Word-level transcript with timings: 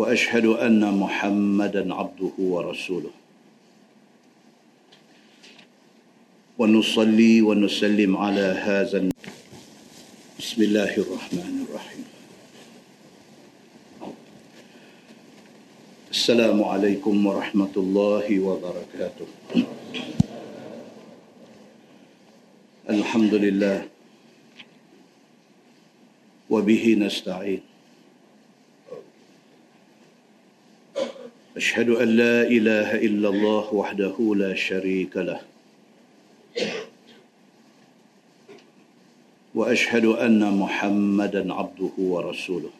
وأشهد 0.00 0.46
أن 0.46 0.80
محمدا 0.80 1.94
عبده 1.94 2.32
ورسوله. 2.38 3.12
ونصلي 6.58 7.42
ونسلم 7.42 8.16
على 8.16 8.46
هذا 8.64 8.98
بسم 10.40 10.58
الله 10.62 10.92
الرحمن 11.04 11.54
الرحيم. 11.68 12.04
السلام 16.10 16.58
عليكم 16.64 17.14
ورحمة 17.26 17.74
الله 17.76 18.26
وبركاته. 18.40 19.28
الحمد 22.88 23.34
لله. 23.34 23.78
وبه 26.50 26.84
نستعين. 26.98 27.69
أشهد 31.56 31.88
أن 31.90 32.08
لا 32.08 32.46
إله 32.46 32.94
إلا 33.02 33.28
الله 33.28 33.74
وحده 33.74 34.16
لا 34.36 34.54
شريك 34.54 35.16
له. 35.16 35.40
وأشهد 39.54 40.04
أن 40.04 40.38
محمدا 40.38 41.42
عبده 41.54 41.94
ورسوله. 41.98 42.70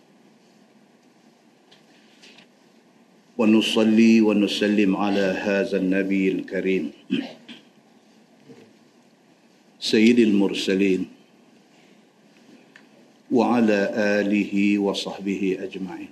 ونصلي 3.39 4.21
ونسلم 4.21 4.97
على 4.97 5.27
هذا 5.43 5.77
النبي 5.77 6.25
الكريم. 6.29 6.85
سيد 9.81 10.19
المرسلين. 10.19 11.11
وعلى 13.33 13.81
آله 14.21 14.79
وصحبه 14.79 15.59
أجمعين. 15.61 16.11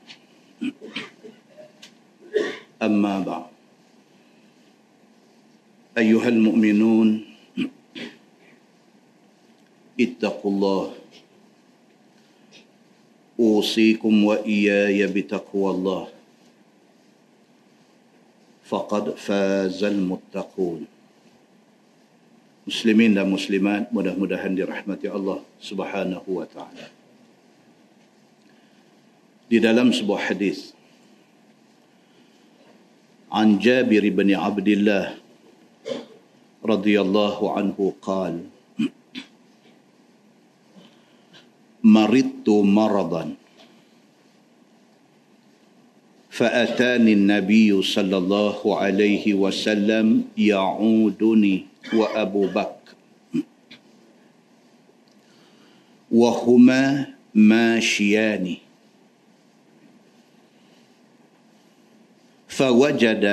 أما 2.83 3.21
بعد 3.21 3.51
أيها 5.99 6.29
المؤمنون 6.29 7.09
اتقوا 10.01 10.51
الله 10.51 10.85
أوصيكم 13.41 14.25
وإياي 14.25 15.07
بتقوى 15.07 15.71
الله 15.71 16.07
فقد 18.65 19.05
فاز 19.19 19.85
المتقون 19.85 20.87
dan 22.69 23.25
muslimat 23.25 23.89
mudah-mudahan 23.89 24.53
dirahmati 24.53 25.09
Allah 25.09 25.41
Subhanahu 25.57 26.29
wa 26.37 26.45
taala. 26.45 26.93
Di 29.49 29.57
dalam 29.57 29.89
sebuah 29.89 30.29
hadis 30.29 30.77
عن 33.33 33.59
جابر 33.59 34.09
بن 34.09 34.29
عبد 34.35 34.69
الله 34.69 35.07
رضي 36.65 36.97
الله 37.01 37.39
عنه 37.57 37.79
قال 38.03 38.35
مرضت 41.85 42.49
مرضا 42.49 43.25
فأتاني 46.31 47.13
النبي 47.13 47.83
صلى 47.83 48.17
الله 48.17 48.59
عليه 48.79 49.35
وسلم 49.35 50.07
يعودني 50.39 51.57
وأبو 51.95 52.43
بكر 52.47 52.95
وهما 56.11 57.07
ماشيان. 57.35 58.68
فوجد 62.59 63.25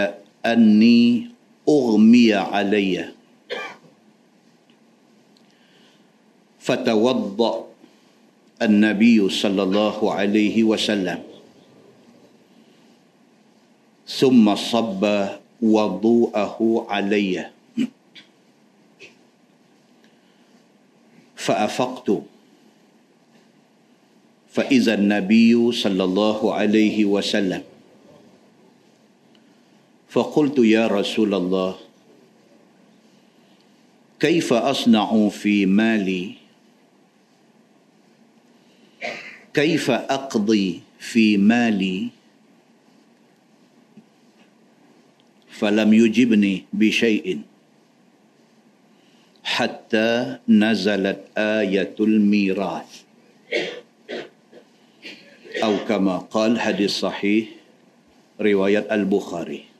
أني 0.46 1.34
أغمي 1.66 2.34
علي. 2.34 3.09
فتوضأ 6.62 7.53
النبي 8.62 9.18
صلى 9.30 9.62
الله 9.63 9.97
عليه 10.13 10.63
وسلم. 10.63 11.19
ثم 14.06 14.46
صب 14.56 15.03
وضوءه 15.62 16.57
علي. 16.90 17.50
فأفقت. 21.36 22.09
فإذا 24.53 24.94
النبي 24.94 25.72
صلى 25.72 26.03
الله 26.03 26.40
عليه 26.53 26.97
وسلم 27.06 27.75
فقلت 30.10 30.60
يا 30.60 30.88
رسول 30.88 31.34
الله 31.34 31.76
كيف 34.20 34.54
أصنع 34.54 35.30
في 35.30 35.66
مالي؟ 35.66 36.36
كيف 39.54 39.92
أقضي 39.92 40.82
في 41.00 41.38
مالي؟ 41.38 42.10
فلم 45.50 45.94
يجبني 45.94 46.66
بشيء. 46.74 47.42
حتى 49.44 50.40
نزلت 50.50 51.22
آية 51.38 51.96
الميراث. 52.00 52.92
أو 55.64 55.78
كما 55.88 56.18
قال 56.18 56.60
حديث 56.60 56.92
صحيح 56.92 57.48
رواية 58.42 58.88
البخاري. 58.92 59.75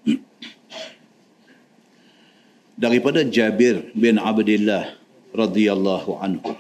Daripada 2.76 3.24
Jabir 3.24 3.92
bin 3.96 4.20
Abdullah 4.20 4.96
radhiyallahu 5.32 6.20
anhu. 6.20 6.54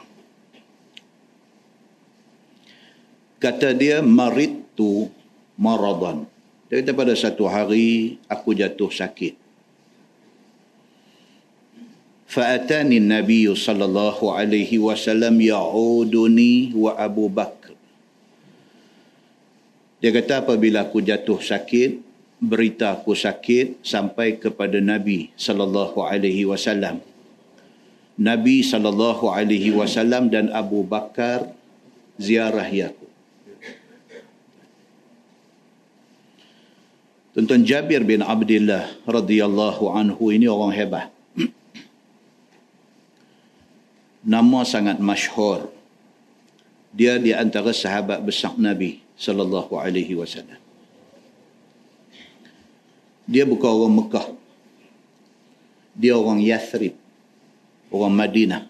Kata 3.40 3.76
dia 3.76 4.00
maritu 4.02 5.12
maradan. 5.60 6.26
Dia 6.72 6.82
kata 6.82 6.92
pada 6.98 7.14
satu 7.14 7.46
hari 7.46 8.18
aku 8.26 8.56
jatuh 8.58 8.90
sakit. 8.90 9.38
Fa'atani 12.26 12.98
nabi 13.00 13.46
sallallahu 13.46 14.34
alaihi 14.34 14.82
wasallam 14.82 15.38
ya'uduni 15.38 16.74
wa 16.74 16.98
Abu 16.98 17.30
Bakr. 17.30 17.78
Dia 20.02 20.10
kata 20.10 20.42
apabila 20.42 20.84
aku 20.84 21.00
jatuh 21.06 21.38
sakit 21.40 22.05
berita 22.40 22.92
aku 22.92 23.16
sakit 23.16 23.80
sampai 23.80 24.36
kepada 24.36 24.78
Nabi 24.84 25.32
sallallahu 25.40 26.04
alaihi 26.04 26.44
wasallam. 26.44 27.00
Nabi 28.16 28.64
sallallahu 28.64 29.28
alaihi 29.28 29.76
wasallam 29.76 30.32
dan 30.32 30.52
Abu 30.52 30.84
Bakar 30.88 31.52
ziarah 32.16 32.68
aku. 32.68 33.06
Tuan 37.36 37.68
Jabir 37.68 38.00
bin 38.08 38.24
Abdullah 38.24 38.96
radhiyallahu 39.04 39.92
anhu 39.92 40.32
ini 40.32 40.48
orang 40.48 40.72
hebat. 40.72 41.12
Nama 44.24 44.60
sangat 44.64 45.04
masyhur. 45.04 45.68
Dia 46.96 47.20
di 47.20 47.36
antara 47.36 47.76
sahabat 47.76 48.24
besar 48.24 48.56
Nabi 48.56 49.04
sallallahu 49.20 49.76
alaihi 49.76 50.16
wasallam. 50.16 50.65
Dia 53.26 53.44
bukan 53.46 53.70
orang 53.70 53.94
Mekah. 54.06 54.28
Dia 55.98 56.14
orang 56.14 56.42
Yathrib. 56.42 56.94
Orang 57.90 58.14
Madinah. 58.14 58.70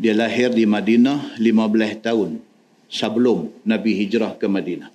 Dia 0.00 0.16
lahir 0.16 0.48
di 0.52 0.64
Madinah 0.64 1.36
15 1.36 2.00
tahun 2.00 2.40
sebelum 2.88 3.52
Nabi 3.68 3.92
hijrah 4.00 4.32
ke 4.40 4.48
Madinah. 4.48 4.88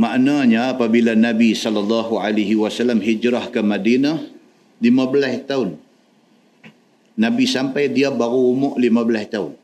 Maknanya 0.00 0.74
apabila 0.74 1.12
Nabi 1.12 1.52
sallallahu 1.52 2.18
alaihi 2.18 2.56
wasallam 2.56 3.04
hijrah 3.04 3.52
ke 3.52 3.62
Madinah 3.62 4.16
15 4.80 5.44
tahun. 5.44 5.76
Nabi 7.20 7.44
sampai 7.44 7.92
dia 7.92 8.08
baru 8.08 8.48
umur 8.56 8.80
15 8.80 9.28
tahun. 9.28 9.59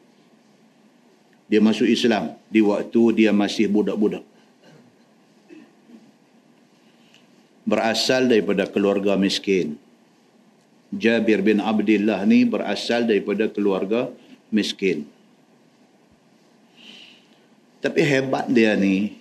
Dia 1.46 1.62
masuk 1.62 1.86
Islam 1.86 2.34
di 2.50 2.58
waktu 2.58 3.02
dia 3.14 3.30
masih 3.30 3.70
budak-budak. 3.70 4.22
Berasal 7.66 8.30
daripada 8.30 8.66
keluarga 8.66 9.14
miskin. 9.14 9.78
Jabir 10.94 11.42
bin 11.42 11.58
Abdullah 11.58 12.22
ni 12.26 12.46
berasal 12.46 13.06
daripada 13.06 13.50
keluarga 13.50 14.10
miskin. 14.50 15.06
Tapi 17.82 18.00
hebat 18.02 18.50
dia 18.50 18.74
ni 18.74 19.14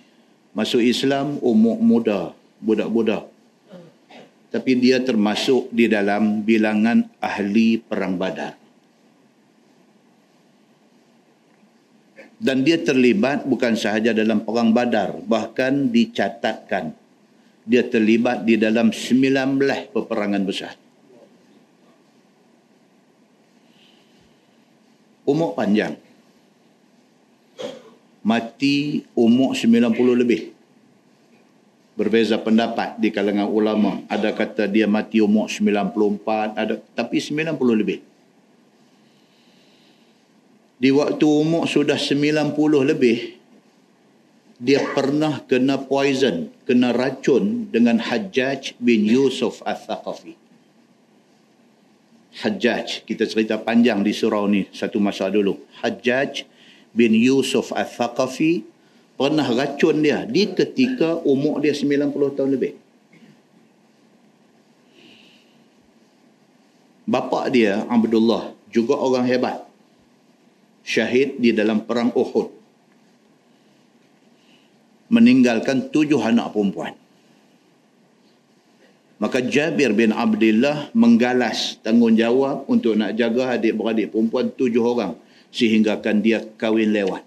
masuk 0.50 0.82
Islam 0.82 1.38
umur 1.42 1.78
muda, 1.78 2.34
budak-budak. 2.58 3.30
Tapi 4.50 4.72
dia 4.78 4.98
termasuk 5.02 5.70
di 5.70 5.86
dalam 5.86 6.42
bilangan 6.42 7.06
ahli 7.22 7.78
perang 7.78 8.18
badar. 8.18 8.65
Dan 12.36 12.60
dia 12.60 12.76
terlibat 12.76 13.48
bukan 13.48 13.72
sahaja 13.72 14.12
dalam 14.12 14.44
perang 14.44 14.72
badar 14.72 15.16
bahkan 15.24 15.88
dicatatkan. 15.88 16.92
Dia 17.66 17.82
terlibat 17.82 18.46
di 18.46 18.54
dalam 18.54 18.94
19 18.94 19.58
peperangan 19.90 20.42
besar. 20.46 20.78
Umur 25.26 25.58
panjang. 25.58 25.98
Mati 28.22 29.02
umur 29.18 29.58
90 29.58 29.90
lebih. 30.14 30.54
Berbeza 31.98 32.38
pendapat 32.38 32.94
di 33.02 33.10
kalangan 33.10 33.50
ulama. 33.50 34.06
Ada 34.06 34.30
kata 34.30 34.70
dia 34.70 34.86
mati 34.86 35.18
umur 35.18 35.50
94 35.50 36.54
ada 36.54 36.78
tapi 36.94 37.18
90 37.18 37.58
lebih 37.74 37.98
di 40.76 40.92
waktu 40.92 41.24
umur 41.24 41.64
sudah 41.64 41.96
90 41.96 42.52
lebih 42.84 43.36
dia 44.56 44.80
pernah 44.96 45.44
kena 45.44 45.84
poison, 45.84 46.48
kena 46.64 46.92
racun 46.96 47.68
dengan 47.68 48.00
Hajjaj 48.00 48.80
bin 48.80 49.04
Yusuf 49.04 49.60
Al-Thaqafi. 49.60 50.32
Hajjaj, 52.40 53.04
kita 53.04 53.28
cerita 53.28 53.60
panjang 53.60 54.00
di 54.00 54.16
surau 54.16 54.48
ni 54.48 54.64
satu 54.72 54.96
masa 54.96 55.28
dulu. 55.28 55.60
Hajjaj 55.84 56.48
bin 56.96 57.12
Yusuf 57.12 57.68
Al-Thaqafi 57.76 58.64
pernah 59.20 59.44
racun 59.44 60.00
dia 60.00 60.24
di 60.24 60.48
ketika 60.48 61.20
umur 61.24 61.60
dia 61.60 61.76
90 61.76 62.36
tahun 62.36 62.50
lebih. 62.56 62.72
Bapa 67.04 67.52
dia, 67.52 67.84
Abdullah, 67.92 68.56
juga 68.72 68.96
orang 68.96 69.28
hebat 69.28 69.65
syahid 70.86 71.42
di 71.42 71.50
dalam 71.50 71.82
perang 71.82 72.14
Uhud. 72.14 72.54
Meninggalkan 75.10 75.90
tujuh 75.90 76.22
anak 76.22 76.54
perempuan. 76.54 76.94
Maka 79.16 79.42
Jabir 79.42 79.96
bin 79.96 80.12
Abdullah 80.14 80.92
menggalas 80.94 81.80
tanggungjawab 81.82 82.68
untuk 82.70 82.94
nak 82.94 83.16
jaga 83.16 83.58
adik-beradik 83.58 84.12
perempuan 84.14 84.52
tujuh 84.54 84.82
orang 84.84 85.18
sehinggakan 85.50 86.20
dia 86.22 86.44
kahwin 86.60 86.92
lewat. 86.94 87.24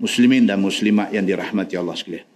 Muslimin 0.00 0.48
dan 0.48 0.56
muslimat 0.64 1.12
yang 1.12 1.28
dirahmati 1.28 1.76
Allah 1.76 1.92
sekalian. 1.92 2.26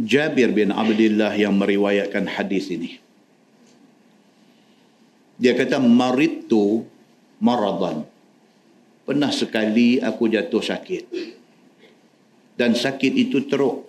Jabir 0.00 0.50
bin 0.50 0.72
Abdullah 0.72 1.36
yang 1.36 1.54
meriwayatkan 1.54 2.24
hadis 2.24 2.72
ini 2.72 3.03
dia 5.44 5.52
kata 5.52 5.76
maritu 5.76 6.88
maradan. 7.36 8.08
Pernah 9.04 9.28
sekali 9.28 10.00
aku 10.00 10.32
jatuh 10.32 10.64
sakit. 10.64 11.04
Dan 12.56 12.72
sakit 12.72 13.12
itu 13.12 13.44
teruk. 13.44 13.84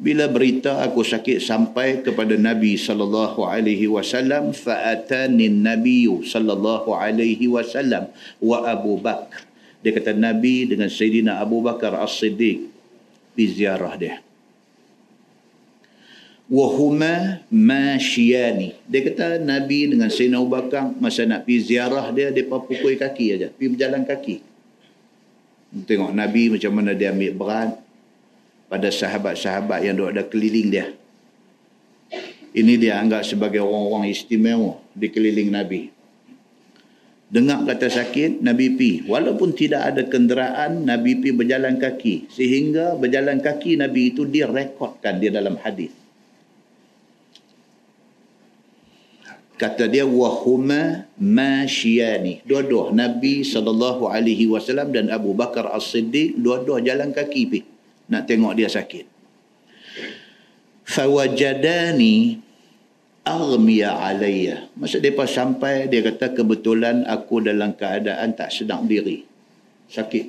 Bila 0.00 0.24
berita 0.32 0.80
aku 0.80 1.04
sakit 1.04 1.44
sampai 1.44 2.00
kepada 2.00 2.32
Nabi 2.40 2.80
sallallahu 2.80 3.44
alaihi 3.44 3.84
wasallam 3.84 4.56
fa 4.56 4.96
atani 4.96 5.52
nabi 5.52 6.08
sallallahu 6.08 6.96
alaihi 6.96 7.44
wasallam 7.52 8.08
wa 8.40 8.64
Abu 8.64 8.96
Bakar 8.96 9.44
dia 9.84 9.92
kata 9.92 10.16
Nabi 10.16 10.72
dengan 10.72 10.88
Sayyidina 10.88 11.36
Abu 11.36 11.60
Bakar 11.60 12.00
As-Siddiq 12.00 12.64
di 13.36 13.44
ziarah 13.52 13.92
dia 14.00 14.24
wahuma 16.50 17.38
masyiyani. 17.48 18.74
Dia 18.90 19.00
kata 19.06 19.38
Nabi 19.38 19.94
dengan 19.94 20.10
Sayyidina 20.10 20.42
Abu 20.42 20.50
Bakar 20.50 20.90
masa 20.98 21.22
nak 21.22 21.46
pergi 21.46 21.72
ziarah 21.72 22.10
dia, 22.10 22.34
dia 22.34 22.44
pukul 22.44 22.98
kaki 22.98 23.26
aja, 23.38 23.48
pergi 23.54 23.78
berjalan 23.78 24.02
kaki. 24.02 24.36
Tengok 25.86 26.10
Nabi 26.10 26.50
macam 26.50 26.72
mana 26.74 26.98
dia 26.98 27.14
ambil 27.14 27.32
berat 27.38 27.70
pada 28.66 28.90
sahabat-sahabat 28.90 29.86
yang 29.86 29.94
duduk 29.94 30.10
ada 30.10 30.22
keliling 30.26 30.68
dia. 30.74 30.90
Ini 32.50 32.74
dia 32.82 32.98
anggap 32.98 33.22
sebagai 33.22 33.62
orang-orang 33.62 34.10
istimewa 34.10 34.82
di 34.90 35.06
keliling 35.06 35.54
Nabi. 35.54 35.94
Dengar 37.30 37.62
kata 37.62 37.86
sakit, 37.86 38.42
Nabi 38.42 38.74
pi. 38.74 38.90
Walaupun 39.06 39.54
tidak 39.54 39.94
ada 39.94 40.02
kenderaan, 40.02 40.82
Nabi 40.82 41.14
pi 41.22 41.30
berjalan 41.30 41.78
kaki. 41.78 42.26
Sehingga 42.26 42.98
berjalan 42.98 43.38
kaki 43.38 43.78
Nabi 43.78 44.10
itu 44.10 44.26
direkodkan 44.26 45.22
di 45.22 45.30
dalam 45.30 45.54
hadis. 45.62 45.99
Kata 49.60 49.92
dia 49.92 50.08
wahuma 50.08 51.04
masyani 51.20 52.40
dua-dua 52.48 52.96
Nabi 52.96 53.44
sallallahu 53.44 54.08
alaihi 54.08 54.48
wasallam 54.48 54.88
dan 54.88 55.12
Abu 55.12 55.36
Bakar 55.36 55.68
As-Siddiq 55.68 56.40
dua-dua 56.40 56.80
jalan 56.80 57.12
kaki 57.12 57.42
pi. 57.44 57.60
Nak 58.08 58.24
tengok 58.24 58.56
dia 58.56 58.72
sakit. 58.72 59.04
Fawajadani 60.88 62.40
aghmiya 63.20 64.00
alayya. 64.00 64.72
Masa 64.80 64.96
depa 64.96 65.28
sampai 65.28 65.92
dia 65.92 66.08
kata 66.08 66.32
kebetulan 66.32 67.04
aku 67.04 67.44
dalam 67.44 67.76
keadaan 67.76 68.32
tak 68.32 68.48
sedang 68.48 68.88
diri 68.88 69.28
sakit. 69.92 70.26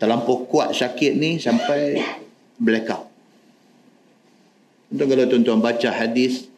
Terlampau 0.00 0.48
kuat 0.48 0.72
sakit 0.72 1.12
ni 1.20 1.36
sampai 1.36 2.00
blackout. 2.56 3.12
Untuk 4.88 5.04
kalau 5.04 5.28
tuan-tuan 5.28 5.60
baca 5.60 5.92
hadis 5.92 6.48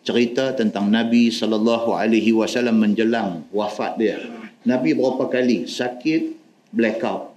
cerita 0.00 0.56
tentang 0.56 0.88
Nabi 0.88 1.28
sallallahu 1.28 1.92
alaihi 1.92 2.32
wasallam 2.32 2.80
menjelang 2.80 3.44
wafat 3.52 4.00
dia. 4.00 4.16
Nabi 4.64 4.96
berapa 4.96 5.28
kali 5.28 5.68
sakit 5.68 6.36
blackout. 6.72 7.32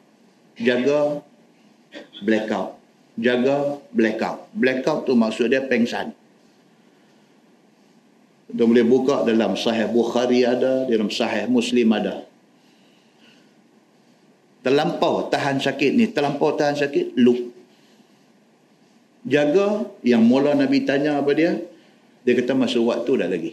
Jaga 0.60 1.24
blackout. 2.24 2.80
Jaga 3.20 3.78
blackout. 3.94 4.50
Blackout 4.56 5.06
tu 5.06 5.14
maksud 5.14 5.52
dia 5.52 5.64
pengsan. 5.64 6.16
Kita 8.54 8.70
boleh 8.70 8.86
buka 8.86 9.26
dalam 9.26 9.58
sahih 9.58 9.90
Bukhari 9.90 10.46
ada, 10.46 10.86
dalam 10.86 11.10
sahih 11.10 11.50
Muslim 11.50 11.90
ada. 11.90 12.22
Terlampau 14.62 15.28
tahan 15.28 15.58
sakit 15.58 15.92
ni, 15.98 16.06
terlampau 16.14 16.54
tahan 16.54 16.78
sakit, 16.78 17.18
look. 17.18 17.50
Jaga 19.26 19.90
yang 20.06 20.22
mula 20.22 20.54
Nabi 20.54 20.86
tanya 20.86 21.18
apa 21.18 21.34
dia, 21.34 21.58
dia 22.24 22.34
kata 22.40 22.56
masuk 22.56 22.88
waktu 22.88 23.12
dah 23.20 23.30
lagi. 23.30 23.52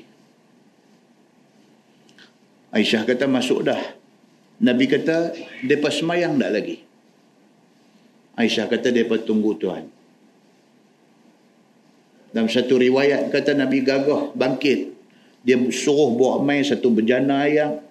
Aisyah 2.71 3.03
kata 3.03 3.27
masuk 3.27 3.67
dah. 3.67 3.79
Nabi 4.63 4.87
kata 4.87 5.35
depa 5.67 5.91
semayang 5.91 6.39
dah 6.39 6.51
lagi. 6.55 6.79
Aisyah 8.39 8.71
kata 8.71 8.95
depa 8.95 9.19
tunggu 9.27 9.59
Tuhan. 9.59 9.91
Dalam 12.31 12.47
satu 12.47 12.79
riwayat 12.79 13.35
kata 13.35 13.59
Nabi 13.59 13.83
gagah 13.83 14.31
bangkit. 14.39 14.95
Dia 15.43 15.59
suruh 15.75 16.15
buat 16.15 16.47
mai 16.47 16.63
satu 16.63 16.95
bejana 16.95 17.43
ayam. 17.43 17.83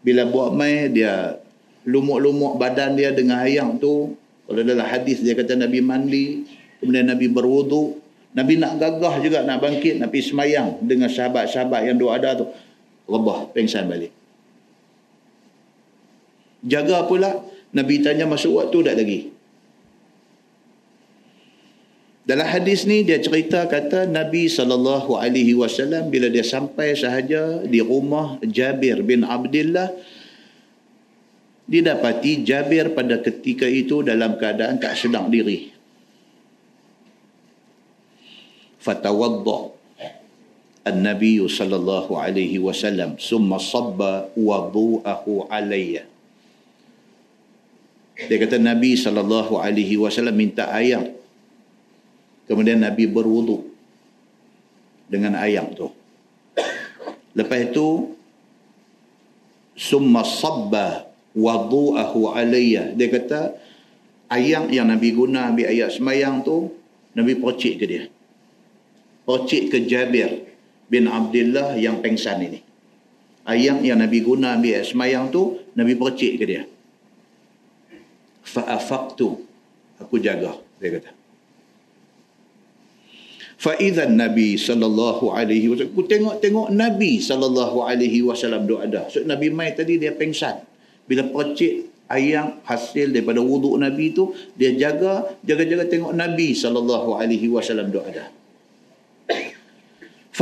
Bila 0.00 0.24
buat 0.24 0.56
mai 0.56 0.88
dia 0.88 1.36
lumuk-lumuk 1.84 2.56
badan 2.56 2.96
dia 2.96 3.12
dengan 3.12 3.44
ayam 3.44 3.76
tu. 3.76 4.16
Kalau 4.48 4.62
dalam 4.64 4.86
hadis 4.88 5.20
dia 5.20 5.36
kata 5.36 5.60
Nabi 5.60 5.84
mandi. 5.84 6.26
Kemudian 6.80 7.12
Nabi 7.12 7.28
berwuduk. 7.28 8.01
Nabi 8.32 8.56
nak 8.56 8.80
gagah 8.80 9.20
juga 9.20 9.44
nak 9.44 9.60
bangkit, 9.60 10.00
nak 10.00 10.08
pergi 10.08 10.32
semayang 10.32 10.80
dengan 10.80 11.12
sahabat-sahabat 11.12 11.84
yang 11.84 12.00
doa 12.00 12.16
ada 12.16 12.32
tu. 12.40 12.48
Rebah, 13.04 13.52
pengsan 13.52 13.84
balik. 13.84 14.08
Jaga 16.64 17.04
pula, 17.04 17.44
Nabi 17.76 18.00
tanya 18.00 18.24
masuk 18.24 18.56
waktu 18.56 18.78
tak 18.88 18.96
lagi. 18.96 19.20
Dalam 22.22 22.46
hadis 22.46 22.86
ni 22.86 23.02
dia 23.02 23.18
cerita 23.18 23.66
kata 23.66 24.06
Nabi 24.06 24.46
saw 24.46 24.70
bila 26.06 26.26
dia 26.30 26.46
sampai 26.46 26.94
sahaja 26.94 27.66
di 27.66 27.82
rumah 27.82 28.38
Jabir 28.46 29.02
bin 29.02 29.26
Abdullah 29.26 29.90
didapati 31.66 32.46
Jabir 32.46 32.94
pada 32.94 33.18
ketika 33.18 33.66
itu 33.66 34.06
dalam 34.06 34.38
keadaan 34.38 34.78
tak 34.78 34.94
sedang 34.94 35.34
diri 35.34 35.71
fatawadda 38.81 39.77
النبي 40.87 41.43
صلى 41.51 41.75
الله 41.75 42.07
عليه 42.07 42.63
وسلم 42.63 43.19
ثم 43.19 43.51
صب 43.59 43.99
وضوءه 44.39 45.25
علي 45.51 45.99
dia 48.17 48.37
kata 48.41 48.57
Nabi 48.57 48.97
sallallahu 48.97 49.61
alaihi 49.61 49.93
wasallam 49.93 50.33
minta 50.33 50.65
air 50.73 51.13
kemudian 52.49 52.81
Nabi 52.81 53.05
berwuduk 53.05 53.61
dengan 55.05 55.37
air 55.37 55.61
tu 55.77 55.93
lepas 57.37 57.59
itu 57.61 58.17
summa 59.77 60.25
sabba 60.25 61.05
wudu'ahu 61.37 62.33
alayya 62.33 62.97
dia 62.97 63.07
kata 63.13 63.53
air 64.33 64.65
yang 64.73 64.89
Nabi 64.89 65.13
guna 65.13 65.53
ambil 65.53 65.69
ayat 65.69 65.93
semayang 65.93 66.41
tu 66.41 66.73
Nabi 67.13 67.37
percik 67.37 67.77
ke 67.77 67.85
dia 67.85 68.03
percik 69.28 69.72
ke 69.72 69.78
Jabir 69.86 70.46
bin 70.90 71.08
Abdullah 71.08 71.78
yang 71.78 72.02
pengsan 72.04 72.42
ini 72.42 72.60
ayam 73.48 73.82
yang 73.82 73.98
Nabi 73.98 74.22
guna 74.22 74.58
ambil 74.58 74.82
semayang 74.82 75.30
tu 75.30 75.58
Nabi 75.74 75.94
percik 75.98 76.38
ke 76.38 76.44
dia 76.44 76.62
fa'afaqtu 78.42 79.28
aku 80.02 80.16
jaga 80.18 80.58
dia 80.82 80.90
kata 80.98 81.22
Fa'idhan 83.62 84.18
Nabi 84.18 84.58
sallallahu 84.58 85.30
alaihi 85.30 85.70
wasallam. 85.70 85.94
Aku 85.94 86.02
tengok-tengok 86.10 86.74
Nabi 86.74 87.22
sallallahu 87.22 87.86
alaihi 87.86 88.18
wasallam 88.26 88.66
doa 88.66 88.90
ada. 88.90 89.06
So, 89.06 89.22
Nabi 89.22 89.54
mai 89.54 89.70
tadi 89.70 90.02
dia 90.02 90.10
pengsan. 90.10 90.66
Bila 91.06 91.30
percik 91.30 91.86
ayam 92.10 92.58
hasil 92.66 93.14
daripada 93.14 93.38
wuduk 93.38 93.78
Nabi 93.78 94.10
tu, 94.10 94.34
dia 94.58 94.74
jaga, 94.74 95.38
jaga-jaga 95.46 95.86
tengok 95.86 96.10
Nabi 96.10 96.58
sallallahu 96.58 97.14
alaihi 97.14 97.46
wasallam 97.54 97.94
doa 97.94 98.10
ada. 98.10 98.34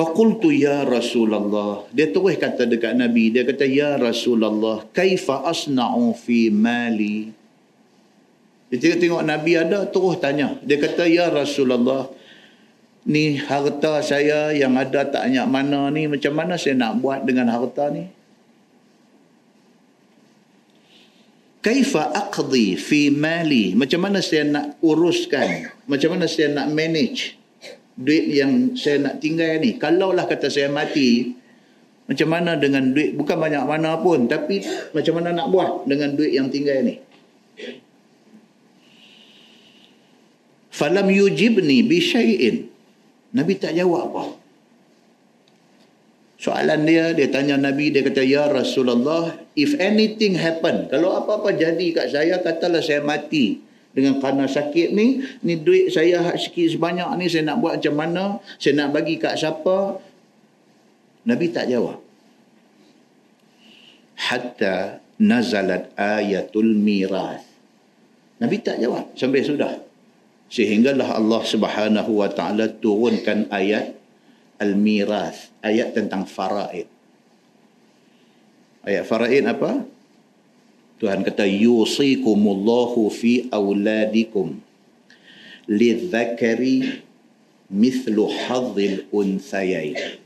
Fakultu 0.01 0.49
ya 0.49 0.89
Rasulullah. 0.89 1.85
Dia 1.93 2.09
terus 2.09 2.41
kata 2.41 2.65
dekat 2.65 2.97
Nabi. 2.97 3.29
Dia 3.29 3.45
kata, 3.45 3.69
Ya 3.69 4.01
Rasulullah, 4.01 4.89
kaifa 4.97 5.45
asna'u 5.45 6.17
fi 6.17 6.49
mali? 6.49 7.29
Dia 8.73 8.97
tengok 8.97 9.21
Nabi 9.21 9.61
ada, 9.61 9.85
terus 9.85 10.17
tanya. 10.17 10.57
Dia 10.65 10.81
kata, 10.81 11.05
Ya 11.05 11.29
Rasulullah, 11.29 12.09
ni 13.05 13.37
harta 13.45 14.01
saya 14.01 14.57
yang 14.57 14.73
ada 14.81 15.05
tak 15.05 15.29
banyak 15.29 15.47
mana 15.53 15.93
ni 15.93 16.09
macam 16.09 16.33
mana 16.33 16.57
saya 16.57 16.77
nak 16.77 17.01
buat 17.01 17.25
dengan 17.25 17.49
harta 17.49 17.89
ni 17.89 18.13
kaifa 21.65 22.13
aqdi 22.13 22.77
fi 22.77 23.09
mali 23.09 23.73
macam 23.73 24.05
mana 24.05 24.21
saya 24.21 24.45
nak 24.45 24.77
uruskan 24.85 25.73
macam 25.89 26.13
mana 26.13 26.29
saya 26.29 26.53
nak 26.53 26.69
manage 26.77 27.40
duit 28.01 28.33
yang 28.33 28.73
saya 28.75 28.97
nak 29.05 29.21
tinggal 29.21 29.61
ni 29.61 29.77
kalaulah 29.77 30.25
kata 30.25 30.49
saya 30.49 30.73
mati 30.73 31.37
macam 32.09 32.29
mana 32.33 32.57
dengan 32.57 32.91
duit 32.91 33.15
bukan 33.15 33.37
banyak 33.37 33.63
mana 33.69 34.01
pun 34.01 34.27
tapi 34.27 34.65
macam 34.97 35.21
mana 35.21 35.37
nak 35.37 35.47
buat 35.53 35.85
dengan 35.87 36.17
duit 36.17 36.33
yang 36.35 36.49
tinggal 36.49 36.81
ni? 36.83 36.99
Falam 40.81 41.13
yujibni 41.13 41.85
bi 41.85 42.01
syai'in. 42.01 42.73
Nabi 43.37 43.53
tak 43.61 43.77
jawab 43.77 44.11
apa. 44.11 44.25
Soalan 46.41 46.89
dia, 46.89 47.13
dia 47.13 47.29
tanya 47.29 47.61
Nabi, 47.61 47.93
dia 47.93 48.01
kata, 48.01 48.25
Ya 48.25 48.49
Rasulullah, 48.49 49.37
if 49.53 49.77
anything 49.77 50.41
happen, 50.41 50.89
kalau 50.89 51.13
apa-apa 51.13 51.53
jadi 51.53 51.93
kat 51.93 52.17
saya, 52.17 52.41
katalah 52.41 52.81
saya 52.81 53.05
mati 53.05 53.61
dengan 53.91 54.23
kerana 54.23 54.47
sakit 54.47 54.95
ni, 54.95 55.23
ni 55.43 55.59
duit 55.59 55.91
saya 55.91 56.31
sikit 56.39 56.79
sebanyak 56.79 57.11
ni, 57.19 57.27
saya 57.27 57.43
nak 57.51 57.59
buat 57.59 57.83
macam 57.83 57.95
mana, 57.99 58.25
saya 58.57 58.79
nak 58.79 58.95
bagi 58.95 59.19
kat 59.19 59.35
siapa. 59.35 59.99
Nabi 61.27 61.47
tak 61.53 61.69
jawab. 61.69 61.99
Hatta 64.21 65.03
nazalat 65.21 65.91
ayatul 65.99 66.73
miras. 66.79 67.45
Nabi 68.41 68.57
tak 68.63 68.81
jawab 68.81 69.13
sampai 69.19 69.43
sudah 69.45 69.91
sehinggalah 70.51 71.15
Allah 71.15 71.43
Subhanahu 71.47 72.11
wa 72.11 72.29
taala 72.29 72.67
turunkan 72.67 73.47
ayat 73.55 73.95
al-miras 74.59 75.55
ayat 75.63 75.95
tentang 75.95 76.27
faraid 76.27 76.91
ayat 78.83 79.07
faraid 79.07 79.47
apa 79.47 79.87
Tuhan 81.01 81.25
kata 81.25 81.49
yusikumullahu 81.49 83.09
fi 83.09 83.49
auladikum 83.49 84.61
lidzakari 85.65 87.01
mithlu 87.73 88.29
hadzil 88.29 89.09
unthayain 89.09 90.21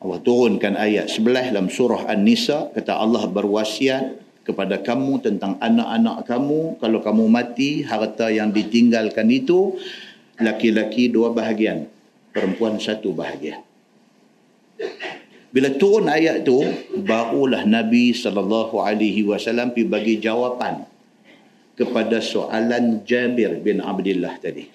Allah 0.00 0.18
turunkan 0.22 0.78
ayat 0.78 1.10
sebelah 1.12 1.50
dalam 1.50 1.68
surah 1.68 2.08
An-Nisa 2.08 2.70
kata 2.72 2.96
Allah 2.96 3.26
berwasiat 3.28 4.16
kepada 4.48 4.80
kamu 4.80 5.20
tentang 5.20 5.60
anak-anak 5.60 6.24
kamu. 6.24 6.80
Kalau 6.80 6.98
kamu 7.04 7.24
mati 7.28 7.84
harta 7.84 8.32
yang 8.32 8.48
ditinggalkan 8.48 9.28
itu 9.28 9.76
laki-laki 10.40 11.12
dua 11.12 11.30
bahagian 11.36 11.84
perempuan 12.32 12.80
satu 12.80 13.12
bahagian 13.12 13.60
bila 15.50 15.68
turun 15.74 16.06
ayat 16.06 16.46
tu 16.46 16.62
barulah 17.02 17.66
Nabi 17.66 18.14
sallallahu 18.14 18.78
alaihi 18.78 19.26
wasallam 19.26 19.74
pi 19.74 19.82
bagi 19.82 20.22
jawapan 20.22 20.86
kepada 21.74 22.22
soalan 22.22 23.02
Jabir 23.02 23.58
bin 23.58 23.82
Abdullah 23.82 24.38
tadi. 24.38 24.70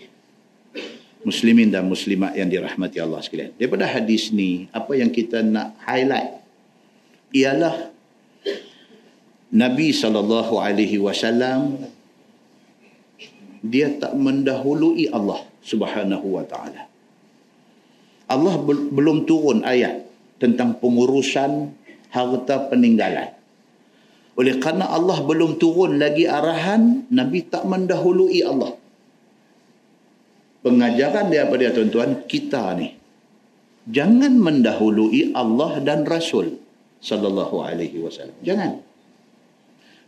Muslimin 1.26 1.74
dan 1.74 1.90
muslimat 1.90 2.38
yang 2.38 2.52
dirahmati 2.52 3.02
Allah 3.02 3.18
sekalian. 3.24 3.56
Daripada 3.58 3.90
hadis 3.90 4.30
ni 4.30 4.70
apa 4.70 4.94
yang 4.94 5.10
kita 5.10 5.42
nak 5.42 5.74
highlight 5.82 6.38
ialah 7.34 7.90
Nabi 9.50 9.90
sallallahu 9.90 10.60
alaihi 10.60 11.02
wasallam 11.02 11.82
dia 13.66 13.90
tak 13.98 14.14
mendahului 14.14 15.10
Allah 15.10 15.42
Subhanahu 15.66 16.38
wa 16.38 16.46
taala. 16.46 16.86
Allah 18.30 18.56
belum 18.68 19.26
turun 19.26 19.66
ayat 19.66 20.05
tentang 20.42 20.78
pengurusan 20.80 21.72
harta 22.12 22.68
peninggalan. 22.72 23.36
Oleh 24.36 24.60
kerana 24.60 24.92
Allah 24.92 25.24
belum 25.24 25.56
turun 25.56 25.96
lagi 25.96 26.28
arahan, 26.28 27.08
Nabi 27.08 27.48
tak 27.48 27.64
mendahului 27.64 28.44
Allah. 28.44 28.76
Pengajaran 30.60 31.32
dia 31.32 31.48
pada 31.48 31.72
tuan-tuan, 31.72 32.28
kita 32.28 32.76
ni. 32.76 33.00
Jangan 33.86 34.36
mendahului 34.36 35.32
Allah 35.38 35.80
dan 35.80 36.04
Rasul 36.04 36.58
sallallahu 37.00 37.62
alaihi 37.62 38.02
wasallam. 38.02 38.36
Jangan. 38.42 38.82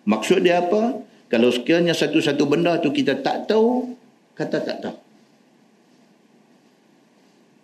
Maksud 0.09 0.43
dia 0.43 0.65
apa? 0.65 0.97
Kalau 1.29 1.53
sekiranya 1.53 1.93
satu-satu 1.93 2.43
benda 2.49 2.79
tu 2.81 2.89
kita 2.89 3.21
tak 3.21 3.45
tahu, 3.47 3.95
kata 4.33 4.57
tak 4.65 4.77
tahu. 4.81 4.97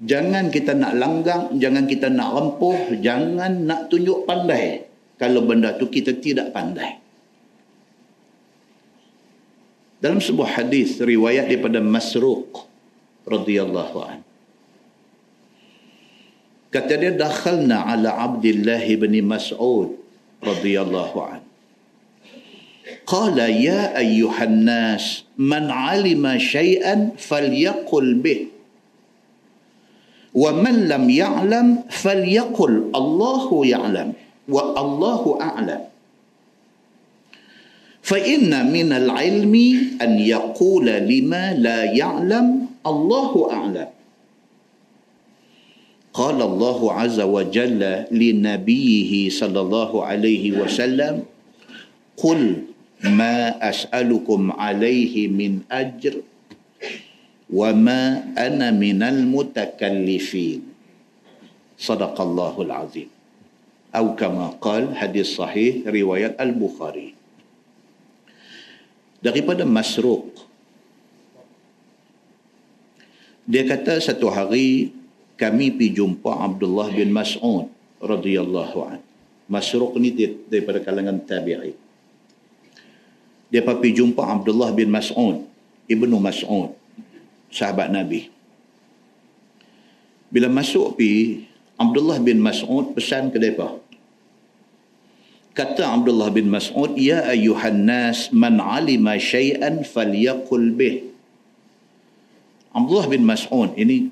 Jangan 0.03 0.51
kita 0.51 0.75
nak 0.75 0.93
langgang, 0.99 1.55
jangan 1.55 1.87
kita 1.87 2.11
nak 2.11 2.35
rempuh, 2.35 2.99
jangan 2.99 3.63
nak 3.63 3.87
tunjuk 3.87 4.27
pandai 4.27 4.83
kalau 5.15 5.47
benda 5.47 5.71
tu 5.79 5.87
kita 5.87 6.19
tidak 6.19 6.51
pandai. 6.51 6.99
Dalam 10.03 10.19
sebuah 10.19 10.59
hadis 10.59 10.99
riwayat 10.99 11.47
daripada 11.47 11.79
Masruq 11.79 12.67
radhiyallahu 13.23 13.97
an. 14.03 14.19
Kata 16.73 16.93
dia 16.99 17.15
dakhalna 17.15 17.87
ala 17.87 18.11
Abdullah 18.17 18.83
bin 18.83 19.13
Mas'ud 19.23 19.95
radhiyallahu 20.43 21.17
an. 21.23 21.39
Qala 23.07 23.47
ya 23.47 23.95
ayyuhan 23.95 24.67
nas 24.67 25.23
man 25.39 25.71
'alima 25.71 26.35
shay'an 26.35 27.15
falyaqul 27.15 28.19
bih 28.19 28.52
ومن 30.35 30.75
لم 30.87 31.09
يعلم 31.09 31.67
فليقل 31.89 32.73
الله 32.95 33.65
يعلم 33.65 34.13
والله 34.49 35.23
أعلم. 35.41 35.81
فإن 38.01 38.51
من 38.73 38.89
العلم 38.93 39.53
أن 40.01 40.11
يقول 40.19 40.85
لما 40.85 41.53
لا 41.53 41.83
يعلم 41.83 42.45
الله 42.87 43.31
أعلم. 43.51 43.87
قال 46.13 46.41
الله 46.41 46.79
عز 46.93 47.19
وجل 47.21 47.81
لنبيه 48.11 49.29
صلى 49.29 49.59
الله 49.59 49.91
عليه 50.05 50.51
وسلم 50.61 51.23
قل 52.17 52.39
ما 53.03 53.69
أسألكم 53.69 54.51
عليه 54.51 55.27
من 55.27 55.59
أجر 55.71 56.13
وما 57.52 58.02
أنا 58.36 58.76
من 58.76 59.00
المتكلفين 59.00 60.60
صدق 61.80 62.16
الله 62.20 62.54
العظيم 62.62 63.10
أو 63.96 64.06
كما 64.20 64.60
قال 64.60 64.92
حديث 64.92 65.26
صحيح 65.40 65.88
رواية 65.88 66.36
البخاري 66.36 67.16
daripada 69.18 69.66
Masruq 69.66 70.30
dia 73.48 73.64
kata 73.64 73.96
satu 73.98 74.28
hari 74.28 74.92
kami 75.40 75.72
pi 75.72 75.88
jumpa 75.88 76.36
Abdullah 76.36 76.92
bin 76.92 77.08
Mas'ud 77.14 77.70
radhiyallahu 78.02 78.78
an. 78.84 79.00
Masruq 79.48 79.96
ni 79.96 80.12
daripada 80.12 80.84
kalangan 80.84 81.16
tabi'i. 81.24 81.72
Dia 83.48 83.64
pi 83.64 83.88
jumpa 83.96 84.20
Abdullah 84.20 84.76
bin 84.76 84.92
Mas'ud, 84.92 85.48
Ibnu 85.88 86.20
Mas'ud, 86.20 86.76
sahabat 87.53 87.93
Nabi. 87.93 88.33
Bila 90.33 90.49
masuk 90.49 90.97
pi 90.97 91.45
Abdullah 91.77 92.17
bin 92.17 92.41
Mas'ud 92.41 92.97
pesan 92.97 93.29
ke 93.29 93.37
depa. 93.37 93.77
Kata 95.53 95.85
Abdullah 95.93 96.33
bin 96.33 96.49
Mas'ud, 96.49 96.97
"Ya 96.97 97.29
ayuhan 97.29 97.85
nas, 97.85 98.33
man 98.33 98.57
'alima 98.57 99.21
syai'an 99.21 99.85
falyaqul 99.85 100.73
bih." 100.73 101.13
Abdullah 102.73 103.05
bin 103.05 103.21
Mas'ud 103.21 103.77
ini 103.77 104.09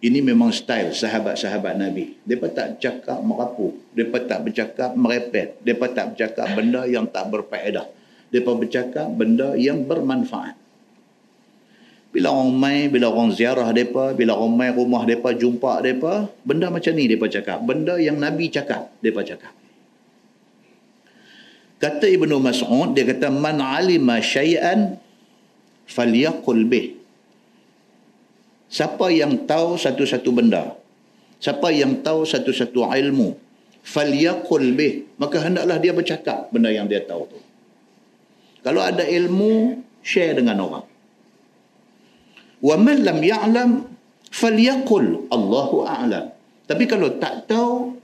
ini 0.00 0.18
memang 0.24 0.50
style 0.50 0.90
sahabat-sahabat 0.90 1.78
Nabi. 1.78 2.18
Depa 2.26 2.50
tak 2.50 2.82
cakap 2.82 3.22
merapu, 3.22 3.78
depa 3.94 4.18
tak 4.26 4.48
bercakap 4.48 4.90
merepet, 4.98 5.62
depa 5.62 5.86
tak 5.94 6.16
bercakap 6.16 6.46
benda 6.58 6.82
yang 6.90 7.06
tak 7.06 7.30
berfaedah. 7.30 7.86
Depa 8.32 8.50
bercakap 8.58 9.06
benda 9.14 9.54
yang 9.54 9.86
bermanfaat. 9.86 10.59
Bila 12.10 12.34
orang 12.34 12.50
mai, 12.58 12.78
bila 12.90 13.06
orang 13.06 13.30
ziarah 13.30 13.70
mereka, 13.70 14.10
bila 14.18 14.34
orang 14.34 14.54
mai 14.58 14.70
rumah 14.74 15.06
mereka, 15.06 15.30
jumpa 15.30 15.78
mereka, 15.78 16.26
benda 16.42 16.66
macam 16.66 16.90
ni 16.98 17.06
mereka 17.06 17.38
cakap. 17.38 17.62
Benda 17.62 17.94
yang 18.02 18.18
Nabi 18.18 18.50
cakap, 18.50 18.90
mereka 18.98 19.22
cakap. 19.22 19.54
Kata 21.78 22.10
Ibnu 22.10 22.42
Mas'ud, 22.42 22.98
dia 22.98 23.06
kata, 23.06 23.30
Man 23.30 23.62
alima 23.62 24.18
syai'an 24.18 24.98
falyakul 25.86 26.66
bih. 26.66 26.98
Siapa 28.66 29.06
yang 29.14 29.46
tahu 29.46 29.78
satu-satu 29.78 30.30
benda, 30.34 30.74
siapa 31.38 31.70
yang 31.70 32.02
tahu 32.02 32.26
satu-satu 32.26 32.90
ilmu, 32.90 33.38
falyakul 33.86 34.66
bih, 34.74 35.06
maka 35.14 35.46
hendaklah 35.46 35.78
dia 35.78 35.94
bercakap 35.94 36.50
benda 36.50 36.74
yang 36.74 36.90
dia 36.90 37.06
tahu 37.06 37.22
tu. 37.30 37.38
Kalau 38.66 38.82
ada 38.82 39.06
ilmu, 39.06 39.78
share 40.02 40.34
dengan 40.34 40.58
orang 40.58 40.89
wa 42.60 42.76
man 42.76 43.02
lam 43.04 43.18
ya'lam 43.20 43.70
falyaqul 44.30 45.26
Allahu 45.28 45.84
a'lam. 45.84 46.30
Tapi 46.70 46.84
kalau 46.86 47.18
tak 47.18 47.50
tahu 47.50 47.98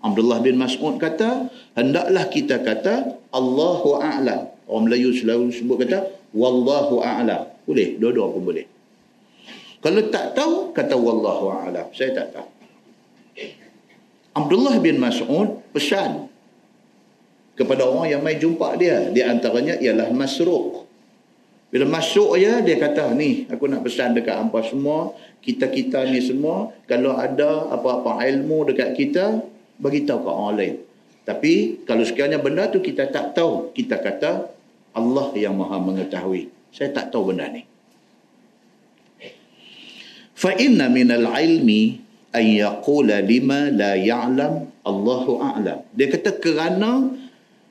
Abdullah 0.00 0.40
bin 0.40 0.56
Mas'ud 0.56 0.96
kata 0.96 1.52
hendaklah 1.76 2.24
kita 2.32 2.62
kata 2.64 3.20
Allahu 3.34 4.00
a'lam. 4.00 4.48
Orang 4.68 4.88
Melayu 4.88 5.12
selalu 5.12 5.52
sebut 5.52 5.84
kata 5.84 6.08
wallahu 6.32 7.04
a'lam. 7.04 7.52
Boleh 7.68 8.00
dua-dua 8.00 8.32
pun 8.32 8.42
boleh. 8.48 8.66
Kalau 9.78 10.02
tak 10.08 10.34
tahu 10.34 10.72
kata 10.72 10.96
wallahu 10.96 11.52
a'lam. 11.52 11.86
Saya 11.92 12.16
tak 12.16 12.28
tahu. 12.32 12.48
Abdullah 14.38 14.78
bin 14.80 15.02
Mas'ud 15.02 15.60
pesan 15.74 16.30
kepada 17.58 17.84
orang 17.84 18.08
yang 18.08 18.22
mai 18.24 18.38
jumpa 18.38 18.78
dia. 18.78 19.10
Di 19.10 19.20
antaranya 19.20 19.76
ialah 19.76 20.14
Masruq 20.14 20.87
bila 21.68 21.84
masuk 21.84 22.40
ya 22.40 22.64
dia 22.64 22.80
kata 22.80 23.12
ni 23.12 23.44
aku 23.52 23.68
nak 23.68 23.84
pesan 23.84 24.16
dekat 24.16 24.40
hampa 24.40 24.64
semua 24.64 25.12
kita-kita 25.44 26.08
ni 26.08 26.20
semua 26.24 26.72
kalau 26.88 27.12
ada 27.16 27.68
apa-apa 27.72 28.24
ilmu 28.24 28.72
dekat 28.72 28.96
kita 28.96 29.44
bagi 29.78 30.02
tahu 30.04 30.26
ke 30.26 30.30
orang 30.30 30.54
lain. 30.58 30.74
Tapi 31.22 31.84
kalau 31.84 32.02
sekiranya 32.02 32.40
benda 32.40 32.66
tu 32.72 32.80
kita 32.80 33.06
tak 33.08 33.36
tahu 33.36 33.70
kita 33.76 34.00
kata 34.00 34.48
Allah 34.96 35.26
yang 35.36 35.54
Maha 35.54 35.78
mengetahui. 35.78 36.48
Saya 36.74 36.90
tak 36.90 37.14
tahu 37.14 37.32
benda 37.32 37.46
ni. 37.52 37.62
Fa 40.32 40.54
inna 40.56 40.88
minal 40.88 41.28
ilmi 41.28 42.00
an 42.32 42.44
yaqula 42.44 43.20
lima 43.22 43.68
la 43.70 43.92
ya'lam 43.98 44.72
Allahu 44.86 45.32
a'lam. 45.42 45.84
Dia 45.92 46.06
kata 46.08 46.38
kerana 46.40 47.12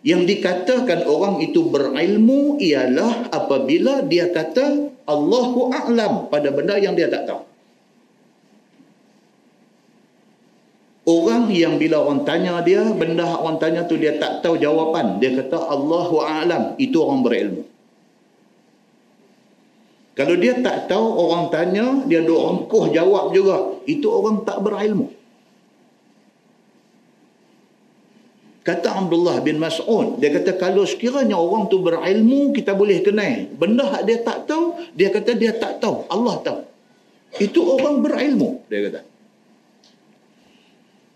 yang 0.08 0.24
dikatakan 0.24 1.04
orang 1.04 1.44
itu 1.44 1.68
berilmu 1.68 2.56
ialah 2.64 3.28
apabila 3.28 4.08
dia 4.08 4.32
kata 4.32 4.96
Allahu 5.04 5.68
a'lam 5.68 6.32
pada 6.32 6.48
benda 6.48 6.80
yang 6.80 6.96
dia 6.96 7.12
tak 7.12 7.28
tahu. 7.28 7.44
Orang 11.08 11.52
yang 11.52 11.76
bila 11.76 12.08
orang 12.08 12.24
tanya 12.24 12.64
dia, 12.64 12.88
benda 12.96 13.36
orang 13.36 13.60
tanya 13.60 13.84
tu 13.84 14.00
dia 14.00 14.16
tak 14.16 14.44
tahu 14.44 14.56
jawapan. 14.56 15.20
Dia 15.20 15.44
kata 15.44 15.56
Allahu 15.56 16.24
a'lam, 16.24 16.80
itu 16.80 17.00
orang 17.04 17.24
berilmu. 17.28 17.64
Kalau 20.16 20.36
dia 20.40 20.56
tak 20.64 20.88
tahu 20.88 21.04
orang 21.04 21.52
tanya, 21.52 22.04
dia 22.08 22.24
duk 22.24 22.40
rengkuh 22.40 22.96
jawab 22.96 23.36
juga. 23.36 23.76
Itu 23.84 24.08
orang 24.08 24.48
tak 24.48 24.64
berilmu. 24.64 25.17
Kata 28.68 29.00
Abdullah 29.00 29.40
bin 29.40 29.64
Mas'ud, 29.64 30.20
dia 30.20 30.28
kata 30.28 30.60
kalau 30.60 30.84
sekiranya 30.84 31.40
orang 31.40 31.72
tu 31.72 31.80
berilmu, 31.80 32.52
kita 32.52 32.76
boleh 32.76 33.00
kenal. 33.00 33.48
Benda 33.56 33.88
hak 33.88 34.04
dia 34.04 34.20
tak 34.20 34.44
tahu, 34.44 34.76
dia 34.92 35.08
kata 35.08 35.40
dia 35.40 35.56
tak 35.56 35.80
tahu. 35.80 36.04
Allah 36.12 36.36
tahu. 36.44 36.60
Itu 37.40 37.64
orang 37.64 38.04
berilmu, 38.04 38.68
dia 38.68 38.92
kata. 38.92 39.08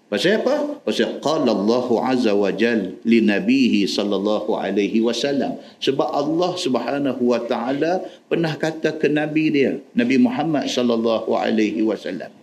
Pasal 0.07 0.43
apa? 0.43 0.79
Pasal 0.83 1.19
qala 1.23 1.51
Allah 1.51 1.87
azza 2.07 2.31
wa 2.35 2.51
jal 2.55 2.99
li 3.03 3.19
nabihi 3.19 3.83
sallallahu 3.83 4.55
alaihi 4.55 5.03
wasallam. 5.03 5.59
Sebab 5.83 6.07
Allah 6.07 6.51
Subhanahu 6.55 7.35
wa 7.35 7.39
taala 7.51 7.99
pernah 8.31 8.55
kata 8.55 8.95
ke 8.95 9.11
nabi 9.11 9.51
dia, 9.51 9.79
Nabi 9.91 10.15
Muhammad 10.19 10.71
sallallahu 10.71 11.31
alaihi 11.35 11.83
wasallam. 11.83 12.40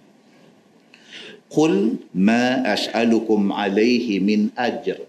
Qul 1.48 1.96
ma 2.12 2.60
as'alukum 2.64 3.52
alaihi 3.52 4.20
min 4.20 4.52
ajr. 4.52 5.00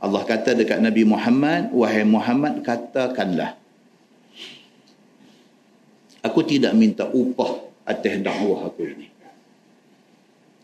Allah 0.00 0.22
kata 0.24 0.56
dekat 0.56 0.80
Nabi 0.80 1.04
Muhammad, 1.04 1.72
wahai 1.72 2.04
Muhammad 2.04 2.64
katakanlah. 2.64 3.56
Aku 6.20 6.44
tidak 6.44 6.76
minta 6.76 7.08
upah 7.08 7.64
atas 7.88 8.20
dakwah 8.20 8.68
aku 8.68 8.84
ini. 8.84 9.08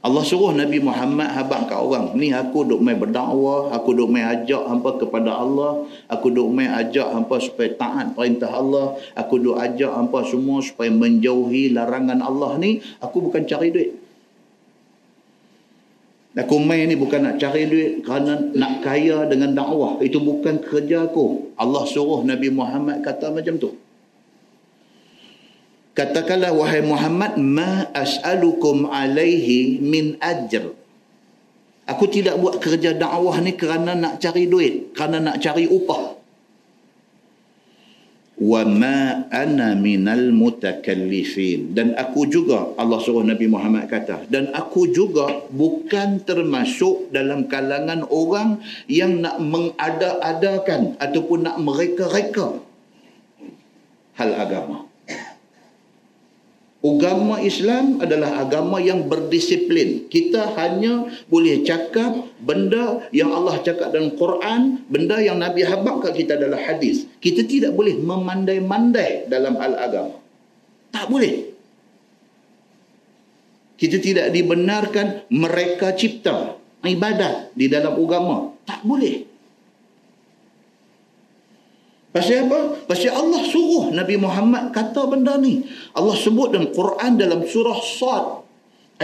Allah 0.06 0.22
suruh 0.22 0.54
Nabi 0.54 0.78
Muhammad 0.78 1.34
habaq 1.34 1.66
kat 1.66 1.82
orang. 1.82 2.14
Ni 2.14 2.30
aku 2.30 2.62
duk 2.62 2.78
main 2.78 2.94
berdakwah, 2.94 3.74
aku 3.74 3.90
duk 3.90 4.06
main 4.06 4.22
ajak 4.22 4.62
hampa 4.62 5.02
kepada 5.02 5.34
Allah, 5.34 5.82
aku 6.06 6.30
duk 6.30 6.46
main 6.54 6.70
ajak 6.70 7.10
hampa 7.10 7.42
supaya 7.42 7.74
taat 7.74 8.14
perintah 8.14 8.54
Allah, 8.54 8.94
aku 9.18 9.42
duk 9.42 9.58
ajak 9.58 9.90
hampa 9.90 10.22
semua 10.28 10.62
supaya 10.62 10.94
menjauhi 10.94 11.74
larangan 11.74 12.22
Allah 12.22 12.54
ni, 12.54 12.78
aku 13.02 13.18
bukan 13.18 13.50
cari 13.50 13.74
duit. 13.74 14.05
Aku 16.36 16.60
main 16.60 16.84
ni 16.84 17.00
bukan 17.00 17.24
nak 17.24 17.40
cari 17.40 17.64
duit 17.64 18.04
kerana 18.04 18.36
nak 18.52 18.84
kaya 18.84 19.24
dengan 19.24 19.56
dakwah. 19.56 19.96
Itu 20.04 20.20
bukan 20.20 20.60
kerja 20.60 21.08
aku. 21.08 21.56
Allah 21.56 21.88
suruh 21.88 22.20
Nabi 22.28 22.52
Muhammad 22.52 23.00
kata 23.00 23.32
macam 23.32 23.56
tu. 23.56 23.72
Katakanlah 25.96 26.52
wahai 26.52 26.84
Muhammad 26.84 27.40
ma 27.40 27.88
as'alukum 27.96 28.84
alaihi 28.84 29.80
min 29.80 30.20
ajr. 30.20 30.76
Aku 31.88 32.04
tidak 32.12 32.36
buat 32.36 32.60
kerja 32.60 32.92
dakwah 32.92 33.40
ni 33.40 33.56
kerana 33.56 33.96
nak 33.96 34.20
cari 34.20 34.44
duit, 34.44 34.92
kerana 34.92 35.24
nak 35.24 35.40
cari 35.40 35.64
upah 35.64 36.25
wa 38.36 38.62
ma 38.68 39.26
ana 39.32 39.72
minal 39.76 40.32
mutakallifin. 40.32 41.72
Dan 41.72 41.96
aku 41.96 42.28
juga 42.28 42.76
Allah 42.76 43.00
suruh 43.00 43.24
Nabi 43.24 43.48
Muhammad 43.48 43.88
kata 43.88 44.28
dan 44.28 44.52
aku 44.52 44.92
juga 44.92 45.44
bukan 45.52 46.22
termasuk 46.22 47.10
dalam 47.12 47.48
kalangan 47.48 48.04
orang 48.08 48.60
yang 48.86 49.24
nak 49.24 49.40
mengada-adakan 49.40 51.00
ataupun 51.00 51.48
nak 51.48 51.56
mereka-reka 51.60 52.60
hal 54.16 54.30
agama 54.32 54.85
Agama 56.86 57.42
Islam 57.42 57.98
adalah 57.98 58.46
agama 58.46 58.78
yang 58.78 59.10
berdisiplin. 59.10 60.06
Kita 60.06 60.54
hanya 60.54 61.10
boleh 61.26 61.66
cakap 61.66 62.30
benda 62.38 63.02
yang 63.10 63.34
Allah 63.34 63.58
cakap 63.58 63.90
dalam 63.90 64.14
Quran, 64.14 64.86
benda 64.86 65.18
yang 65.18 65.42
Nabi 65.42 65.66
habaq 65.66 66.06
kat 66.06 66.14
kita 66.14 66.38
dalam 66.38 66.54
hadis. 66.62 67.10
Kita 67.18 67.42
tidak 67.42 67.74
boleh 67.74 67.98
memandai-mandai 67.98 69.26
dalam 69.26 69.58
hal 69.58 69.74
agama. 69.74 70.14
Tak 70.94 71.10
boleh. 71.10 71.50
Kita 73.74 73.98
tidak 73.98 74.30
dibenarkan 74.30 75.26
mereka 75.28 75.90
cipta 75.90 76.54
ibadat 76.86 77.50
di 77.58 77.66
dalam 77.66 77.98
agama. 77.98 78.54
Tak 78.62 78.86
boleh. 78.86 79.35
Pasal 82.16 82.48
apa? 82.48 82.88
Pasal 82.88 83.12
Allah 83.12 83.44
suruh 83.44 83.92
Nabi 83.92 84.16
Muhammad 84.16 84.72
kata 84.72 85.04
benda 85.04 85.36
ni. 85.36 85.68
Allah 85.92 86.16
sebut 86.16 86.48
dalam 86.48 86.72
Quran 86.72 87.20
dalam 87.20 87.44
surah 87.44 87.76
Sad 87.76 88.24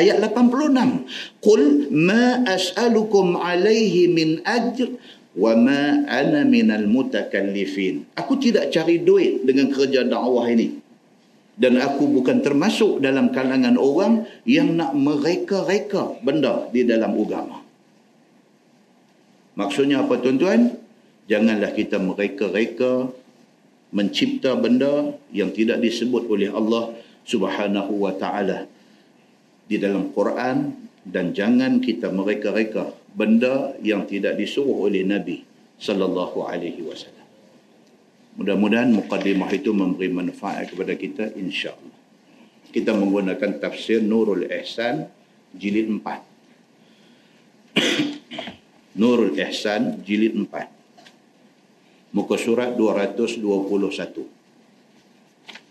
ayat 0.01 0.25
86. 0.25 1.45
Qul 1.45 1.93
ma 1.93 2.41
as'alukum 2.49 3.37
alaihi 3.37 4.09
min 4.09 4.41
ajr 4.49 4.97
wa 5.37 5.53
ma 5.61 6.09
ana 6.09 6.49
minal 6.49 6.89
mutakallifin. 6.89 8.09
Aku 8.17 8.41
tidak 8.41 8.73
cari 8.73 9.05
duit 9.05 9.45
dengan 9.45 9.69
kerja 9.69 10.09
dakwah 10.09 10.49
ini. 10.49 10.81
dan 11.53 11.77
aku 11.77 12.09
bukan 12.09 12.41
termasuk 12.41 13.05
dalam 13.05 13.29
kalangan 13.29 13.77
orang 13.77 14.25
yang 14.49 14.73
nak 14.73 14.97
mereka-reka 14.97 16.17
benda 16.25 16.67
di 16.73 16.83
dalam 16.83 17.13
agama. 17.13 17.61
Maksudnya 19.53 20.01
apa 20.01 20.17
tuan-tuan? 20.17 20.82
Janganlah 21.31 21.71
kita 21.75 22.03
mereka-reka 22.03 23.11
mencipta 23.93 24.57
benda 24.57 25.15
yang 25.31 25.53
tidak 25.53 25.79
disebut 25.85 26.27
oleh 26.27 26.49
Allah 26.51 26.97
Subhanahu 27.23 28.03
wa 28.03 28.13
taala 28.17 28.67
di 29.69 29.79
dalam 29.79 30.11
Quran 30.11 30.75
dan 31.07 31.31
jangan 31.37 31.79
kita 31.79 32.11
mereka-reka 32.11 32.91
benda 33.15 33.77
yang 33.85 34.09
tidak 34.09 34.35
disuruh 34.41 34.89
oleh 34.89 35.05
Nabi 35.07 35.45
sallallahu 35.79 36.43
alaihi 36.49 36.83
wasallam. 36.83 37.23
Mudah-mudahan 38.33 38.89
mukadimah 38.97 39.53
itu 39.53 39.77
memberi 39.77 40.09
manfaat 40.09 40.73
kepada 40.73 40.97
kita 40.97 41.37
insya-Allah. 41.37 42.01
Kita 42.73 42.97
menggunakan 42.97 43.61
tafsir 43.61 44.01
Nurul 44.01 44.49
Ihsan 44.49 45.05
jilid 45.53 45.93
4. 45.93 46.01
Nurul 49.01 49.37
Ihsan 49.37 50.01
jilid 50.01 50.33
4. 50.33 50.82
Muka 52.13 52.37
surat 52.37 52.77
221. 52.77 53.41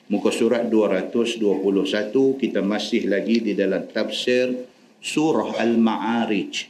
Muka 0.09 0.33
surat 0.33 0.65
221 0.65 2.41
kita 2.41 2.65
masih 2.65 3.05
lagi 3.05 3.45
di 3.45 3.53
dalam 3.53 3.85
tafsir 3.85 4.65
surah 4.97 5.61
Al-Ma'arij. 5.61 6.65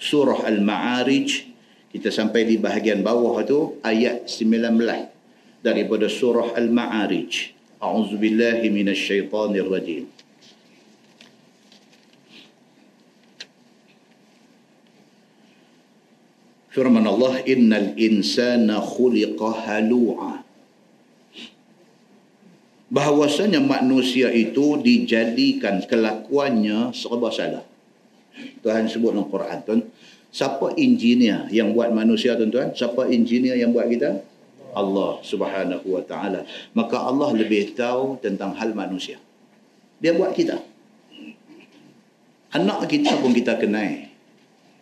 Surah 0.00 0.48
Al-Ma'arij 0.48 1.28
kita 1.92 2.08
sampai 2.08 2.48
di 2.48 2.56
bahagian 2.56 3.04
bawah 3.04 3.44
tu 3.44 3.76
ayat 3.84 4.24
19 4.32 4.80
daripada 5.60 6.08
surah 6.08 6.56
Al-Ma'arij. 6.56 7.52
A'udzubillahi 7.76 8.72
minasyaitonirrajim. 8.72 10.15
Firman 16.76 17.08
Allah, 17.08 17.40
"Innal 17.48 17.96
insana 17.96 18.84
khuliqa 18.84 19.64
halu'a." 19.64 20.44
Bahawasanya 22.92 23.64
manusia 23.64 24.28
itu 24.28 24.76
dijadikan 24.84 25.80
kelakuannya 25.88 26.92
serba 26.92 27.32
salah. 27.32 27.64
Tuhan 28.60 28.92
sebut 28.92 29.16
dalam 29.16 29.26
Quran. 29.32 29.58
Tuhan, 29.64 29.80
Siapa 30.36 30.76
engineer 30.76 31.48
yang 31.48 31.72
buat 31.72 31.88
manusia 31.96 32.36
tuan-tuan? 32.36 32.76
Siapa 32.76 33.08
engineer 33.08 33.56
yang 33.56 33.72
buat 33.72 33.88
kita? 33.88 34.20
Allah 34.76 35.16
subhanahu 35.24 35.96
wa 35.96 36.04
ta'ala. 36.04 36.44
Maka 36.76 37.00
Allah 37.00 37.32
lebih 37.32 37.72
tahu 37.72 38.20
tentang 38.20 38.52
hal 38.52 38.76
manusia. 38.76 39.16
Dia 39.96 40.12
buat 40.12 40.36
kita. 40.36 40.60
Anak 42.52 42.84
kita 42.84 43.16
pun 43.16 43.32
kita 43.32 43.56
kenal. 43.56 44.12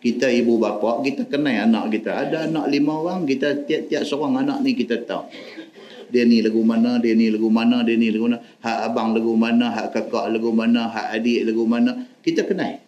Kita 0.05 0.29
ibu 0.29 0.61
bapa, 0.61 1.01
kita 1.01 1.25
kenal 1.25 1.65
anak 1.65 1.89
kita. 1.89 2.13
Ada 2.13 2.45
anak 2.45 2.69
lima 2.69 2.93
orang, 2.93 3.25
kita 3.25 3.65
tiap-tiap 3.65 4.05
seorang 4.05 4.45
anak 4.45 4.61
ni 4.61 4.77
kita 4.77 5.01
tahu. 5.01 5.25
Dia 6.13 6.29
ni 6.29 6.45
lagu 6.45 6.61
mana, 6.61 7.01
dia 7.01 7.17
ni 7.17 7.33
lagu 7.33 7.49
mana, 7.49 7.81
dia 7.81 7.97
ni 7.97 8.13
lagu 8.13 8.29
mana. 8.29 8.37
Hak 8.61 8.77
abang 8.85 9.17
lagu 9.17 9.33
mana, 9.33 9.73
hak 9.73 9.97
kakak 9.97 10.29
lagu 10.29 10.53
mana, 10.53 10.93
hak 10.93 11.17
adik 11.17 11.49
lagu 11.49 11.65
mana. 11.65 12.05
Kita 12.21 12.45
kenal. 12.45 12.85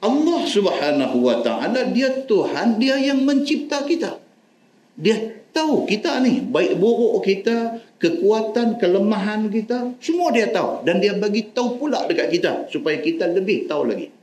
Allah 0.00 0.40
Subhanahu 0.48 1.28
wa 1.28 1.44
taala 1.44 1.92
dia 1.92 2.24
Tuhan 2.24 2.80
dia 2.80 2.96
yang 2.96 3.28
mencipta 3.28 3.84
kita. 3.84 4.16
Dia 4.96 5.44
tahu 5.52 5.84
kita 5.84 6.24
ni 6.24 6.40
baik 6.40 6.80
buruk 6.80 7.20
kita, 7.20 7.84
kekuatan, 8.00 8.80
kelemahan 8.80 9.52
kita, 9.52 9.92
semua 10.00 10.32
dia 10.32 10.48
tahu 10.48 10.88
dan 10.88 11.04
dia 11.04 11.12
bagi 11.20 11.52
tahu 11.52 11.76
pula 11.76 12.08
dekat 12.08 12.32
kita 12.32 12.72
supaya 12.72 12.96
kita 12.96 13.28
lebih 13.28 13.68
tahu 13.68 13.92
lagi. 13.92 14.21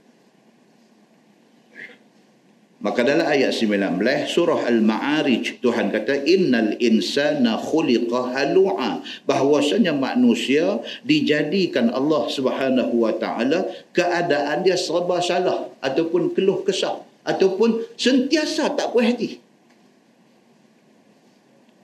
Maka 2.80 3.04
dalam 3.04 3.28
ayat 3.28 3.52
19 3.52 4.00
surah 4.32 4.64
Al-Ma'arij 4.64 5.60
Tuhan 5.60 5.92
kata 5.92 6.24
innal 6.24 6.80
insana 6.80 7.60
khuliqa 7.60 8.32
halu'a 8.32 9.04
bahwasanya 9.28 9.92
manusia 9.92 10.80
dijadikan 11.04 11.92
Allah 11.92 12.32
Subhanahu 12.32 13.04
wa 13.04 13.12
taala 13.20 13.68
keadaan 13.92 14.64
dia 14.64 14.80
serba 14.80 15.20
salah 15.20 15.68
ataupun 15.84 16.32
keluh 16.32 16.64
kesah 16.64 17.04
ataupun 17.28 17.84
sentiasa 18.00 18.72
tak 18.72 18.96
puas 18.96 19.12
hati. 19.12 19.44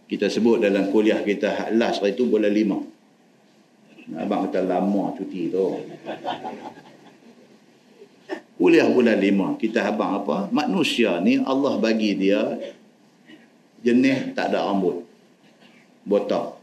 Kita 0.07 0.31
sebut 0.31 0.63
dalam 0.63 0.95
kuliah 0.95 1.19
kita 1.27 1.75
last 1.75 1.99
itu 2.07 2.23
bulan 2.23 2.55
lima. 2.55 2.79
Abang 4.15 4.47
kata 4.47 4.63
lama 4.63 5.11
cuti 5.11 5.51
tu. 5.51 5.75
Kuliah 8.55 8.87
bulan 8.87 9.19
lima. 9.19 9.59
Kita 9.59 9.83
habang 9.83 10.23
apa? 10.23 10.47
Manusia 10.47 11.19
ni 11.19 11.43
Allah 11.43 11.75
bagi 11.75 12.15
dia 12.15 12.55
jenis 13.83 14.31
tak 14.31 14.55
ada 14.55 14.71
rambut. 14.71 15.03
Botak. 16.07 16.55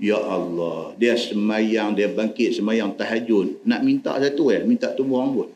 Ya 0.00 0.16
Allah. 0.16 0.96
Dia 0.96 1.12
semayang, 1.20 1.92
dia 1.92 2.08
bangkit 2.08 2.56
semayang 2.56 2.96
tahajud. 2.96 3.60
Nak 3.68 3.80
minta 3.84 4.16
satu 4.16 4.48
eh? 4.48 4.64
Minta 4.64 4.90
tumbuh 4.96 5.20
rambut. 5.20 5.48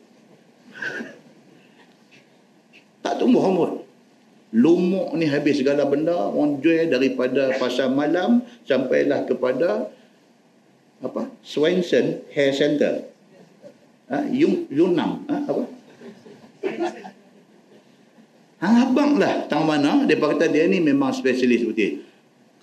Tak 3.05 3.21
tumbuh 3.21 3.37
rambut. 3.37 3.85
Lumuk 4.49 5.13
ni 5.13 5.29
habis 5.29 5.61
segala 5.61 5.85
benda. 5.85 6.13
Orang 6.29 6.57
jual 6.57 6.89
daripada 6.89 7.53
pasar 7.61 7.85
malam 7.89 8.41
sampailah 8.65 9.29
kepada 9.29 9.93
apa? 11.05 11.29
Swenson 11.45 12.25
Hair 12.33 12.53
Center 12.57 13.14
ha, 14.11 14.25
Yung, 14.29 14.69
Yunam. 14.69 15.25
Ha, 15.29 15.35
apa? 15.45 15.63
Hang 18.63 18.75
abang 18.81 19.11
lah. 19.21 19.45
Tang 19.45 19.67
mana? 19.67 20.07
Dia 20.09 20.17
kata 20.17 20.49
dia 20.49 20.65
ni 20.65 20.81
memang 20.81 21.13
spesialis 21.13 21.61
putih 21.61 22.05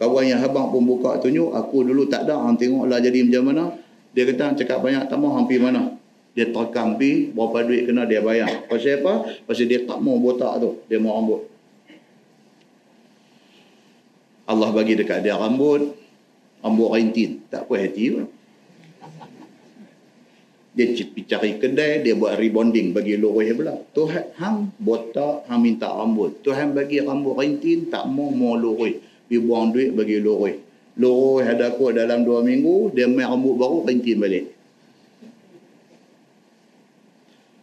kawan 0.03 0.27
yang 0.27 0.43
abang 0.43 0.75
pun 0.75 0.83
buka 0.83 1.23
tunjuk 1.23 1.55
aku 1.55 1.87
dulu 1.87 2.11
tak 2.11 2.27
ada. 2.27 2.43
Hang 2.43 2.59
tengoklah 2.59 2.99
jadi 2.99 3.23
macam 3.23 3.43
mana. 3.47 3.65
Dia 4.11 4.27
kata 4.27 4.59
cakap 4.59 4.83
banyak 4.83 5.07
tak 5.07 5.17
mau 5.23 5.31
hampir 5.39 5.63
mana? 5.63 5.95
Dia 6.35 6.51
terekam 6.51 6.99
pi 6.99 7.31
berapa 7.31 7.63
duit 7.63 7.87
kena 7.87 8.03
dia 8.09 8.19
bayar. 8.19 8.67
Pasal 8.67 9.05
apa? 9.05 9.31
Pasal 9.47 9.71
dia 9.71 9.87
tak 9.87 10.03
mau 10.03 10.19
botak 10.19 10.59
tu. 10.59 10.83
Dia 10.91 10.99
mau 10.99 11.15
rambut. 11.15 11.47
Allah 14.49 14.75
bagi 14.75 14.99
dekat 14.99 15.23
dia 15.23 15.39
rambut. 15.39 15.95
Rambut 16.67 16.89
rintin. 16.99 17.47
Tak 17.47 17.71
puas 17.71 17.87
hati 17.87 18.11
pun 18.11 18.27
dia 20.73 20.89
cari 21.29 21.61
kedai 21.61 22.01
dia 22.01 22.17
buat 22.17 22.41
rebonding 22.41 22.97
bagi 22.97 23.21
lorih 23.21 23.53
pula. 23.53 23.77
Tuhan 23.93 24.33
hang 24.41 24.73
botak 24.81 25.45
hang 25.49 25.61
minta 25.61 25.93
rambut. 25.93 26.41
Tuhan 26.41 26.73
bagi 26.73 27.05
rambut 27.05 27.37
rintin 27.37 27.93
tak 27.93 28.09
mau 28.09 28.33
mau 28.33 28.57
lorih 28.57 28.97
dia 29.29 29.41
buang 29.41 29.73
duit 29.73 29.93
bagi 29.93 30.17
lorih 30.21 30.57
lorih 30.97 31.47
ada 31.49 31.73
aku 31.73 31.93
dalam 31.93 32.25
dua 32.25 32.45
minggu 32.45 32.93
dia 32.93 33.09
main 33.09 33.29
rambut 33.29 33.57
baru 33.57 33.85
rintin 33.85 34.17
balik. 34.21 34.45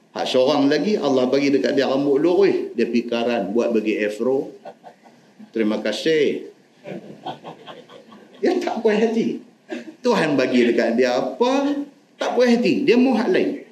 Hak 0.10 0.26
seorang 0.26 0.66
lagi 0.70 0.98
Allah 0.98 1.30
bagi 1.30 1.54
dekat 1.54 1.78
dia 1.78 1.86
rambut 1.86 2.18
lorih 2.18 2.74
dia 2.74 2.90
pikaran 2.90 3.54
buat 3.54 3.70
bagi 3.74 4.02
afro. 4.02 4.54
Terima 5.50 5.82
kasih. 5.82 6.50
Dia 8.38 8.58
tak 8.62 8.86
puas 8.86 8.98
hati. 8.98 9.42
Tuhan 10.02 10.34
bagi 10.34 10.66
dekat 10.66 10.98
dia 10.98 11.18
apa 11.18 11.86
tak 12.20 12.36
puas 12.36 12.52
hati. 12.52 12.84
Dia 12.84 13.00
mau 13.00 13.16
hak 13.16 13.30
lain. 13.32 13.64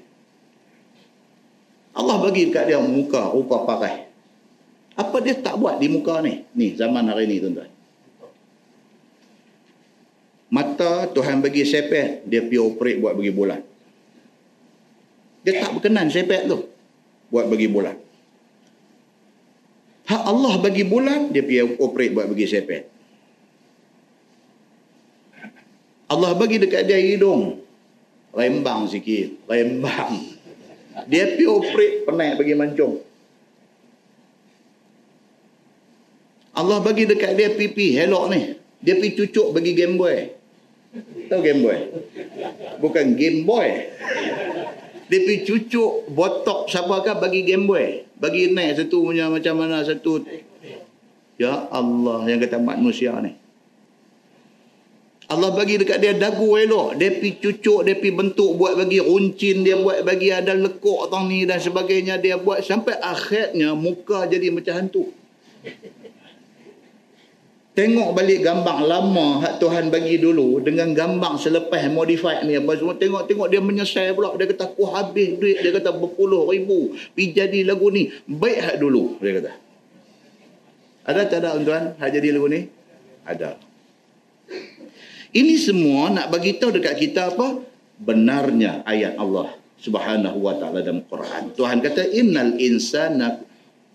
Allah 1.98 2.16
bagi 2.24 2.48
dekat 2.48 2.72
dia 2.72 2.80
muka 2.80 3.30
rupa 3.36 3.68
parai. 3.68 4.08
Apa 4.98 5.22
dia 5.22 5.38
tak 5.38 5.60
buat 5.62 5.78
di 5.78 5.92
muka 5.92 6.24
ni? 6.26 6.48
Ni 6.58 6.74
zaman 6.74 7.06
hari 7.06 7.30
ni 7.30 7.38
tuan-tuan. 7.38 7.70
Mata 10.48 11.12
Tuhan 11.12 11.44
bagi 11.44 11.68
sepet, 11.68 12.24
dia 12.24 12.40
pergi 12.40 12.58
operate 12.64 12.98
buat 13.04 13.14
bagi 13.14 13.34
bulan. 13.36 13.62
Dia 15.44 15.60
tak 15.60 15.76
berkenan 15.76 16.08
sepet 16.08 16.48
tu. 16.48 16.72
Buat 17.28 17.52
bagi 17.52 17.68
bulan. 17.68 18.00
Hak 20.08 20.24
Allah 20.24 20.54
bagi 20.64 20.88
bulan, 20.88 21.36
dia 21.36 21.44
pergi 21.44 21.78
operate 21.84 22.14
buat 22.16 22.32
bagi 22.32 22.48
sepet. 22.48 22.88
Allah 26.08 26.32
bagi 26.32 26.64
dekat 26.64 26.88
dia 26.88 26.96
hidung, 26.96 27.60
rembang 28.38 28.86
sikit 28.86 29.50
rembang. 29.50 30.38
Dia 31.10 31.34
pi 31.34 31.44
operate 31.50 32.06
penat 32.06 32.38
bagi 32.38 32.54
mancung. 32.54 33.02
Allah 36.58 36.82
bagi 36.82 37.06
dekat 37.06 37.34
dia 37.38 37.54
pipi 37.54 37.98
helok 37.98 38.26
ni. 38.34 38.42
Dia 38.82 38.98
pi 39.02 39.18
cucuk 39.18 39.58
bagi 39.58 39.74
game 39.74 39.98
boy. 39.98 40.38
Tahu 41.30 41.42
game 41.42 41.62
boy? 41.66 41.80
Bukan 42.82 43.18
game 43.18 43.46
boy. 43.46 43.70
Dia 45.10 45.20
pi 45.22 45.46
cucuk 45.46 46.10
botok 46.14 46.70
siapa 46.70 47.02
kan 47.06 47.18
bagi 47.18 47.42
game 47.42 47.66
boy? 47.66 48.06
Bagi 48.18 48.54
naik 48.54 48.82
satu 48.82 49.06
punya 49.06 49.30
macam 49.30 49.54
mana 49.62 49.86
satu? 49.86 50.26
Ya 51.38 51.70
Allah 51.70 52.26
yang 52.26 52.42
kata 52.42 52.58
manusia 52.58 53.14
ni 53.22 53.38
Allah 55.28 55.52
bagi 55.52 55.76
dekat 55.76 56.00
dia 56.00 56.16
dagu 56.16 56.56
elok. 56.56 56.96
Dia 56.96 57.12
pi 57.20 57.36
cucuk, 57.36 57.84
dia 57.84 58.00
pi 58.00 58.16
bentuk 58.16 58.56
buat 58.56 58.80
bagi 58.80 59.04
runcin, 59.04 59.60
dia 59.60 59.76
buat 59.76 60.00
bagi 60.08 60.32
ada 60.32 60.56
lekuk 60.56 61.12
tang 61.12 61.28
ni 61.28 61.44
dan 61.44 61.60
sebagainya. 61.60 62.16
Dia 62.16 62.40
buat 62.40 62.64
sampai 62.64 62.96
akhirnya 62.96 63.76
muka 63.76 64.24
jadi 64.24 64.48
macam 64.56 64.74
hantu. 64.80 65.12
Tengok 67.76 68.10
balik 68.16 68.42
gambar 68.42 68.88
lama 68.88 69.44
hak 69.44 69.60
Tuhan 69.62 69.92
bagi 69.92 70.18
dulu 70.18 70.64
dengan 70.64 70.96
gambar 70.96 71.36
selepas 71.36 71.92
modify 71.92 72.42
ni. 72.48 72.56
Apa 72.56 72.80
semua 72.80 72.96
tengok-tengok 72.96 73.48
dia 73.52 73.60
menyesal 73.60 74.16
pula. 74.16 74.32
Dia 74.40 74.48
kata 74.48 74.64
aku 74.64 74.88
habis 74.96 75.36
duit. 75.36 75.60
Dia 75.60 75.76
kata 75.76 75.92
berpuluh 75.92 76.48
ribu 76.48 76.96
pi 77.12 77.36
jadi 77.36 77.68
lagu 77.68 77.92
ni. 77.92 78.16
Baik 78.32 78.60
hak 78.64 78.76
dulu 78.80 79.20
dia 79.20 79.44
kata. 79.44 79.52
Ada 81.04 81.22
tak 81.28 81.40
ada 81.44 81.60
tuan 81.60 82.00
hak 82.00 82.10
jadi 82.16 82.32
lagu 82.32 82.48
ni? 82.48 82.72
Ada 83.28 83.67
ini 85.38 85.56
semua 85.62 86.10
nak 86.10 86.34
bagi 86.34 86.58
tahu 86.58 86.74
dekat 86.82 86.98
kita 86.98 87.38
apa 87.38 87.62
benarnya 88.02 88.82
ayat 88.84 89.22
Allah 89.22 89.54
Subhanahu 89.78 90.42
wa 90.42 90.58
taala 90.58 90.82
dalam 90.82 91.06
Quran 91.06 91.54
Tuhan 91.54 91.78
kata 91.86 92.10
innal 92.10 92.58
insana 92.58 93.46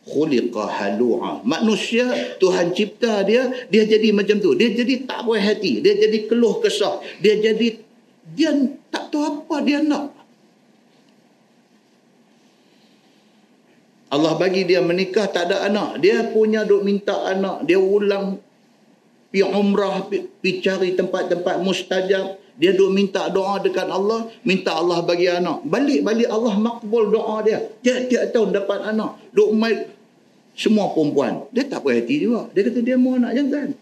khuliqa 0.02 0.66
halu'a. 0.66 1.46
Manusia 1.46 2.10
Tuhan 2.42 2.74
cipta 2.74 3.22
dia, 3.22 3.46
dia 3.70 3.86
jadi 3.86 4.10
macam 4.10 4.42
tu. 4.42 4.50
Dia 4.58 4.74
jadi 4.74 5.06
tak 5.06 5.22
puas 5.26 5.38
hati, 5.38 5.78
dia 5.78 5.94
jadi 5.94 6.26
keluh 6.26 6.58
kesah, 6.58 6.98
dia 7.22 7.38
jadi 7.38 7.78
dia 8.34 8.50
tak 8.90 9.14
tahu 9.14 9.22
apa 9.46 9.56
dia 9.62 9.78
nak. 9.82 10.10
Allah 14.12 14.36
bagi 14.36 14.68
dia 14.68 14.84
menikah 14.84 15.24
tak 15.24 15.48
ada 15.48 15.64
anak. 15.64 16.04
Dia 16.04 16.28
punya 16.28 16.68
duk 16.68 16.84
minta 16.84 17.16
anak. 17.32 17.64
Dia 17.64 17.80
ulang 17.80 18.36
pi 19.32 19.40
umrah, 19.40 20.04
pi, 20.06 20.28
pi 20.28 20.60
cari 20.60 20.92
tempat-tempat 20.92 21.64
mustajab. 21.64 22.38
Dia 22.52 22.76
duk 22.76 22.92
minta 22.92 23.32
doa 23.32 23.56
dekat 23.64 23.88
Allah, 23.88 24.28
minta 24.44 24.76
Allah 24.76 25.00
bagi 25.00 25.24
anak. 25.24 25.64
Balik-balik 25.64 26.28
Allah 26.28 26.54
makbul 26.60 27.08
doa 27.08 27.40
dia. 27.40 27.64
Tiap-tiap 27.80 28.28
tahun 28.28 28.48
dapat 28.52 28.92
anak. 28.92 29.16
Duk 29.32 29.56
mai 29.56 29.88
semua 30.52 30.92
perempuan. 30.92 31.48
Dia 31.48 31.64
tak 31.64 31.80
puas 31.80 31.96
hati 31.96 32.28
juga. 32.28 32.52
Dia 32.52 32.68
kata 32.68 32.84
dia 32.84 33.00
mau 33.00 33.16
anak 33.16 33.32
jantan. 33.32 33.72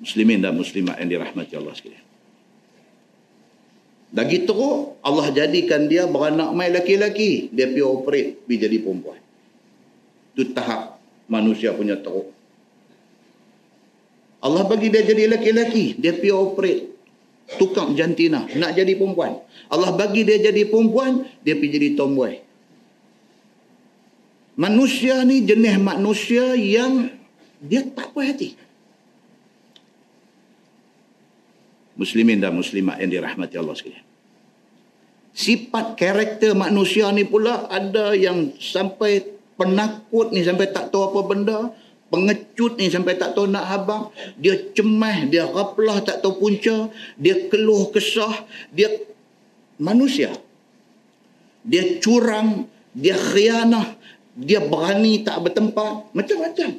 Muslimin 0.00 0.40
dan 0.40 0.56
muslimat 0.56 0.96
yang 0.96 1.10
dirahmati 1.12 1.52
Allah 1.58 1.74
sekalian. 1.76 2.06
Lagi 4.10 4.42
teruk, 4.42 4.98
Allah 5.06 5.28
jadikan 5.30 5.86
dia 5.86 6.08
beranak 6.08 6.50
mai 6.54 6.72
laki-laki. 6.72 7.52
Dia 7.52 7.68
pergi 7.68 7.84
operate, 7.84 8.30
pergi 8.42 8.56
jadi 8.64 8.76
perempuan. 8.80 9.20
Itu 10.40 10.56
tahap 10.56 10.96
manusia 11.28 11.68
punya 11.76 12.00
teruk. 12.00 12.32
Allah 14.40 14.64
bagi 14.64 14.88
dia 14.88 15.04
jadi 15.04 15.28
laki-laki, 15.28 16.00
dia 16.00 16.16
pergi 16.16 16.32
operate. 16.32 16.88
Tukang 17.60 17.92
jantina, 17.92 18.48
nak 18.56 18.72
jadi 18.72 18.96
perempuan. 18.96 19.36
Allah 19.68 19.92
bagi 19.92 20.24
dia 20.24 20.40
jadi 20.40 20.64
perempuan, 20.64 21.28
dia 21.44 21.60
pergi 21.60 21.76
jadi 21.76 21.88
tomboy. 21.92 22.40
Manusia 24.56 25.20
ni 25.28 25.44
jenis 25.44 25.76
manusia 25.76 26.56
yang 26.56 27.12
dia 27.60 27.84
tak 27.84 28.16
puas 28.16 28.32
hati. 28.32 28.56
Muslimin 32.00 32.40
dan 32.40 32.56
muslimat 32.56 32.96
yang 32.96 33.12
dirahmati 33.12 33.60
Allah 33.60 33.76
sekalian. 33.76 34.06
Sifat 35.36 36.00
karakter 36.00 36.56
manusia 36.56 37.12
ni 37.12 37.28
pula 37.28 37.68
ada 37.68 38.16
yang 38.16 38.56
sampai 38.56 39.39
penakut 39.60 40.32
ni 40.32 40.40
sampai 40.40 40.72
tak 40.72 40.88
tahu 40.88 41.12
apa 41.12 41.20
benda. 41.28 41.58
Pengecut 42.10 42.80
ni 42.80 42.88
sampai 42.88 43.20
tak 43.20 43.36
tahu 43.36 43.46
nak 43.46 43.68
habang. 43.68 44.08
Dia 44.40 44.56
cemas 44.72 45.28
dia 45.28 45.44
raplah 45.44 46.00
tak 46.00 46.24
tahu 46.24 46.40
punca. 46.40 46.88
Dia 47.20 47.46
keluh 47.52 47.92
kesah. 47.92 48.48
Dia 48.72 48.88
manusia. 49.76 50.32
Dia 51.60 52.00
curang 52.00 52.64
dia 52.96 53.14
khianah. 53.14 54.00
Dia 54.34 54.64
berani 54.64 55.20
tak 55.20 55.44
bertempat. 55.44 56.16
Macam-macam. 56.16 56.70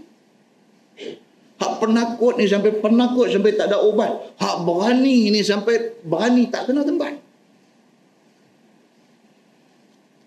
Hak 1.61 1.73
penakut 1.77 2.41
ni 2.41 2.49
sampai 2.49 2.73
penakut 2.81 3.29
sampai 3.29 3.53
tak 3.53 3.69
ada 3.69 3.85
ubat. 3.85 4.33
Hak 4.41 4.65
berani 4.65 5.29
ni 5.29 5.45
sampai 5.45 6.01
berani 6.01 6.49
tak 6.49 6.65
kena 6.65 6.81
tempat 6.81 7.30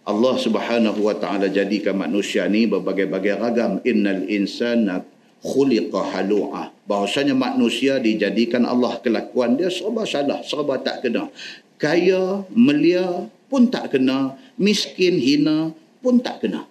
Allah 0.05 0.37
Subhanahu 0.37 1.01
wa 1.01 1.17
taala 1.17 1.49
jadikan 1.49 1.97
manusia 1.97 2.45
ni 2.45 2.69
berbagai-bagai 2.69 3.41
ragam. 3.41 3.81
Innal 3.89 4.29
insana 4.29 5.01
khuliqa 5.41 6.13
halu'a. 6.13 6.73
Bahwasanya 6.85 7.33
manusia 7.33 7.97
dijadikan 7.97 8.69
Allah 8.69 9.01
kelakuan 9.01 9.57
dia 9.57 9.73
serba 9.73 10.05
salah 10.05 10.45
serba 10.45 10.77
tak 10.77 11.09
kena. 11.09 11.33
Kaya 11.81 12.45
melia 12.53 13.29
pun 13.49 13.73
tak 13.73 13.97
kena. 13.97 14.37
Miskin 14.61 15.17
hina 15.17 15.73
pun 16.05 16.21
tak 16.21 16.45
kena. 16.45 16.69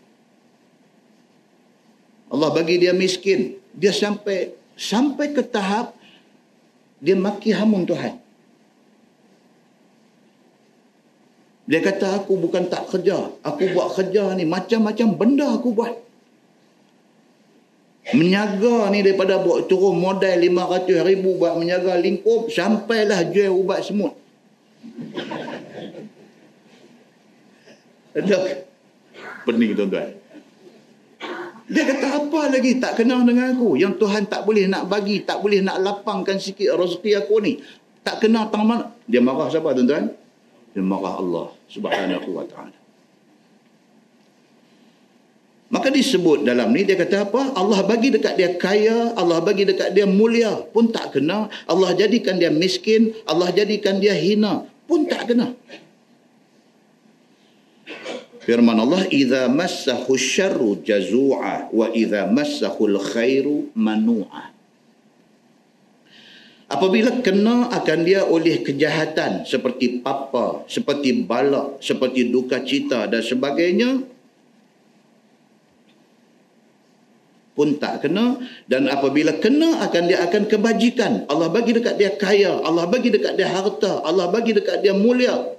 Allah 2.30 2.50
bagi 2.54 2.82
dia 2.82 2.94
miskin. 2.94 3.58
Dia 3.74 3.90
sampai 3.90 4.54
sampai 4.78 5.34
ke 5.34 5.42
tahap 5.42 5.98
dia 7.02 7.18
maki 7.18 7.50
hamun 7.52 7.84
Tuhan 7.84 8.23
Dia 11.64 11.80
kata 11.80 12.20
aku 12.20 12.36
bukan 12.36 12.68
tak 12.68 12.92
kerja. 12.92 13.32
Aku 13.40 13.72
buat 13.72 13.96
kerja 13.96 14.36
ni 14.36 14.44
macam-macam 14.44 15.08
benda 15.16 15.48
aku 15.56 15.72
buat. 15.72 15.96
Menyaga 18.12 18.92
ni 18.92 19.00
daripada 19.00 19.40
buat 19.40 19.72
turun 19.72 19.96
modal 19.96 20.36
500 20.36 21.08
ribu 21.08 21.40
buat 21.40 21.56
menyaga 21.56 21.96
lingkup 21.96 22.52
sampailah 22.52 23.32
jual 23.32 23.56
ubat 23.56 23.80
semut. 23.80 24.12
Ada 28.20 28.68
pening 29.48 29.72
tuan-tuan. 29.72 30.20
Dia 31.72 31.84
kata 31.88 32.28
apa 32.28 32.52
lagi 32.52 32.76
tak 32.76 33.00
kenal 33.00 33.24
dengan 33.24 33.56
aku 33.56 33.80
yang 33.80 33.96
Tuhan 33.96 34.28
tak 34.28 34.44
boleh 34.44 34.68
nak 34.68 34.92
bagi, 34.92 35.24
tak 35.24 35.40
boleh 35.40 35.64
nak 35.64 35.80
lapangkan 35.80 36.36
sikit 36.36 36.76
rezeki 36.76 37.24
aku 37.24 37.40
ni. 37.40 37.64
Tak 38.04 38.20
kenal 38.20 38.52
tang 38.52 38.68
mana. 38.68 38.92
Dia 39.08 39.24
marah 39.24 39.48
siapa 39.48 39.72
tuan-tuan? 39.72 40.12
Marah 40.82 41.22
Allah 41.22 41.48
subhanahu 41.70 42.30
wa 42.34 42.46
ta'ala. 42.50 42.78
Maka 45.74 45.90
disebut 45.90 46.46
dalam 46.46 46.70
ni 46.70 46.86
dia 46.86 46.94
kata 46.94 47.26
apa? 47.26 47.58
Allah 47.58 47.82
bagi 47.82 48.14
dekat 48.14 48.38
dia 48.38 48.54
kaya, 48.54 49.18
Allah 49.18 49.42
bagi 49.42 49.66
dekat 49.66 49.98
dia 49.98 50.06
mulia 50.06 50.62
pun 50.70 50.94
tak 50.94 51.18
kena. 51.18 51.50
Allah 51.66 51.98
jadikan 51.98 52.38
dia 52.38 52.54
miskin, 52.54 53.10
Allah 53.26 53.50
jadikan 53.50 53.98
dia 53.98 54.14
hina 54.14 54.70
pun 54.86 55.10
tak 55.10 55.34
kena. 55.34 55.58
Firman 58.46 58.78
Allah, 58.78 59.10
"Idza 59.10 59.50
massahu 59.50 60.14
syarru 60.14 60.78
jazu'a 60.78 61.74
wa 61.74 61.90
idza 61.90 62.30
massahu 62.30 62.94
al-khairu 62.94 63.74
manu'a." 63.74 64.53
Apabila 66.74 67.22
kena 67.22 67.70
akan 67.70 68.00
dia 68.02 68.26
oleh 68.26 68.66
kejahatan 68.66 69.46
seperti 69.46 70.02
papa, 70.02 70.66
seperti 70.66 71.22
balak, 71.22 71.78
seperti 71.78 72.34
duka 72.34 72.66
cita 72.66 73.06
dan 73.06 73.22
sebagainya, 73.22 74.02
pun 77.54 77.78
tak 77.78 78.02
kena. 78.06 78.42
Dan 78.66 78.90
apabila 78.90 79.38
kena 79.38 79.86
akan 79.86 80.04
dia 80.10 80.26
akan 80.26 80.50
kebajikan. 80.50 81.30
Allah 81.30 81.54
bagi 81.54 81.78
dekat 81.78 81.96
dia 82.02 82.12
kaya 82.18 82.60
Allah 82.66 82.90
bagi 82.90 83.14
dekat 83.14 83.38
dia 83.38 83.48
harta 83.50 84.02
Allah 84.02 84.28
bagi 84.34 84.58
dekat 84.58 84.82
dia 84.82 84.98
mulia. 84.98 85.54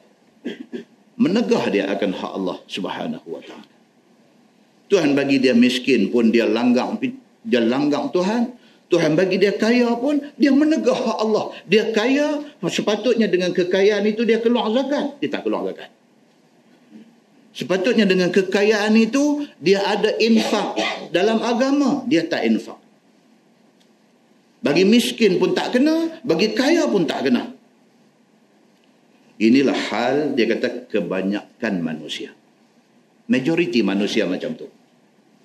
Menegah 1.14 1.70
dia 1.70 1.86
akan 1.94 2.10
hak 2.10 2.32
Allah 2.34 2.58
Subhanahu 2.66 3.26
wa 3.30 3.40
taala. 3.40 3.70
Tuhan 4.90 5.14
bagi 5.14 5.38
dia 5.38 5.54
miskin 5.54 6.10
pun 6.10 6.34
dia 6.34 6.44
langgang 6.44 6.98
dia 7.46 7.62
langgang 7.62 8.10
Tuhan 8.10 8.63
Tuhan 8.94 9.18
bagi 9.18 9.42
dia 9.42 9.50
kaya 9.58 9.90
pun 9.98 10.22
dia 10.38 10.54
menegah 10.54 10.94
hak 10.94 11.18
Allah. 11.18 11.50
Dia 11.66 11.90
kaya 11.90 12.46
sepatutnya 12.62 13.26
dengan 13.26 13.50
kekayaan 13.50 14.06
itu 14.06 14.22
dia 14.22 14.38
keluar 14.38 14.70
zakat. 14.70 15.18
Dia 15.18 15.34
tak 15.34 15.42
keluar 15.42 15.66
zakat. 15.66 15.90
Sepatutnya 17.50 18.06
dengan 18.06 18.30
kekayaan 18.30 18.94
itu 18.94 19.50
dia 19.58 19.82
ada 19.82 20.14
infak 20.22 20.78
dalam 21.10 21.42
agama. 21.42 22.06
Dia 22.06 22.22
tak 22.30 22.46
infak. 22.46 22.78
Bagi 24.62 24.86
miskin 24.86 25.42
pun 25.42 25.58
tak 25.58 25.74
kena. 25.74 26.22
Bagi 26.22 26.54
kaya 26.54 26.86
pun 26.86 27.02
tak 27.02 27.26
kena. 27.26 27.50
Inilah 29.42 29.74
hal 29.90 30.38
dia 30.38 30.46
kata 30.54 30.86
kebanyakan 30.86 31.82
manusia. 31.82 32.30
Majoriti 33.26 33.82
manusia 33.82 34.22
macam 34.30 34.54
tu. 34.54 34.70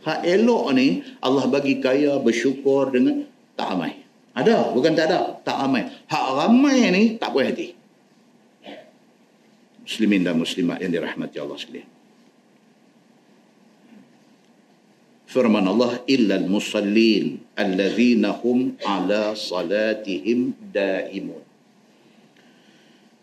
Hak 0.05 0.21
elok 0.21 0.69
ni 0.77 1.01
Allah 1.17 1.49
bagi 1.49 1.81
kaya 1.81 2.21
bersyukur 2.21 2.93
dengan 2.93 3.25
tak 3.59 3.75
ramai. 3.75 3.99
Ada, 4.31 4.71
bukan 4.71 4.95
tak 4.95 5.11
ada. 5.11 5.35
Tak 5.43 5.57
ramai. 5.67 5.83
Hak 6.07 6.25
ramai 6.39 6.87
ni 6.95 7.03
tak 7.19 7.35
puas 7.35 7.51
hati. 7.51 7.75
Muslimin 9.83 10.23
dan 10.23 10.39
muslimat 10.39 10.79
yang 10.79 10.95
dirahmati 10.95 11.35
Allah 11.43 11.59
sekalian. 11.59 11.99
firman 15.29 15.61
Allah 15.61 16.01
illa 16.09 16.41
al-musallin 16.41 17.37
allazina 17.53 18.33
hum 18.41 18.73
ala 18.81 19.37
salatihim 19.37 20.57
daimun 20.73 21.45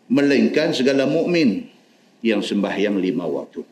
melainkan 0.07 0.71
segala 0.71 1.03
mukmin 1.03 1.67
yang 2.23 2.39
sembahyang 2.39 2.95
lima 2.95 3.27
waktu 3.27 3.67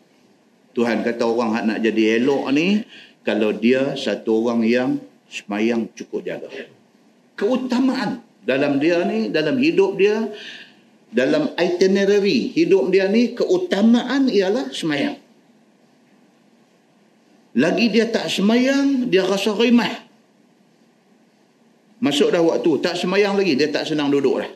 Tuhan 0.75 1.08
kata 1.08 1.23
orang 1.23 1.63
nak 1.63 1.80
jadi 1.80 2.19
elok 2.19 2.51
ni 2.51 2.84
kalau 3.23 3.56
dia 3.56 3.95
satu 3.95 4.43
orang 4.43 4.67
yang 4.67 4.89
sembahyang 5.36 5.91
cukup 5.91 6.24
jaga 6.24 6.48
keutamaan 7.36 8.24
dalam 8.48 8.80
dia 8.80 9.04
ni 9.04 9.28
dalam 9.28 9.60
hidup 9.60 10.00
dia 10.00 10.32
dalam 11.12 11.52
itinerary 11.60 12.56
hidup 12.56 12.88
dia 12.88 13.12
ni 13.12 13.36
keutamaan 13.36 14.32
ialah 14.32 14.71
sembahyang 14.71 15.26
lagi 17.56 17.88
dia 17.88 18.12
tak 18.12 18.28
semayang, 18.28 19.08
dia 19.08 19.24
rasa 19.24 19.56
rimah. 19.56 20.04
Masuk 22.04 22.28
dah 22.36 22.43
waktu, 22.43 22.84
tak 22.84 23.00
semayang 23.00 23.39
lagi, 23.39 23.56
dia 23.56 23.71
tak 23.71 23.88
senang 23.88 24.12
duduk 24.12 24.43
dah. 24.43 24.52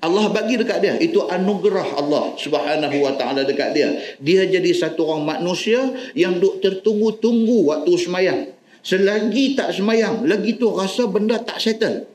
Allah 0.00 0.32
bagi 0.32 0.56
dekat 0.56 0.78
dia. 0.80 0.94
Itu 0.96 1.28
anugerah 1.28 2.00
Allah 2.00 2.40
subhanahu 2.40 2.96
wa 2.96 3.12
ta'ala 3.12 3.44
dekat 3.44 3.76
dia. 3.76 3.88
Dia 4.24 4.48
jadi 4.48 4.72
satu 4.72 5.04
orang 5.04 5.36
manusia 5.36 5.84
yang 6.16 6.40
duk 6.40 6.64
tertunggu-tunggu 6.64 7.68
waktu 7.68 7.92
semayang. 8.00 8.55
Selagi 8.86 9.58
tak 9.58 9.74
semayang, 9.74 10.22
lagi 10.30 10.54
tu 10.54 10.70
rasa 10.70 11.10
benda 11.10 11.42
tak 11.42 11.58
settle. 11.58 12.06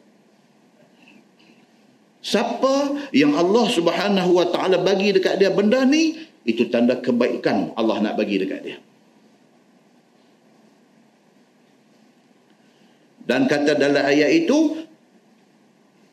Siapa 2.24 2.96
yang 3.12 3.36
Allah 3.36 3.68
subhanahu 3.68 4.40
wa 4.40 4.48
ta'ala 4.48 4.80
bagi 4.80 5.12
dekat 5.12 5.36
dia 5.36 5.52
benda 5.52 5.84
ni, 5.84 6.16
itu 6.48 6.72
tanda 6.72 6.96
kebaikan 6.96 7.76
Allah 7.76 8.00
nak 8.00 8.16
bagi 8.16 8.40
dekat 8.40 8.62
dia. 8.64 8.80
Dan 13.28 13.52
kata 13.52 13.76
dalam 13.76 14.08
ayat 14.08 14.32
itu 14.32 14.88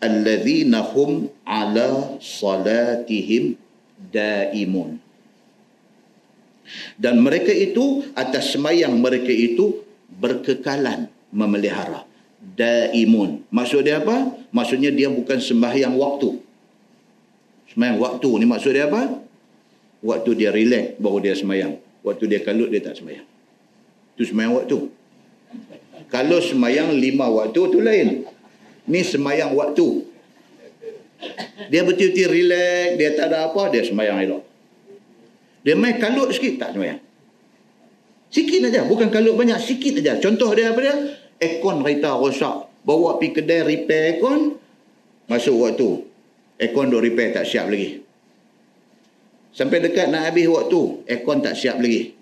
alladzina 0.02 0.82
hum 0.90 1.30
ala 1.46 2.18
salatihim 2.18 3.54
daimun. 4.10 4.98
Dan 6.98 7.22
mereka 7.22 7.54
itu 7.54 8.02
atas 8.18 8.58
semayang 8.58 8.98
mereka 8.98 9.30
itu 9.30 9.87
berkekalan 10.08 11.12
memelihara. 11.30 12.08
Daimun. 12.38 13.44
Maksud 13.52 13.84
dia 13.84 14.00
apa? 14.00 14.32
Maksudnya 14.50 14.88
dia 14.88 15.12
bukan 15.12 15.38
sembahyang 15.38 15.94
waktu. 15.94 16.40
Sembahyang 17.74 17.98
waktu 18.00 18.30
ni 18.40 18.46
maksud 18.48 18.72
dia 18.72 18.88
apa? 18.88 19.20
Waktu 20.00 20.30
dia 20.38 20.50
relax 20.54 20.96
baru 20.96 21.18
dia 21.20 21.34
semayang. 21.36 21.76
Waktu 22.06 22.24
dia 22.30 22.40
kalut 22.40 22.72
dia 22.72 22.80
tak 22.80 22.96
semayang. 22.96 23.26
Itu 24.16 24.32
semayang 24.32 24.54
waktu. 24.56 24.78
Kalau 26.08 26.38
semayang 26.40 26.94
lima 26.94 27.28
waktu 27.28 27.60
tu 27.68 27.78
lain. 27.82 28.24
Ni 28.88 29.00
semayang 29.04 29.52
waktu. 29.52 30.08
Dia 31.68 31.82
betul-betul 31.82 32.30
relax, 32.30 32.94
dia 32.96 33.10
tak 33.18 33.34
ada 33.34 33.50
apa, 33.50 33.68
dia 33.74 33.82
semayang 33.82 34.22
elok. 34.22 34.42
Dia 35.66 35.74
main 35.74 35.98
kalut 35.98 36.30
sikit, 36.30 36.62
tak 36.62 36.78
semayang. 36.78 37.02
Sikit 38.28 38.68
aja, 38.68 38.84
bukan 38.84 39.08
kalut 39.08 39.34
banyak, 39.36 39.56
sikit 39.60 40.04
aja. 40.04 40.20
Contoh 40.20 40.52
dia 40.52 40.72
apa 40.72 40.80
dia? 40.84 40.94
Ekon 41.40 41.80
kereta 41.80 42.16
rosak. 42.16 42.68
Bawa 42.84 43.16
pergi 43.20 43.40
kedai 43.40 43.64
repair 43.64 44.16
ekon, 44.16 44.56
masuk 45.28 45.56
waktu. 45.64 46.04
Ekon 46.58 46.92
duk 46.92 47.04
repair 47.04 47.32
tak 47.32 47.48
siap 47.48 47.68
lagi. 47.68 48.08
Sampai 49.58 49.82
dekat 49.82 50.12
nak 50.12 50.28
habis 50.28 50.46
waktu, 50.46 51.02
aircon 51.08 51.42
tak 51.42 51.58
siap 51.58 51.82
lagi. 51.82 52.14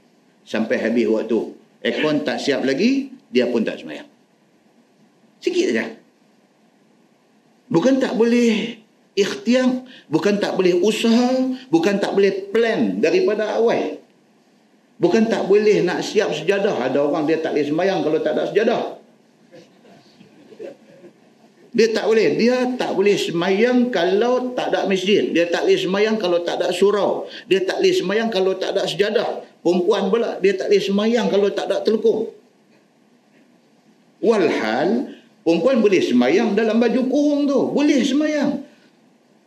Sampai 0.47 0.81
habis 0.81 1.05
waktu, 1.05 1.53
aircon 1.83 2.23
tak 2.23 2.39
siap 2.41 2.63
lagi, 2.63 3.13
dia 3.29 3.51
pun 3.51 3.67
tak 3.67 3.83
semayang. 3.83 4.09
Sikit 5.43 5.69
saja. 5.69 5.85
Bukan 7.67 7.99
tak 7.99 8.15
boleh 8.15 8.79
ikhtiar, 9.19 9.85
bukan 10.07 10.39
tak 10.39 10.55
boleh 10.55 10.81
usaha, 10.81 11.35
bukan 11.69 11.99
tak 11.99 12.15
boleh 12.15 12.47
plan 12.55 13.03
daripada 13.03 13.59
awal. 13.59 14.01
Bukan 14.97 15.29
tak 15.29 15.45
boleh 15.45 15.85
nak 15.85 16.01
siap 16.01 16.33
sejadah. 16.33 16.89
Ada 16.89 17.05
orang 17.05 17.29
dia 17.29 17.37
tak 17.37 17.53
boleh 17.53 17.67
semayang 17.69 18.01
kalau 18.01 18.19
tak 18.25 18.33
ada 18.33 18.49
sejadah. 18.49 18.97
Dia 21.77 21.93
tak 21.93 22.09
boleh. 22.09 22.41
Dia 22.41 22.73
tak 22.81 22.97
boleh 22.97 23.21
semayang 23.21 23.93
kalau 23.93 24.57
tak 24.57 24.73
ada 24.73 24.89
masjid. 24.89 25.29
Dia 25.29 25.53
tak 25.53 25.69
boleh 25.69 25.77
semayang 25.77 26.17
kalau 26.17 26.41
tak 26.41 26.57
ada 26.57 26.73
surau. 26.73 27.29
Dia 27.45 27.61
tak 27.69 27.85
boleh 27.85 27.93
semayang 27.93 28.29
kalau 28.33 28.57
tak 28.57 28.73
ada 28.73 28.89
sejadah. 28.89 29.45
Perempuan 29.61 30.09
pula, 30.09 30.41
dia 30.41 30.57
tak 30.57 30.73
boleh 30.73 30.81
semayang 30.81 31.27
kalau 31.29 31.49
tak 31.53 31.69
ada 31.69 31.85
telukung. 31.85 32.33
Walhal, 34.25 35.13
perempuan 35.45 35.85
boleh 35.85 36.01
semayang 36.01 36.57
dalam 36.57 36.81
baju 36.81 37.03
kurung 37.13 37.45
tu. 37.45 37.61
Boleh 37.77 38.01
semayang. 38.01 38.65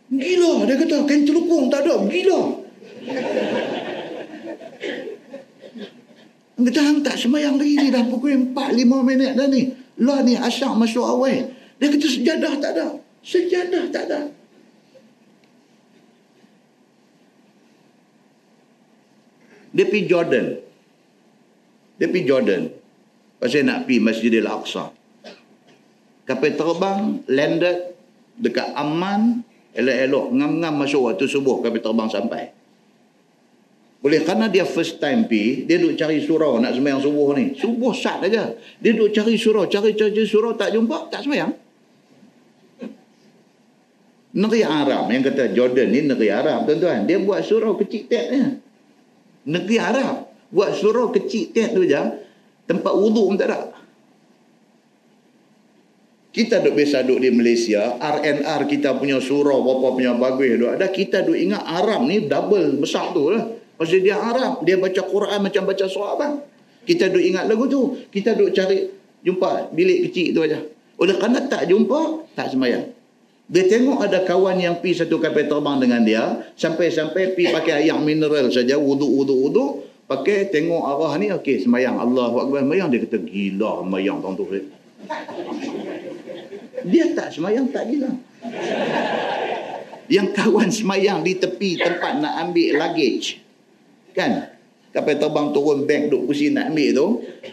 Gila, 0.06 0.70
dia 0.70 0.78
kata, 0.78 1.02
kain 1.10 1.26
telukung 1.26 1.66
tak 1.66 1.82
ada. 1.82 2.06
Gila. 2.06 2.40
Kita 6.60 7.00
tak 7.00 7.16
semayang 7.16 7.56
lagi 7.56 7.74
ni 7.80 7.88
dah 7.88 8.04
pukul 8.04 8.52
4 8.52 8.76
5 8.76 9.08
minit 9.08 9.32
dah 9.32 9.48
ni. 9.48 9.72
Lah 10.00 10.20
ni 10.20 10.36
asyak 10.36 10.76
masuk 10.76 11.04
awal. 11.04 11.48
Dia 11.80 11.86
kata 11.88 12.06
sejadah 12.06 12.52
tak 12.60 12.70
ada. 12.76 12.86
Sejadah 13.24 13.84
tak 13.88 14.04
ada. 14.08 14.20
Dia 19.70 19.84
pergi 19.86 20.04
Jordan. 20.10 20.46
Dia 21.96 22.06
pergi 22.10 22.26
Jordan. 22.26 22.62
Pasal 23.40 23.64
nak 23.64 23.88
pergi 23.88 23.98
Masjidil 24.02 24.48
Aqsa. 24.48 24.92
Kapal 26.28 26.54
terbang, 26.54 27.24
landed 27.26 27.96
dekat 28.36 28.68
Amman, 28.76 29.42
elok-elok, 29.72 30.26
ngam-ngam 30.36 30.74
masuk 30.76 31.08
waktu 31.08 31.24
subuh 31.24 31.64
kapal 31.64 31.80
terbang 31.80 32.08
sampai. 32.12 32.59
Boleh 34.00 34.24
kerana 34.24 34.48
dia 34.48 34.64
first 34.64 34.96
time 34.96 35.28
pi, 35.28 35.68
dia 35.68 35.76
duk 35.76 35.92
cari 35.92 36.24
surau 36.24 36.56
nak 36.56 36.72
sembahyang 36.72 37.04
subuh 37.04 37.36
ni. 37.36 37.52
Subuh 37.52 37.92
sat 37.92 38.24
aja. 38.24 38.56
Dia 38.80 38.96
duk 38.96 39.12
cari 39.12 39.36
surau, 39.36 39.68
cari-cari 39.68 40.24
surau 40.24 40.56
tak 40.56 40.72
jumpa, 40.72 41.12
tak 41.12 41.28
sembahyang. 41.28 41.52
Negeri 44.30 44.62
Arab 44.64 45.10
yang 45.10 45.20
kata 45.26 45.52
Jordan 45.52 45.88
ni 45.90 46.00
negeri 46.06 46.32
Arab 46.32 46.64
tuan-tuan. 46.64 47.04
Dia 47.04 47.20
buat 47.20 47.44
surau 47.44 47.76
kecil 47.76 48.08
tetnya. 48.08 48.56
Negeri 49.44 49.76
Arab 49.76 50.32
buat 50.48 50.72
surau 50.72 51.12
kecil 51.12 51.52
tet 51.52 51.76
tu 51.76 51.84
je. 51.84 52.00
Tempat 52.70 52.92
wuduk 52.94 53.34
pun 53.34 53.36
tak 53.36 53.52
ada. 53.52 53.74
Kita 56.30 56.62
duk 56.62 56.78
biasa 56.78 57.02
duduk 57.02 57.26
di 57.26 57.30
Malaysia, 57.34 57.98
RNR 57.98 58.70
kita 58.70 58.94
punya 58.94 59.18
surau 59.18 59.66
berapa 59.66 59.98
punya 59.98 60.14
bagus 60.14 60.56
duk 60.56 60.72
ada. 60.78 60.86
Kita 60.88 61.26
duk 61.26 61.34
ingat 61.34 61.66
Arab 61.66 62.06
ni 62.06 62.30
double 62.30 62.80
besar 62.80 63.10
tu 63.10 63.34
lah. 63.34 63.59
Pasal 63.80 64.04
dia 64.04 64.20
Arab, 64.20 64.60
dia 64.60 64.76
baca 64.76 65.00
Quran 65.08 65.40
macam 65.40 65.62
baca 65.64 65.84
bang. 66.20 66.34
Kita 66.84 67.08
duk 67.08 67.24
ingat 67.24 67.48
lagu 67.48 67.64
tu. 67.64 67.96
Kita 68.12 68.36
duk 68.36 68.52
cari 68.52 68.92
jumpa 69.24 69.72
bilik 69.72 70.12
kecil 70.12 70.36
tu 70.36 70.44
aja. 70.44 70.60
Oleh 71.00 71.16
kerana 71.16 71.48
tak 71.48 71.64
jumpa, 71.64 72.28
tak 72.36 72.52
semayang. 72.52 72.92
Dia 73.48 73.64
tengok 73.72 74.04
ada 74.04 74.20
kawan 74.28 74.60
yang 74.60 74.84
pi 74.84 74.92
satu 74.92 75.16
kapal 75.16 75.48
terbang 75.48 75.80
dengan 75.80 76.04
dia. 76.04 76.44
Sampai-sampai 76.60 77.32
pi 77.32 77.48
pakai 77.48 77.88
air 77.88 77.96
mineral 77.96 78.52
saja. 78.52 78.76
Wuduk, 78.76 79.08
wuduk, 79.08 79.38
wuduk. 79.48 79.70
Pakai 80.04 80.52
tengok 80.52 80.84
arah 80.84 81.16
ni. 81.16 81.32
Okey, 81.32 81.64
semayang. 81.64 81.96
Allah 81.96 82.36
Akbar 82.36 82.60
semayang. 82.60 82.92
Dia 82.92 83.00
kata, 83.08 83.16
gila 83.16 83.80
semayang 83.80 84.20
tuan 84.20 84.36
tu. 84.36 84.44
Dia 86.84 87.16
tak 87.16 87.32
semayang, 87.32 87.72
tak 87.72 87.88
gila. 87.88 88.12
Yang 90.12 90.28
kawan 90.36 90.68
semayang 90.68 91.24
di 91.24 91.32
tepi 91.40 91.80
tempat 91.80 92.20
nak 92.20 92.44
ambil 92.44 92.76
luggage. 92.76 93.40
Kan? 94.12 94.60
kapal 94.90 95.22
terbang 95.22 95.54
turun 95.54 95.86
bank 95.86 96.10
duk 96.10 96.26
pusing 96.26 96.58
nak 96.58 96.74
ambil 96.74 96.88
tu 96.90 97.06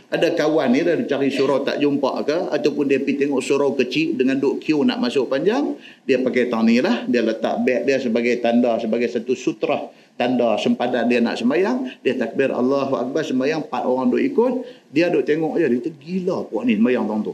ada 0.09 0.33
kawan 0.33 0.73
ni 0.73 0.81
dah 0.81 0.97
cari 1.05 1.29
surau 1.29 1.61
tak 1.61 1.77
jumpa 1.77 2.25
ke 2.25 2.37
ataupun 2.49 2.89
dia 2.89 2.97
pergi 2.97 3.25
tengok 3.25 3.41
surau 3.45 3.77
kecil 3.77 4.17
dengan 4.17 4.41
duk 4.41 4.57
queue 4.57 4.81
nak 4.81 4.97
masuk 4.97 5.29
panjang 5.29 5.77
dia 6.09 6.17
pakai 6.17 6.49
tang 6.49 6.65
ni 6.65 6.81
lah. 6.81 7.05
Dia 7.05 7.21
letak 7.21 7.61
beg 7.61 7.85
dia 7.85 8.01
sebagai 8.01 8.41
tanda 8.41 8.81
sebagai 8.81 9.05
satu 9.05 9.37
sutra 9.37 9.93
tanda 10.17 10.57
sempadan 10.57 11.05
dia 11.05 11.21
nak 11.21 11.37
sembahyang. 11.37 12.01
Dia 12.01 12.17
takbir 12.17 12.49
Allahu 12.49 12.97
Akbar 12.97 13.21
sembahyang 13.21 13.69
empat 13.69 13.83
orang 13.85 14.09
duk 14.09 14.23
ikut. 14.23 14.53
Dia 14.89 15.13
duk 15.13 15.21
tengok 15.21 15.61
je 15.61 15.65
dia 15.77 15.91
gila 15.93 16.49
puak 16.49 16.65
ni 16.65 16.73
sembahyang 16.73 17.05
tang 17.05 17.21
tu. 17.21 17.33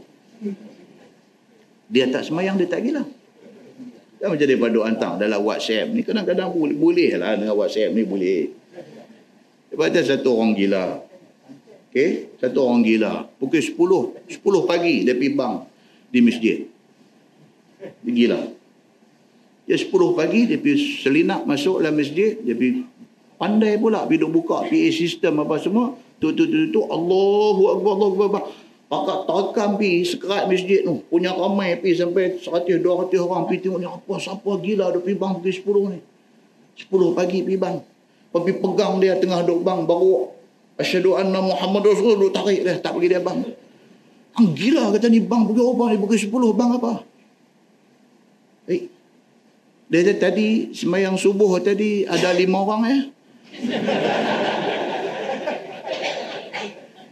Dia 1.88 2.12
tak 2.12 2.28
sembahyang 2.28 2.60
dia 2.60 2.68
tak 2.68 2.84
gila. 2.84 3.02
Dia 4.20 4.32
macam 4.32 4.44
daripada 4.48 4.78
hantar 4.88 5.12
dalam 5.16 5.40
WhatsApp 5.40 5.92
ni. 5.92 6.00
Kadang-kadang 6.00 6.48
boleh, 6.52 6.76
boleh 6.76 7.10
lah 7.16 7.40
dengan 7.40 7.56
WhatsApp 7.56 7.92
ni 7.92 8.04
boleh 8.04 8.63
ada 9.78 10.00
satu 10.04 10.38
orang 10.38 10.52
gila. 10.54 11.02
Okey, 11.90 12.38
satu 12.38 12.58
orang 12.62 12.82
gila. 12.82 13.26
Pukul 13.38 13.62
10, 13.62 13.74
10 14.30 14.70
pagi 14.70 14.94
dia 15.06 15.14
pergi 15.14 15.32
bang 15.34 15.54
di 16.10 16.18
masjid. 16.22 16.58
Dia 18.02 18.12
gila. 18.12 18.40
Dia 19.64 19.76
10 19.78 19.90
pagi 20.18 20.40
dia 20.46 20.58
pergi 20.58 21.02
selinap 21.02 21.46
masuk 21.48 21.82
dalam 21.82 21.98
masjid, 21.98 22.38
dia 22.38 22.54
pergi 22.54 22.86
pandai 23.34 23.76
pula 23.76 24.06
pergi 24.06 24.22
duk 24.22 24.32
buka 24.40 24.64
PA 24.64 24.88
sistem 24.94 25.42
apa 25.42 25.58
semua, 25.58 25.92
Tu 26.22 26.32
tu 26.32 26.46
tu 26.46 26.58
tu 26.72 26.80
Allahu 26.80 27.62
Akbar 27.74 27.92
Allahu 28.00 28.16
Akbar. 28.16 28.42
Pakak 28.84 29.18
takkan 29.26 29.70
pi 29.80 30.06
sekerat 30.06 30.46
masjid 30.46 30.80
tu. 30.80 31.02
Punya 31.10 31.34
ramai 31.34 31.76
pi 31.76 31.92
sampai 31.92 32.38
100 32.38 32.80
200 32.80 33.18
orang 33.20 33.44
pi 33.50 33.58
tengok 33.58 33.80
ni 33.82 33.88
apa 33.88 34.14
siapa 34.16 34.50
gila 34.62 34.94
ada 34.94 35.00
pi 35.02 35.12
bang 35.12 35.36
pukul 35.36 35.52
10 35.52 35.92
ni. 35.92 36.00
10 36.78 37.18
pagi 37.18 37.38
pi 37.42 37.54
bang. 37.58 37.76
Pergi 38.34 38.52
pegang 38.58 38.98
dia 38.98 39.14
tengah 39.14 39.46
duk 39.46 39.62
bang 39.62 39.86
baru 39.86 40.26
asyhadu 40.74 41.14
anna 41.14 41.38
Muhammad 41.38 41.86
Rasul 41.86 42.18
duk 42.18 42.34
tarik 42.34 42.66
dia 42.66 42.82
tak 42.82 42.98
bagi 42.98 43.14
dia 43.14 43.22
bang. 43.22 43.46
Hang 44.34 44.50
gila 44.58 44.90
kata 44.90 45.06
ni 45.06 45.22
bang 45.22 45.46
pergi 45.46 45.62
apa 45.62 45.84
ni 45.94 45.96
pukul 46.02 46.18
10 46.18 46.58
bang 46.58 46.70
apa? 46.74 46.92
Eh. 48.66 48.90
Dia 49.86 50.18
tadi 50.18 50.74
semayang 50.74 51.14
subuh 51.14 51.62
tadi 51.62 52.02
ada 52.10 52.34
lima 52.34 52.58
orang 52.58 52.82
ya. 52.90 52.98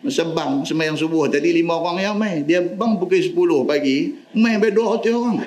Masa 0.03 0.27
bang 0.27 0.67
semayang 0.67 0.99
subuh 0.99 1.31
tadi 1.31 1.55
lima 1.55 1.79
orang 1.79 2.03
yang 2.03 2.19
main. 2.19 2.43
Dia 2.43 2.59
bang 2.59 2.99
pukul 2.99 3.23
sepuluh 3.23 3.63
pagi. 3.63 4.19
Main 4.35 4.59
sampai 4.59 4.75
dua 4.75 4.99
orang. 4.99 5.39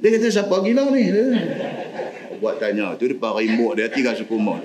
Dia 0.00 0.08
kata 0.16 0.32
siapa 0.32 0.64
gila 0.64 0.88
ni? 0.96 1.12
Dia. 1.12 1.75
Buat 2.38 2.60
tanya. 2.60 2.94
Tu 2.96 3.10
dia 3.10 3.16
para 3.16 3.40
imbuk 3.40 3.76
dia 3.76 3.88
tiga 3.88 4.12
suku 4.12 4.36
mat. 4.36 4.62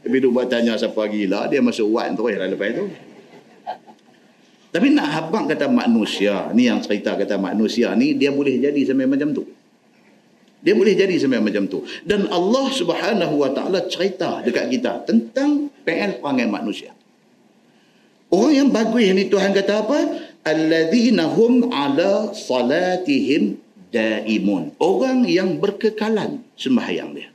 Tapi 0.00 0.16
dia 0.16 0.30
buat 0.32 0.46
tanya 0.48 0.74
siapa 0.80 1.02
gila. 1.08 1.46
Dia 1.52 1.60
masuk 1.60 1.92
wat 1.92 2.12
terus 2.16 2.34
lah 2.40 2.48
lepas 2.48 2.70
tu. 2.72 2.86
Tapi 4.70 4.86
nak 4.94 5.08
habang 5.10 5.50
kata 5.50 5.66
manusia. 5.66 6.48
Ni 6.54 6.70
yang 6.70 6.78
cerita 6.80 7.18
kata 7.18 7.36
manusia 7.36 7.92
ni. 7.98 8.14
Dia 8.14 8.30
boleh 8.30 8.56
jadi 8.56 8.80
sampai 8.86 9.06
macam 9.10 9.34
tu. 9.34 9.44
Dia 10.60 10.76
boleh 10.76 10.92
jadi 10.92 11.16
sampai 11.16 11.40
macam 11.40 11.64
tu. 11.66 11.82
Dan 12.04 12.28
Allah 12.28 12.66
subhanahu 12.68 13.34
wa 13.40 13.50
ta'ala 13.50 13.88
cerita 13.88 14.44
dekat 14.44 14.68
kita. 14.68 15.08
Tentang 15.08 15.72
PL 15.82 16.20
perangai 16.20 16.46
manusia. 16.46 16.92
Orang 18.30 18.54
yang 18.54 18.68
bagus 18.70 19.10
ni 19.10 19.26
Tuhan 19.26 19.50
kata 19.50 19.74
apa? 19.82 19.98
Alladzina 20.46 21.26
hum 21.26 21.66
ala 21.74 22.30
salatihim 22.30 23.58
daimun. 23.90 24.74
Orang 24.78 25.26
yang 25.26 25.58
berkekalan 25.58 26.42
sembahyang 26.54 27.10
dia. 27.14 27.30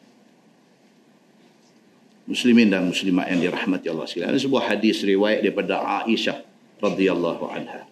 Muslimin 2.26 2.74
dan 2.74 2.90
muslimat 2.90 3.30
yang 3.30 3.38
dirahmati 3.38 3.86
Allah 3.86 4.10
sekalian. 4.10 4.34
Ada 4.34 4.42
sebuah 4.42 4.64
hadis 4.74 5.06
riwayat 5.06 5.46
daripada 5.46 5.78
Aisyah 6.04 6.42
radhiyallahu 6.82 7.46
anha. 7.54 7.86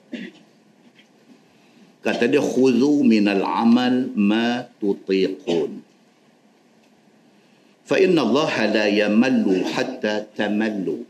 Kata 2.03 2.27
dia 2.27 2.41
khudhu 2.41 3.05
minal 3.05 3.45
amal 3.45 4.09
ma 4.17 4.65
tutiqun. 4.81 5.85
Fa 7.83 7.95
inna 8.01 8.25
Allah 8.25 8.51
la 8.73 8.85
yamallu 8.89 9.63
hatta 9.69 10.25
tamallu. 10.33 11.05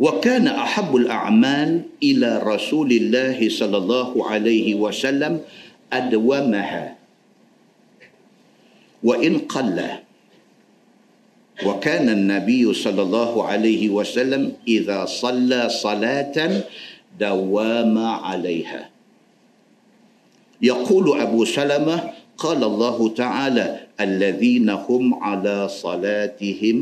وكان 0.00 0.48
أحب 0.48 0.96
الأعمال 0.96 1.82
إلى 2.02 2.40
رسول 2.40 2.88
الله 2.92 3.36
صلى 3.48 3.76
الله 3.76 4.10
عليه 4.28 4.74
وسلم 4.74 5.40
أدومها. 5.92 6.96
وإن 9.04 9.38
قل 9.38 9.76
وكان 11.60 12.08
النبي 12.08 12.64
صلى 12.72 13.02
الله 13.02 13.32
عليه 13.44 13.82
وسلم 13.88 14.52
إذا 14.68 15.04
صلى 15.04 15.68
صلاة 15.68 16.36
دوام 17.20 17.96
عليها. 17.98 18.88
يقول 20.62 21.20
أبو 21.20 21.44
سلمة 21.44 21.96
قال 22.40 22.60
الله 22.64 22.98
تعالى 23.08 23.66
الذين 24.00 24.68
هم 24.70 25.04
على 25.20 25.68
صلاتهم 25.68 26.76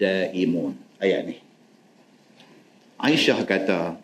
دائمون. 0.00 0.72
أي 1.02 1.08
يعني 1.10 1.49
Aisyah 3.00 3.48
kata 3.48 3.96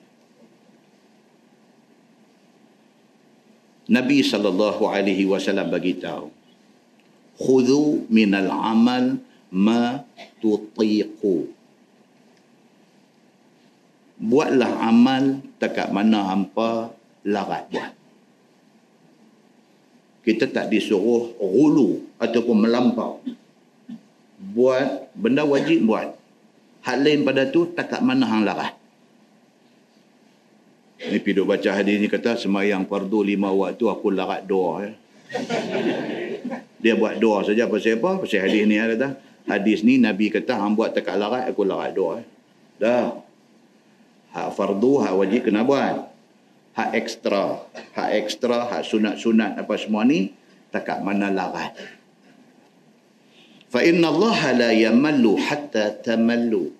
Nabi 3.92 4.24
sallallahu 4.24 4.88
alaihi 4.88 5.28
wasallam 5.28 5.68
bagi 5.68 6.00
tahu 6.00 6.32
khudhu 7.36 8.08
minal 8.08 8.48
amal 8.48 9.20
ma 9.52 10.00
tutiqu. 10.40 11.52
Buatlah 14.16 14.80
amal 14.88 15.44
dekat 15.60 15.92
mana 15.92 16.32
hampa 16.32 16.88
larat 17.28 17.68
buat. 17.68 17.92
Kita 20.24 20.48
tak 20.48 20.72
disuruh 20.72 21.36
gulu 21.36 22.00
ataupun 22.16 22.56
melampau. 22.64 23.20
Buat 24.56 25.12
benda 25.12 25.44
wajib 25.44 25.84
buat. 25.84 26.16
Hal 26.80 27.04
lain 27.04 27.28
pada 27.28 27.44
tu 27.52 27.68
takat 27.76 28.00
mana 28.00 28.24
hang 28.24 28.42
larat 28.48 28.75
Ni 31.06 31.22
pergi 31.22 31.42
baca 31.46 31.70
hadis 31.70 31.96
ni 32.02 32.10
kata 32.10 32.34
semayang 32.34 32.86
fardu 32.90 33.22
lima 33.22 33.54
waktu 33.54 33.86
aku 33.86 34.10
larat 34.10 34.42
doa 34.44 34.86
ya. 34.86 34.92
Dia 36.82 36.94
buat 36.94 37.18
doa 37.18 37.42
saja 37.46 37.66
pasal 37.70 37.98
apa? 37.98 38.26
Pasal 38.26 38.46
hadis 38.46 38.62
ni 38.66 38.76
ya, 38.78 38.90
kata. 38.90 39.18
Hadis 39.46 39.86
ni 39.86 40.02
Nabi 40.02 40.28
kata 40.30 40.58
hang 40.58 40.74
buat 40.74 40.90
tekak 40.94 41.14
larat 41.14 41.46
aku 41.46 41.62
larat 41.62 41.94
doa. 41.94 42.18
Ya. 42.18 42.24
Dah. 42.76 43.06
Hak 44.36 44.52
fardu, 44.52 45.00
hak 45.00 45.14
wajib 45.16 45.48
kena 45.48 45.64
buat. 45.64 46.12
Hak 46.76 46.90
ekstra, 46.92 47.64
hak 47.96 48.10
ekstra, 48.20 48.68
hak 48.68 48.84
sunat-sunat 48.84 49.56
apa 49.56 49.74
semua 49.80 50.04
ni 50.04 50.36
tekak 50.68 51.00
mana 51.00 51.32
larat. 51.32 51.72
Fa 53.72 53.80
inna 53.80 54.12
Allah 54.12 54.38
la 54.52 54.70
yamallu 54.76 55.40
hatta 55.40 55.96
tamallu. 56.04 56.75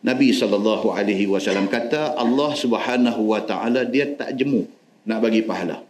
Nabi 0.00 0.32
sallallahu 0.32 0.96
alaihi 0.96 1.28
wasallam 1.28 1.68
kata 1.68 2.16
Allah 2.16 2.56
Subhanahu 2.56 3.20
wa 3.36 3.40
taala 3.44 3.84
dia 3.84 4.08
tak 4.16 4.32
jemu 4.32 4.64
nak 5.04 5.20
bagi 5.20 5.44
pahala. 5.44 5.84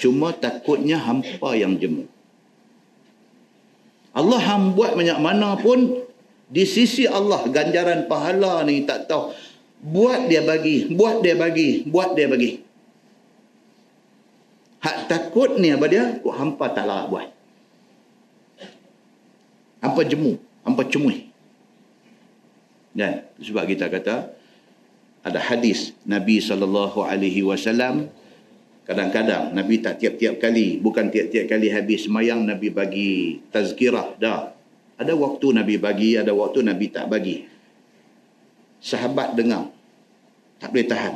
Cuma 0.00 0.32
takutnya 0.32 0.96
hampa 0.96 1.52
yang 1.52 1.76
jemu. 1.76 2.08
Allah 4.16 4.40
ham 4.42 4.72
buat 4.72 4.96
banyak 4.96 5.20
mana 5.20 5.60
pun 5.60 6.00
di 6.50 6.64
sisi 6.66 7.06
Allah 7.06 7.46
ganjaran 7.46 8.10
pahala 8.10 8.64
ni 8.66 8.82
tak 8.88 9.06
tahu 9.06 9.30
buat 9.80 10.26
dia 10.26 10.42
bagi, 10.42 10.90
buat 10.92 11.22
dia 11.24 11.36
bagi, 11.38 11.86
buat 11.86 12.16
dia 12.16 12.26
bagi. 12.26 12.60
Hak 14.80 15.12
takut 15.12 15.60
ni 15.60 15.76
apa 15.76 15.86
dia? 15.92 16.16
Kok 16.24 16.34
hampa 16.34 16.72
tak 16.72 16.88
larat 16.88 17.06
buat. 17.12 17.28
Hampa 19.84 20.00
jemu, 20.08 20.40
hampa 20.64 20.82
cemui. 20.88 21.29
Dan 22.90 23.22
sebab 23.38 23.64
kita 23.70 23.86
kata 23.86 24.30
ada 25.20 25.40
hadis 25.40 25.94
Nabi 26.08 26.40
sallallahu 26.40 27.04
alaihi 27.04 27.44
wasallam 27.44 28.08
kadang-kadang 28.88 29.52
Nabi 29.54 29.78
tak 29.78 30.00
tiap-tiap 30.02 30.42
kali 30.42 30.80
bukan 30.80 31.12
tiap-tiap 31.12 31.46
kali 31.46 31.70
habis 31.70 32.08
semayang 32.08 32.42
Nabi 32.42 32.72
bagi 32.72 33.38
tazkirah 33.54 34.18
dah. 34.18 34.56
Ada 35.00 35.16
waktu 35.16 35.56
Nabi 35.56 35.80
bagi, 35.80 36.20
ada 36.20 36.36
waktu 36.36 36.60
Nabi 36.60 36.92
tak 36.92 37.08
bagi. 37.08 37.48
Sahabat 38.84 39.32
dengar 39.32 39.72
tak 40.60 40.76
boleh 40.76 40.86
tahan. 40.86 41.14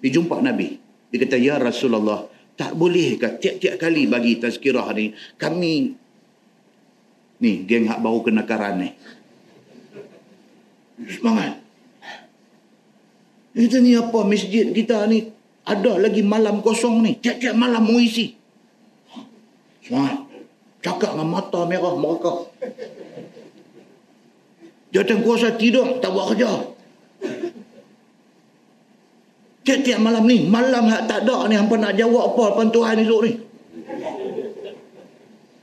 Dia 0.00 0.10
jumpa 0.16 0.40
Nabi. 0.40 0.80
Dia 1.12 1.18
kata, 1.22 1.36
Ya 1.36 1.60
Rasulullah, 1.60 2.24
tak 2.56 2.72
boleh 2.72 3.20
tiap-tiap 3.20 3.76
kali 3.76 4.08
bagi 4.08 4.40
tazkirah 4.40 4.88
ni? 4.96 5.12
Kami, 5.36 5.92
ni 7.36 7.52
geng 7.68 7.84
hak 7.84 8.00
baru 8.00 8.24
kenakaran 8.24 8.80
ni. 8.80 8.90
Semangat. 11.04 11.60
Kita 13.56 13.80
ni 13.80 13.96
apa 13.96 14.20
masjid 14.24 14.68
kita 14.72 15.04
ni 15.08 15.32
ada 15.64 16.00
lagi 16.00 16.24
malam 16.24 16.64
kosong 16.64 17.04
ni. 17.04 17.20
Tiap-tiap 17.20 17.52
malam 17.56 17.84
mau 17.84 18.00
isi. 18.00 18.36
Semangat. 19.84 20.24
Cakap 20.80 21.18
dengan 21.18 21.28
mata 21.28 21.60
merah 21.68 21.96
mereka. 21.96 22.48
Jatuh 24.94 25.18
kuasa 25.20 25.52
tidur 25.58 26.00
tak 26.00 26.14
buat 26.14 26.32
kerja. 26.32 26.52
Tiap-tiap 29.66 29.98
malam 29.98 30.24
ni. 30.24 30.46
Malam 30.46 30.88
tak 31.10 31.26
ada 31.26 31.50
ni. 31.50 31.58
Hampa 31.58 31.74
nak 31.76 31.96
jawab 31.98 32.32
apa 32.32 32.42
depan 32.54 32.68
Tuhan 32.72 33.02
esok 33.02 33.20
ni. 33.26 33.32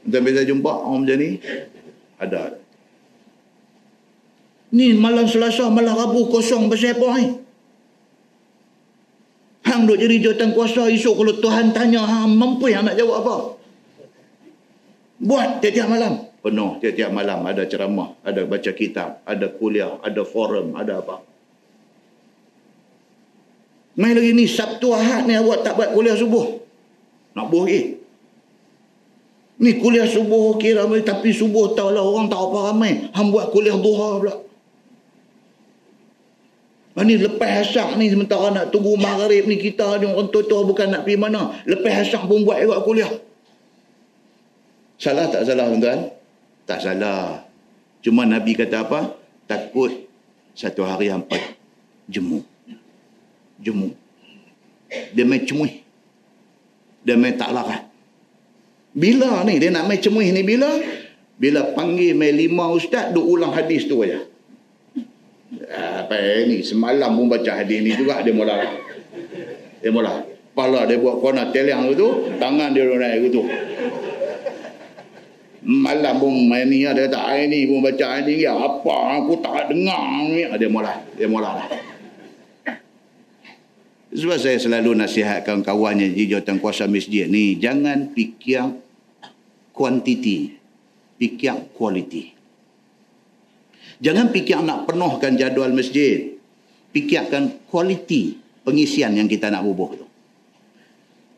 Kita 0.03 0.17
bisa 0.19 0.41
jumpa 0.43 0.71
orang 0.71 1.07
macam 1.07 1.17
ni. 1.17 1.29
Ada. 2.19 2.62
Ni 4.73 4.97
malam 4.97 5.29
selasa, 5.29 5.69
malam 5.69 5.93
rabu 5.93 6.33
kosong 6.33 6.65
pasal 6.65 6.97
apa 6.97 7.07
ni? 7.21 7.25
Hang 9.69 9.85
duk 9.85 10.01
jadi 10.01 10.17
jawatan 10.17 10.57
kuasa 10.57 10.89
esok 10.89 11.13
kalau 11.13 11.35
Tuhan 11.37 11.71
tanya, 11.71 12.01
hang 12.03 12.33
mampu 12.33 12.73
yang 12.73 12.81
nak 12.81 12.97
jawab 12.97 13.21
apa? 13.21 13.35
Buat 15.21 15.61
tiap-tiap 15.61 15.87
malam. 15.87 16.25
Penuh 16.43 16.81
tiap-tiap 16.81 17.13
malam 17.13 17.45
ada 17.45 17.63
ceramah, 17.69 18.17
ada 18.25 18.43
baca 18.43 18.71
kitab, 18.73 19.21
ada 19.23 19.47
kuliah, 19.53 20.01
ada 20.01 20.25
forum, 20.25 20.75
ada 20.75 20.99
apa. 20.99 21.21
Main 23.93 24.17
lagi 24.17 24.33
ni 24.33 24.49
Sabtu 24.49 24.89
Ahad 24.89 25.29
ni 25.29 25.37
awak 25.37 25.61
tak 25.61 25.77
buat 25.77 25.93
kuliah 25.93 26.17
subuh. 26.17 26.49
Nak 27.37 27.45
buh 27.45 27.69
lagi. 27.69 28.01
Ni 29.61 29.77
kuliah 29.77 30.09
subuh 30.09 30.57
okey 30.57 30.73
ramai 30.73 31.05
tapi 31.05 31.29
subuh 31.29 31.77
tahu 31.77 31.93
lah 31.93 32.01
orang 32.01 32.25
tak 32.25 32.41
apa 32.41 32.73
ramai. 32.73 33.05
Hang 33.13 33.29
buat 33.29 33.53
kuliah 33.53 33.77
duha 33.77 34.17
pula. 34.17 34.35
Ni 36.93 37.17
lepas 37.17 37.65
asyak 37.65 37.97
ni 37.97 38.13
sementara 38.13 38.53
nak 38.53 38.69
tunggu 38.69 38.93
maghrib 39.01 39.49
ni 39.49 39.57
kita 39.57 39.97
ni 39.97 40.05
orang 40.05 40.29
tua 40.29 40.61
bukan 40.61 40.93
nak 40.93 41.01
pergi 41.09 41.17
mana. 41.17 41.57
Lepas 41.65 42.05
asyak 42.05 42.29
pun 42.29 42.45
buat 42.45 42.61
juga 42.61 42.85
kuliah. 42.85 43.11
Salah 45.01 45.25
tak 45.33 45.49
salah 45.49 45.73
tuan-tuan? 45.73 46.13
Tak 46.69 46.79
salah. 46.85 47.43
Cuma 48.05 48.29
Nabi 48.29 48.53
kata 48.53 48.85
apa? 48.85 49.17
Takut 49.49 50.05
satu 50.53 50.85
hari 50.85 51.09
hampa 51.09 51.35
jemu. 52.05 52.45
Jemu. 53.57 53.89
Dia 55.17 55.25
main 55.25 55.41
cemuih. 55.41 55.81
Dia 57.01 57.17
main 57.17 57.33
tak 57.33 57.49
larat. 57.49 57.89
Bila 58.93 59.41
ni 59.49 59.57
dia 59.57 59.73
nak 59.73 59.89
main 59.89 59.97
cemuih 59.97 60.29
ni 60.29 60.45
bila? 60.45 60.69
Bila 61.41 61.73
panggil 61.73 62.13
main 62.13 62.37
lima 62.37 62.69
ustaz, 62.69 63.09
duk 63.09 63.25
ulang 63.25 63.49
hadis 63.49 63.89
tu 63.89 63.97
aja. 64.05 64.21
Apa 66.13 66.45
ni 66.45 66.61
semalam 66.61 67.17
pun 67.17 67.25
baca 67.25 67.51
hadis 67.57 67.81
ni 67.81 67.97
juga 67.97 68.21
dia 68.21 68.29
mula. 68.29 68.53
Dia 69.81 69.89
mula. 69.89 70.21
Kepala 70.53 70.85
dia 70.85 71.01
buat 71.01 71.17
kona 71.17 71.49
teliang 71.49 71.89
tu, 71.97 72.29
tangan 72.37 72.69
dia 72.77 72.85
naik 72.85 73.33
tu. 73.33 73.41
Malam 75.65 76.21
pun 76.21 76.29
main 76.45 76.69
ni 76.69 76.85
ada 76.85 77.09
kata 77.09 77.17
hari 77.17 77.49
ni 77.49 77.65
pun 77.65 77.81
baca 77.81 78.05
hadis 78.19 78.37
ni 78.37 78.45
apa 78.45 78.93
aku 79.17 79.41
tak 79.41 79.73
dengar 79.73 80.29
ni. 80.29 80.45
Dia 80.45 80.69
mula. 80.69 80.93
Dia 81.17 81.25
mula 81.25 81.49
lah. 81.57 81.67
Sebab 84.13 84.37
saya 84.37 84.61
selalu 84.61 84.93
nasihatkan 84.93 85.65
kawan 85.65 85.97
yang 85.97 86.13
di 86.13 86.29
jawatan 86.29 86.61
kuasa 86.61 86.85
masjid 86.85 87.25
ni, 87.25 87.57
jangan 87.57 88.13
fikir 88.13 88.77
kuantiti, 89.73 90.53
fikir 91.17 91.73
kualiti. 91.73 92.42
Jangan 94.03 94.35
fikir 94.35 94.59
nak 94.59 94.83
penuhkan 94.83 95.39
jadual 95.39 95.71
masjid. 95.71 96.35
Fikirkan 96.91 97.71
kualiti 97.71 98.35
pengisian 98.67 99.15
yang 99.15 99.31
kita 99.31 99.47
nak 99.47 99.63
bubuh 99.63 99.95
tu. 99.95 100.05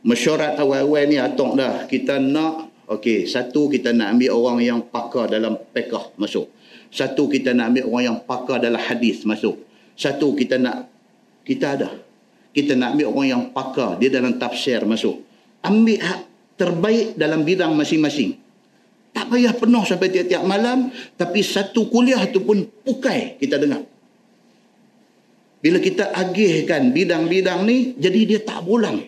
Mesyuarat 0.06 0.58
awal-awal 0.58 1.06
ni 1.06 1.22
atok 1.22 1.52
dah. 1.54 1.86
Kita 1.86 2.18
nak, 2.18 2.90
okey, 2.90 3.30
satu 3.30 3.70
kita 3.70 3.94
nak 3.94 4.18
ambil 4.18 4.34
orang 4.34 4.58
yang 4.66 4.80
pakar 4.82 5.30
dalam 5.30 5.62
pekah 5.62 6.18
masuk. 6.18 6.50
Satu 6.90 7.30
kita 7.30 7.54
nak 7.54 7.70
ambil 7.74 7.86
orang 7.86 8.04
yang 8.10 8.18
pakar 8.26 8.58
dalam 8.58 8.82
hadis 8.82 9.22
masuk. 9.30 9.62
Satu 9.94 10.34
kita 10.34 10.58
nak, 10.58 10.90
kita 11.46 11.78
ada. 11.78 11.90
Kita 12.50 12.74
nak 12.74 12.98
ambil 12.98 13.08
orang 13.14 13.28
yang 13.30 13.44
pakar, 13.54 14.02
dia 14.02 14.10
dalam 14.10 14.42
tafsir 14.42 14.82
masuk. 14.90 15.22
Ambil 15.62 16.02
hak 16.02 16.22
terbaik 16.58 17.14
dalam 17.14 17.46
bidang 17.46 17.78
masing-masing. 17.78 18.45
Tak 19.16 19.32
payah 19.32 19.56
penuh 19.56 19.88
sampai 19.88 20.12
tiap-tiap 20.12 20.44
malam, 20.44 20.92
tapi 21.16 21.40
satu 21.40 21.88
kuliah 21.88 22.20
tu 22.28 22.44
pun 22.44 22.68
pukai 22.84 23.40
kita 23.40 23.56
dengar. 23.56 23.88
Bila 25.64 25.80
kita 25.80 26.12
agihkan 26.12 26.92
bidang-bidang 26.92 27.64
ni, 27.64 27.96
jadi 27.96 28.20
dia 28.28 28.40
tak 28.44 28.68
bolang. 28.68 29.02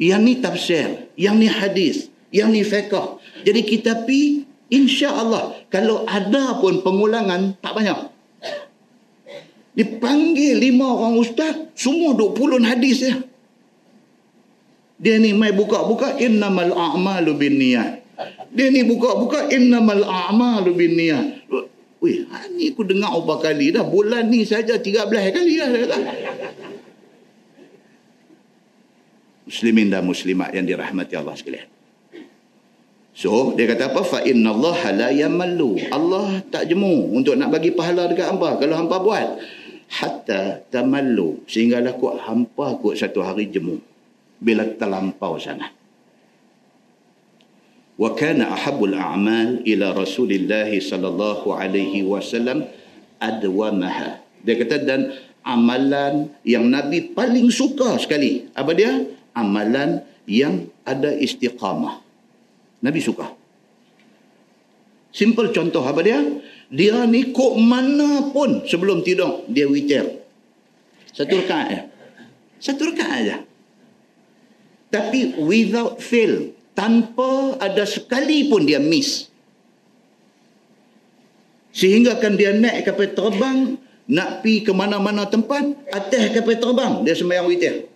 Yang 0.00 0.22
ni 0.24 0.34
tafsir, 0.40 0.88
yang 1.14 1.36
ni 1.36 1.46
hadis, 1.46 2.08
yang 2.32 2.50
ni 2.50 2.64
fiqh. 2.64 3.20
Jadi 3.44 3.60
kita 3.62 4.08
pi 4.08 4.48
insya-Allah 4.72 5.68
kalau 5.68 6.08
ada 6.08 6.58
pun 6.58 6.80
pengulangan 6.80 7.54
tak 7.60 7.76
banyak. 7.76 8.08
Dipanggil 9.78 10.58
lima 10.58 10.90
orang 10.90 11.22
ustaz, 11.22 11.54
semua 11.76 12.16
duk 12.18 12.34
pulun 12.34 12.64
hadis 12.64 13.04
ya. 13.04 13.14
Dia 14.98 15.22
ni 15.22 15.36
mai 15.36 15.54
buka-buka 15.54 16.18
innamal 16.18 16.74
a'malu 16.74 17.36
binniyat. 17.38 18.01
Dia 18.52 18.68
ni 18.68 18.84
buka-buka 18.84 19.48
innamal 19.48 20.04
a'malu 20.04 20.76
binniyat. 20.76 21.48
Weh, 22.02 22.26
ni 22.58 22.74
aku 22.74 22.82
dengar 22.82 23.14
berapa 23.22 23.52
kali 23.52 23.70
dah. 23.70 23.86
Bulan 23.86 24.26
ni 24.26 24.42
saja 24.42 24.74
13 24.74 25.06
kali 25.08 25.52
dah. 25.56 25.70
Muslimin 29.46 29.86
dan 29.90 30.02
muslimat 30.02 30.50
yang 30.50 30.66
dirahmati 30.66 31.14
Allah 31.14 31.34
sekalian. 31.38 31.70
So, 33.12 33.52
dia 33.52 33.68
kata 33.68 33.92
apa? 33.92 34.02
Fa 34.02 34.18
inna 34.24 34.56
Allah 34.56 34.78
la 34.96 35.08
yamallu. 35.12 35.76
Allah 35.92 36.40
tak 36.48 36.64
jemu 36.72 37.12
untuk 37.12 37.36
nak 37.36 37.52
bagi 37.52 37.70
pahala 37.70 38.08
dekat 38.08 38.32
hamba 38.32 38.56
kalau 38.56 38.74
hamba 38.74 38.96
buat. 38.98 39.28
Hatta 39.92 40.64
tamallu. 40.72 41.44
Sehinggalah 41.44 41.92
kuat 42.00 42.24
hampa 42.24 42.80
kuat 42.80 42.96
satu 42.96 43.20
hari 43.20 43.52
jemu 43.52 43.76
bila 44.40 44.64
terlampau 44.64 45.36
Wa 48.02 48.18
kana 48.18 48.50
ahabbul 48.50 48.98
a'mal 48.98 49.62
ila 49.62 49.94
Rasulillah 49.94 50.66
sallallahu 50.66 51.54
alaihi 51.54 52.02
wasallam 52.02 52.66
adwamaha. 53.22 54.18
Dia 54.42 54.58
kata 54.58 54.82
dan 54.82 55.14
amalan 55.46 56.34
yang 56.42 56.66
Nabi 56.66 57.14
paling 57.14 57.46
suka 57.54 58.02
sekali. 58.02 58.50
Apa 58.58 58.74
dia? 58.74 59.06
Amalan 59.38 60.02
yang 60.26 60.66
ada 60.82 61.14
istiqamah. 61.14 62.02
Nabi 62.82 62.98
suka. 62.98 63.30
Simple 65.14 65.54
contoh 65.54 65.86
apa 65.86 66.02
dia? 66.02 66.18
Dia 66.74 67.06
ni 67.06 67.30
kok 67.30 67.54
mana 67.54 68.34
pun 68.34 68.66
sebelum 68.66 69.06
tidur 69.06 69.46
dia 69.46 69.70
witir. 69.70 70.26
Satu 71.14 71.38
rakaat. 71.38 71.86
Satu 72.58 72.90
rakaat 72.90 73.14
aja 73.22 73.36
tapi 74.92 75.40
without 75.40 75.96
fail 76.04 76.52
tanpa 76.72 77.56
ada 77.60 77.84
sekali 77.84 78.48
pun 78.48 78.64
dia 78.64 78.80
miss. 78.80 79.28
Sehingga 81.72 82.20
kan 82.20 82.36
dia 82.36 82.52
naik 82.52 82.84
kapal 82.84 83.12
terbang 83.16 83.80
nak 84.08 84.44
pi 84.44 84.60
ke 84.60 84.76
mana-mana 84.76 85.24
tempat 85.24 85.72
atas 85.88 86.36
kapal 86.36 86.56
terbang. 86.60 86.92
Dia 87.04 87.16
sembahyang 87.16 87.48
witir 87.48 87.92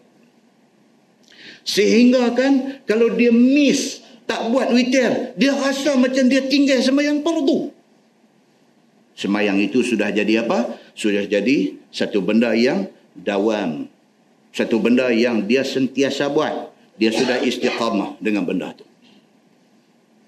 sehingga 1.67 2.31
kan 2.31 2.79
kalau 2.87 3.11
dia 3.19 3.35
miss 3.35 3.99
tak 4.23 4.55
buat 4.55 4.71
witir 4.71 5.35
dia 5.35 5.51
rasa 5.51 5.99
macam 5.99 6.31
dia 6.31 6.47
tinggal 6.47 6.79
sembahyang 6.79 7.27
fardu 7.27 7.75
sembahyang 9.19 9.59
itu 9.67 9.83
sudah 9.83 10.15
jadi 10.15 10.47
apa? 10.47 10.79
Sudah 10.93 11.27
jadi 11.27 11.73
satu 11.89 12.21
benda 12.21 12.53
yang 12.53 12.87
dawam. 13.17 13.89
Satu 14.53 14.77
benda 14.77 15.09
yang 15.09 15.45
dia 15.45 15.65
sentiasa 15.65 16.29
buat 16.29 16.76
dia 16.97 17.13
sudah 17.13 17.45
istiqamah 17.45 18.17
dengan 18.21 18.45
benda 18.45 18.73
tu. 18.73 18.85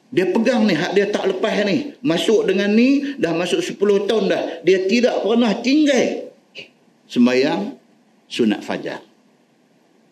Dia 0.09 0.25
pegang 0.33 0.65
ni, 0.65 0.73
hak 0.73 0.97
dia 0.97 1.13
tak 1.13 1.29
lepas 1.29 1.53
ni. 1.69 1.93
Masuk 2.01 2.49
dengan 2.49 2.73
ni, 2.73 3.17
dah 3.21 3.37
masuk 3.37 3.61
10 3.61 4.09
tahun 4.09 4.25
dah. 4.33 4.43
Dia 4.65 4.89
tidak 4.89 5.21
pernah 5.21 5.53
tinggal 5.61 6.33
sembahyang 7.05 7.77
sunat 8.25 8.65
fajar. 8.65 9.05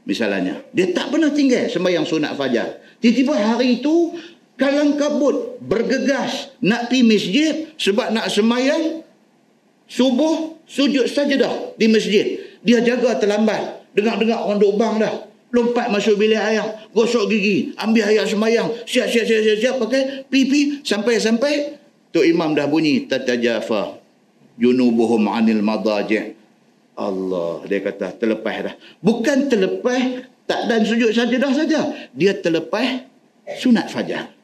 Misalnya, 0.04 0.60
dia 0.76 0.92
tak 0.92 1.08
pernah 1.08 1.32
tinggal 1.32 1.72
sembahyang 1.72 2.04
sunat 2.04 2.36
fajar. 2.36 2.76
Tiba-tiba 3.00 3.34
hari 3.40 3.80
itu, 3.80 4.16
kalang 4.60 5.00
kabut, 5.00 5.60
bergegas 5.64 6.52
nak 6.60 6.92
pergi 6.92 7.00
masjid 7.04 7.54
sebab 7.80 8.12
nak 8.12 8.28
sembahyang 8.28 9.00
subuh, 9.88 10.60
sujud 10.68 11.08
sajadah 11.08 11.76
di 11.80 11.88
masjid. 11.88 12.36
Dia 12.60 12.84
jaga 12.84 13.16
terlambat. 13.16 13.96
Dengar-dengar 13.96 14.44
orang 14.44 14.60
duk 14.60 14.76
bang 14.76 15.00
dah 15.00 15.26
lompat 15.54 15.88
masuk 15.88 16.18
bilik 16.18 16.38
ayam, 16.38 16.66
gosok 16.92 17.30
gigi, 17.30 17.72
ambil 17.78 18.06
ayam 18.06 18.26
semayang, 18.26 18.68
siap 18.84 19.08
siap 19.08 19.24
siap 19.24 19.40
siap, 19.42 19.58
siap 19.62 19.74
pakai 19.80 20.02
pipi 20.28 20.82
sampai 20.82 21.14
sampai 21.22 21.52
tu 22.12 22.20
imam 22.20 22.52
dah 22.52 22.68
bunyi 22.68 23.06
tatajafa 23.06 23.98
junubuhum 24.60 25.28
anil 25.30 25.62
madaji. 25.64 26.36
Allah 26.96 27.60
dia 27.68 27.80
kata 27.84 28.16
terlepas 28.16 28.72
dah. 28.72 28.74
Bukan 29.04 29.52
terlepas 29.52 30.24
tak 30.48 30.60
dan 30.64 30.80
sujud 30.84 31.12
sajadah 31.12 31.52
saja. 31.52 31.80
Dia 32.16 32.32
terlepas 32.36 33.04
sunat 33.60 33.92
fajar. 33.92 34.35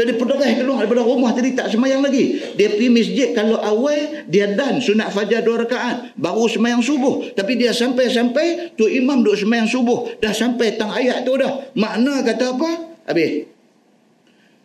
So 0.00 0.08
dia 0.08 0.16
keluar 0.16 0.80
daripada 0.80 1.04
rumah 1.04 1.28
tadi 1.36 1.52
tak 1.52 1.68
semayang 1.68 2.00
lagi. 2.00 2.40
Dia 2.56 2.72
pergi 2.72 2.88
masjid 2.88 3.28
kalau 3.36 3.60
awal 3.60 4.24
dia 4.32 4.48
dan 4.48 4.80
sunat 4.80 5.12
fajar 5.12 5.44
dua 5.44 5.68
rakaat. 5.68 6.16
Baru 6.16 6.48
semayang 6.48 6.80
subuh. 6.80 7.36
Tapi 7.36 7.60
dia 7.60 7.76
sampai-sampai 7.76 8.72
tu 8.80 8.88
imam 8.88 9.20
duduk 9.20 9.44
semayang 9.44 9.68
subuh. 9.68 10.08
Dah 10.16 10.32
sampai 10.32 10.80
tang 10.80 10.88
ayat 10.88 11.28
tu 11.28 11.36
dah. 11.36 11.68
Makna 11.76 12.24
kata 12.24 12.56
apa? 12.56 12.70
Habis. 13.12 13.44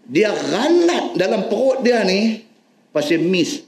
Dia 0.08 0.32
galat 0.32 1.20
dalam 1.20 1.52
perut 1.52 1.84
dia 1.84 2.08
ni. 2.08 2.40
Pasal 2.96 3.20
miss 3.20 3.60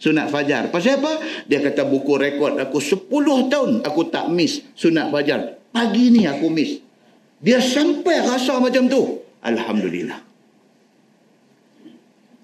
sunat 0.00 0.32
fajar. 0.32 0.72
Pasal 0.72 1.04
apa? 1.04 1.20
Dia 1.44 1.60
kata 1.60 1.84
buku 1.84 2.16
rekod 2.16 2.56
aku 2.56 2.80
10 2.80 3.12
tahun 3.52 3.84
aku 3.84 4.08
tak 4.08 4.32
miss 4.32 4.64
sunat 4.72 5.12
fajar. 5.12 5.60
Pagi 5.68 6.16
ni 6.16 6.24
aku 6.24 6.48
miss. 6.48 6.80
Dia 7.44 7.60
sampai 7.60 8.24
rasa 8.24 8.56
macam 8.56 8.88
tu. 8.88 9.20
Alhamdulillah. 9.44 10.29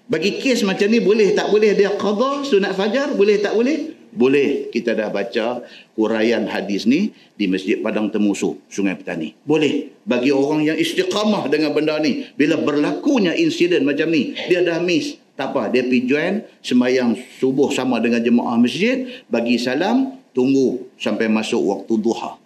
Bagi 0.07 0.39
kes 0.39 0.63
macam 0.63 0.87
ni 0.87 1.03
boleh 1.03 1.35
tak 1.35 1.51
boleh 1.51 1.75
dia 1.75 1.91
qadha 1.99 2.47
sunat 2.47 2.79
fajar? 2.79 3.19
Boleh 3.19 3.43
tak 3.43 3.59
boleh? 3.59 3.99
Boleh 4.15 4.71
kita 4.71 4.95
dah 4.95 5.11
baca 5.11 5.67
huraian 5.99 6.47
hadis 6.47 6.87
ni 6.87 7.11
di 7.35 7.51
Masjid 7.51 7.83
Padang 7.83 8.09
Temusu, 8.09 8.57
Sungai 8.71 8.95
Petani. 8.95 9.35
Boleh. 9.43 9.93
Bagi 10.07 10.31
orang 10.31 10.63
yang 10.63 10.79
istiqamah 10.79 11.51
dengan 11.51 11.75
benda 11.75 11.99
ni. 11.99 12.25
Bila 12.39 12.57
berlakunya 12.57 13.35
insiden 13.35 13.83
macam 13.83 14.09
ni, 14.09 14.33
dia 14.47 14.63
dah 14.63 14.79
miss. 14.81 15.19
Tak 15.37 15.53
apa, 15.53 15.69
dia 15.69 15.85
pergi 15.85 16.09
join 16.09 16.35
semayang 16.65 17.13
subuh 17.37 17.69
sama 17.69 18.01
dengan 18.01 18.25
jemaah 18.25 18.57
masjid, 18.57 19.05
bagi 19.29 19.61
salam, 19.61 20.17
tunggu 20.33 20.89
sampai 20.97 21.29
masuk 21.29 21.61
waktu 21.61 21.93
duha. 22.01 22.41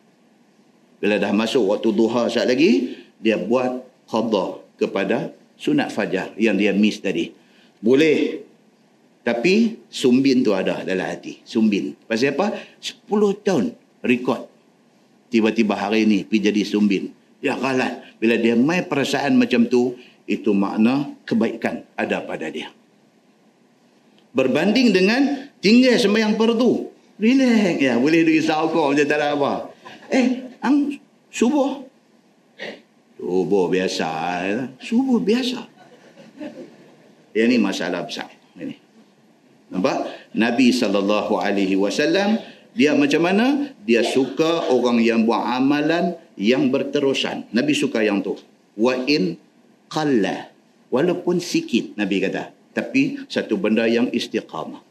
Bila 0.99 1.23
dah 1.23 1.31
masuk 1.31 1.71
waktu 1.71 1.89
duha 1.95 2.27
saat 2.27 2.51
lagi, 2.51 2.99
dia 3.23 3.39
buat 3.39 3.87
qadha 4.11 4.59
kepada 4.75 5.31
sunat 5.55 5.95
fajar 5.95 6.35
yang 6.35 6.59
dia 6.59 6.75
miss 6.75 6.99
tadi. 6.99 7.40
Boleh 7.81 8.45
tapi 9.21 9.85
sumbin 9.93 10.41
tu 10.41 10.57
ada 10.57 10.81
dalam 10.81 11.05
hati. 11.05 11.45
Sumbin. 11.45 11.93
Pasal 12.09 12.33
apa? 12.33 12.57
10 12.81 13.05
tahun 13.45 13.77
rekod. 14.01 14.49
Tiba-tiba 15.29 15.77
hari 15.77 16.09
ni 16.09 16.25
pergi 16.25 16.51
jadi 16.51 16.63
sumbin. 16.65 17.13
Ya 17.45 17.57
kalah. 17.57 18.01
Bila 18.17 18.41
dia 18.41 18.57
main 18.57 18.85
perasaan 18.85 19.37
macam 19.37 19.69
tu, 19.69 19.97
itu 20.25 20.51
makna 20.57 21.15
kebaikan 21.29 21.85
ada 21.97 22.25
pada 22.25 22.49
dia. 22.49 22.73
Berbanding 24.33 24.95
dengan 24.95 25.51
tinggal 25.61 26.01
sembahyang 26.01 26.35
perdu. 26.35 26.89
Relax 27.21 27.77
ya. 27.77 27.95
Boleh 28.01 28.25
risau 28.25 28.73
kau 28.73 28.91
macam 28.91 29.05
tak 29.05 29.19
ada 29.21 29.37
apa. 29.37 29.53
Eh, 30.09 30.27
ang 30.65 30.97
subuh. 31.29 31.85
Subuh 33.21 33.69
biasa. 33.69 34.09
Ya. 34.49 34.61
Subuh 34.81 35.21
biasa. 35.21 35.61
Ini 37.31 37.57
masalah 37.63 38.07
besar. 38.07 38.31
Ini. 38.59 38.77
Nampak? 39.71 40.33
Nabi 40.35 40.75
sallallahu 40.75 41.39
alaihi 41.39 41.79
wasallam 41.79 42.43
dia 42.71 42.95
macam 42.95 43.23
mana? 43.27 43.75
Dia 43.83 44.07
suka 44.07 44.71
orang 44.71 45.03
yang 45.03 45.27
buat 45.27 45.43
amalan 45.43 46.15
yang 46.39 46.71
berterusan. 46.71 47.51
Nabi 47.51 47.75
suka 47.75 48.03
yang 48.03 48.23
tu. 48.23 48.39
Wa 48.79 48.95
in 49.11 49.39
qalla. 49.91 50.51
Walaupun 50.91 51.39
sikit 51.39 51.95
Nabi 51.95 52.19
kata, 52.19 52.51
tapi 52.75 53.23
satu 53.31 53.55
benda 53.59 53.87
yang 53.87 54.11
istiqamah. 54.11 54.83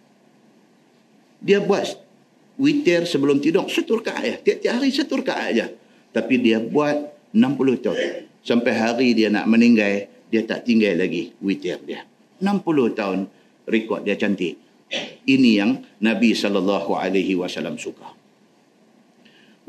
Dia 1.40 1.60
buat 1.64 1.88
witir 2.60 3.08
sebelum 3.08 3.40
tidur 3.40 3.68
satu 3.68 4.00
rakaat 4.00 4.24
aja. 4.24 4.38
Tiap-tiap 4.44 4.74
hari 4.80 4.90
satu 4.92 5.14
rakaat 5.24 5.46
aja. 5.56 5.66
Tapi 6.12 6.36
dia 6.40 6.60
buat 6.60 6.96
60 7.32 7.84
tahun. 7.84 8.00
Sampai 8.44 8.74
hari 8.76 9.16
dia 9.16 9.28
nak 9.32 9.48
meninggal, 9.48 10.08
dia 10.32 10.42
tak 10.44 10.68
tinggal 10.68 11.00
lagi 11.00 11.36
witir 11.40 11.80
dia. 11.84 12.04
60 12.42 12.98
tahun 12.98 13.20
rekod 13.70 14.04
dia 14.04 14.18
cantik. 14.18 14.58
Ini 15.30 15.52
yang 15.62 15.72
Nabi 16.02 16.34
sallallahu 16.34 16.98
alaihi 16.98 17.38
wasallam 17.38 17.78
suka. 17.78 18.18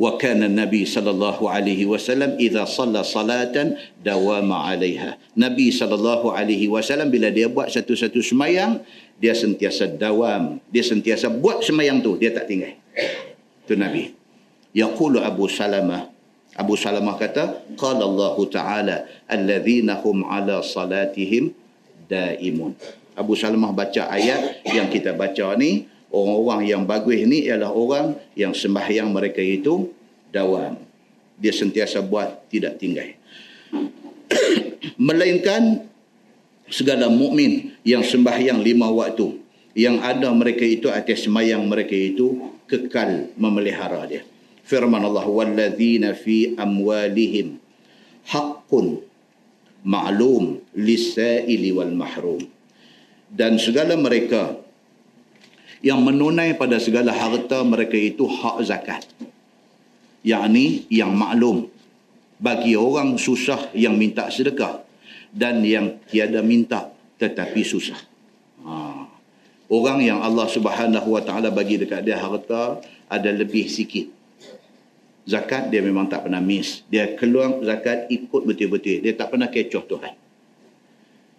Wa 0.00 0.16
kana 0.16 0.48
Nabi 0.48 0.88
sallallahu 0.88 1.44
alaihi 1.44 1.84
wasallam 1.84 2.40
idza 2.40 2.64
shalla 2.64 3.04
salatan 3.04 3.76
dawama 4.00 4.64
'alaiha. 4.64 5.20
Nabi 5.36 5.68
sallallahu 5.68 6.32
alaihi 6.32 6.72
wasallam 6.72 7.12
bila 7.12 7.28
dia 7.28 7.52
buat 7.52 7.68
satu-satu 7.68 8.24
sembahyang, 8.24 8.80
dia 9.20 9.36
sentiasa 9.36 9.92
dawam, 9.92 10.56
dia 10.72 10.80
sentiasa 10.80 11.28
buat 11.28 11.60
sembahyang 11.60 12.00
tu, 12.00 12.16
dia 12.16 12.32
tak 12.32 12.48
tinggal. 12.48 12.80
Itu 13.68 13.76
Nabi. 13.76 14.16
Yaqulu 14.72 15.20
Abu 15.20 15.52
Salamah 15.52 16.08
Abu 16.58 16.74
Salamah 16.74 17.14
kata, 17.14 17.62
qala 17.78 18.02
Allah 18.02 18.36
Ta'ala 18.50 18.96
alladzina 19.30 20.02
hum 20.02 20.26
ala 20.26 20.60
salatihim 20.60 21.54
daimun. 22.10 22.74
Abu 23.14 23.38
Salamah 23.38 23.70
baca 23.70 24.10
ayat 24.10 24.66
yang 24.66 24.90
kita 24.90 25.14
baca 25.14 25.54
ni 25.54 25.86
orang-orang 26.10 26.66
yang 26.66 26.82
bagus 26.82 27.22
ni 27.22 27.46
ialah 27.46 27.70
orang 27.70 28.18
yang 28.34 28.50
sembahyang 28.50 29.14
mereka 29.14 29.38
itu 29.38 29.94
dawam 30.34 30.74
dia 31.40 31.54
sentiasa 31.54 32.02
buat 32.02 32.50
tidak 32.50 32.76
tinggal. 32.82 33.16
Melainkan 35.08 35.88
segala 36.68 37.08
mukmin 37.08 37.74
yang 37.86 38.04
sembahyang 38.04 38.60
lima 38.60 38.90
waktu 38.92 39.40
yang 39.72 40.02
ada 40.02 40.28
mereka 40.34 40.66
itu 40.66 40.90
atas 40.90 41.24
sembahyang 41.24 41.62
mereka 41.64 41.94
itu 41.94 42.52
kekal 42.68 43.32
memelihara 43.38 44.04
dia. 44.06 44.22
Firman 44.66 45.02
Allah 45.02 45.26
walladzina 45.26 46.14
fi 46.14 46.54
amwalihim 46.54 47.58
haqqun 48.28 49.02
ma'lum 49.86 50.60
lis-sa'ili 50.76 51.72
wal 51.72 51.94
mahrum 51.94 52.42
dan 53.30 53.56
segala 53.62 53.94
mereka 53.94 54.58
yang 55.80 56.04
menunai 56.04 56.58
pada 56.60 56.76
segala 56.76 57.14
harta 57.14 57.64
mereka 57.64 57.96
itu 57.96 58.28
hak 58.28 58.56
zakat. 58.66 59.04
Yang 60.20 60.84
yang 60.92 61.16
maklum 61.16 61.72
bagi 62.36 62.76
orang 62.76 63.16
susah 63.16 63.72
yang 63.72 63.96
minta 63.96 64.28
sedekah 64.28 64.84
dan 65.32 65.64
yang 65.64 65.96
tiada 66.12 66.44
minta 66.44 66.92
tetapi 67.16 67.64
susah. 67.64 67.96
Ha. 68.60 69.08
Orang 69.70 70.04
yang 70.04 70.20
Allah 70.20 70.44
Subhanahu 70.44 71.16
Wa 71.16 71.22
Taala 71.24 71.48
bagi 71.48 71.80
dekat 71.80 72.04
dia 72.04 72.20
harta 72.20 72.84
ada 73.08 73.30
lebih 73.32 73.64
sikit. 73.72 74.19
Zakat 75.28 75.68
dia 75.68 75.84
memang 75.84 76.08
tak 76.08 76.26
pernah 76.26 76.40
miss. 76.40 76.84
Dia 76.88 77.16
keluar 77.16 77.60
zakat 77.64 78.08
ikut 78.08 78.42
betul-betul. 78.44 79.04
Dia 79.04 79.12
tak 79.14 79.32
pernah 79.34 79.48
kecoh 79.48 79.84
Tuhan 79.84 80.14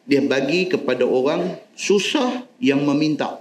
dia 0.05 0.19
bagi 0.25 0.65
kepada 0.67 1.05
orang 1.05 1.55
susah 1.77 2.43
yang 2.57 2.82
meminta. 2.84 3.39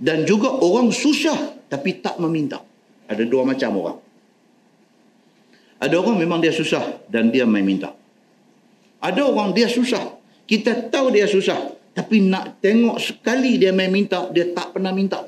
Dan 0.00 0.24
juga 0.24 0.52
orang 0.52 0.90
susah 0.90 1.56
tapi 1.70 2.00
tak 2.00 2.18
meminta. 2.18 2.60
Ada 3.06 3.24
dua 3.28 3.48
macam 3.48 3.70
orang. 3.78 3.98
Ada 5.80 5.96
orang 5.96 6.16
memang 6.20 6.40
dia 6.44 6.52
susah 6.52 7.04
dan 7.08 7.32
dia 7.32 7.48
meminta. 7.48 7.96
Ada 9.00 9.24
orang 9.24 9.56
dia 9.56 9.64
susah. 9.64 10.18
Kita 10.44 10.92
tahu 10.92 11.14
dia 11.14 11.24
susah. 11.24 11.78
Tapi 11.96 12.20
nak 12.20 12.60
tengok 12.60 13.00
sekali 13.00 13.56
dia 13.56 13.72
meminta, 13.72 14.28
dia 14.30 14.52
tak 14.52 14.76
pernah 14.76 14.92
minta. 14.92 15.24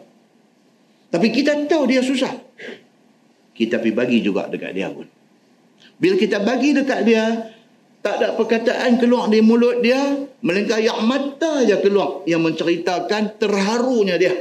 Tapi 1.09 1.29
kita 1.33 1.69
tahu 1.69 1.89
dia 1.89 2.01
susah. 2.05 2.33
Kita 3.53 3.79
pergi 3.79 3.95
bagi 3.95 4.19
juga 4.25 4.49
dekat 4.49 4.73
dia 4.73 4.89
pun. 4.89 5.05
Bila 6.01 6.15
kita 6.17 6.41
bagi 6.43 6.73
dekat 6.73 7.01
dia, 7.05 7.25
tak 8.03 8.19
ada 8.19 8.35
perkataan 8.35 8.99
keluar 8.99 9.31
di 9.31 9.39
mulut 9.39 9.79
dia. 9.85 10.27
Melainkan 10.43 10.83
yang 10.83 11.07
mata 11.07 11.63
je 11.63 11.79
keluar. 11.79 12.27
Yang 12.27 12.43
menceritakan 12.51 13.39
terharunya 13.39 14.19
dia. 14.19 14.35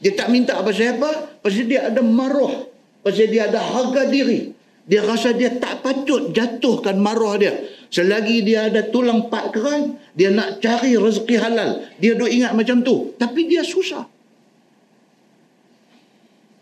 Dia 0.00 0.12
tak 0.16 0.32
minta 0.32 0.56
apa 0.56 0.72
siapa. 0.72 1.36
Pasal 1.44 1.68
dia 1.68 1.92
ada 1.92 2.00
maruh. 2.00 2.72
Pasal 3.04 3.28
dia 3.28 3.52
ada 3.52 3.60
harga 3.60 4.08
diri. 4.08 4.56
Dia 4.88 5.04
rasa 5.04 5.36
dia 5.36 5.52
tak 5.60 5.84
patut 5.84 6.32
jatuhkan 6.32 6.96
maruh 6.96 7.36
dia. 7.36 7.52
Selagi 7.92 8.40
dia 8.40 8.72
ada 8.72 8.88
tulang 8.88 9.28
pak 9.28 9.52
keran. 9.52 10.00
Dia 10.16 10.32
nak 10.32 10.64
cari 10.64 10.96
rezeki 10.96 11.36
halal. 11.36 11.84
Dia 12.00 12.16
duk 12.16 12.32
ingat 12.32 12.56
macam 12.56 12.80
tu. 12.80 13.12
Tapi 13.20 13.44
dia 13.44 13.60
susah. 13.60 14.08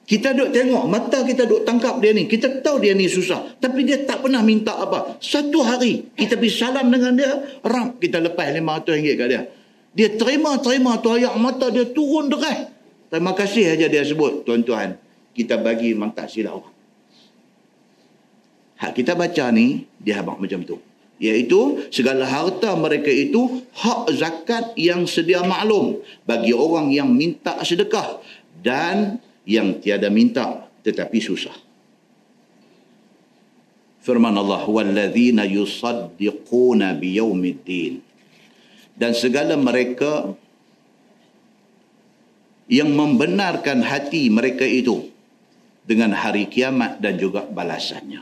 Kita 0.08 0.32
duk 0.32 0.56
tengok, 0.56 0.88
mata 0.88 1.20
kita 1.20 1.44
duk 1.44 1.68
tangkap 1.68 2.00
dia 2.00 2.16
ni. 2.16 2.24
Kita 2.24 2.64
tahu 2.64 2.80
dia 2.80 2.96
ni 2.96 3.12
susah. 3.12 3.60
Tapi 3.60 3.84
dia 3.84 4.08
tak 4.08 4.24
pernah 4.24 4.40
minta 4.40 4.72
apa. 4.72 5.20
Satu 5.20 5.60
hari, 5.60 6.08
kita 6.16 6.40
pergi 6.40 6.48
salam 6.48 6.88
dengan 6.88 7.12
dia, 7.12 7.60
rap 7.60 8.00
kita 8.00 8.16
lepas 8.24 8.48
RM500 8.56 8.88
kat 9.04 9.26
dia. 9.28 9.42
Dia 9.92 10.08
terima-terima 10.16 10.96
tu 11.04 11.12
ayat 11.12 11.36
mata 11.36 11.68
dia 11.68 11.84
turun 11.92 12.32
deras. 12.32 12.72
Terima 13.12 13.36
kasih 13.36 13.68
aja 13.68 13.84
dia 13.84 14.00
sebut, 14.00 14.48
tuan-tuan. 14.48 14.96
Kita 15.36 15.60
bagi 15.60 15.92
memang 15.92 16.16
tak 16.16 16.32
silap 16.32 16.56
orang. 16.56 16.76
Hak 18.80 18.96
kita 18.96 19.12
baca 19.12 19.44
ni, 19.52 19.84
dia 20.00 20.24
habak 20.24 20.40
macam 20.40 20.64
tu. 20.64 20.80
Iaitu 21.20 21.90
segala 21.92 22.24
harta 22.24 22.72
mereka 22.80 23.12
itu 23.12 23.60
hak 23.76 24.08
zakat 24.16 24.72
yang 24.78 25.04
sedia 25.04 25.44
maklum 25.44 26.00
bagi 26.24 26.54
orang 26.54 26.94
yang 26.94 27.10
minta 27.10 27.58
sedekah 27.60 28.22
dan 28.62 29.18
yang 29.48 29.80
tiada 29.80 30.12
minta 30.12 30.68
tetapi 30.84 31.18
susah. 31.24 31.56
Firman 34.04 34.36
Allah 34.36 34.62
walladzina 34.68 35.48
yusaddiquna 35.48 36.92
biyaumiddin. 37.00 38.04
Dan 38.98 39.16
segala 39.16 39.56
mereka 39.56 40.36
yang 42.68 42.92
membenarkan 42.92 43.80
hati 43.80 44.28
mereka 44.28 44.68
itu 44.68 45.08
dengan 45.88 46.12
hari 46.12 46.44
kiamat 46.44 47.00
dan 47.00 47.16
juga 47.16 47.48
balasannya. 47.48 48.20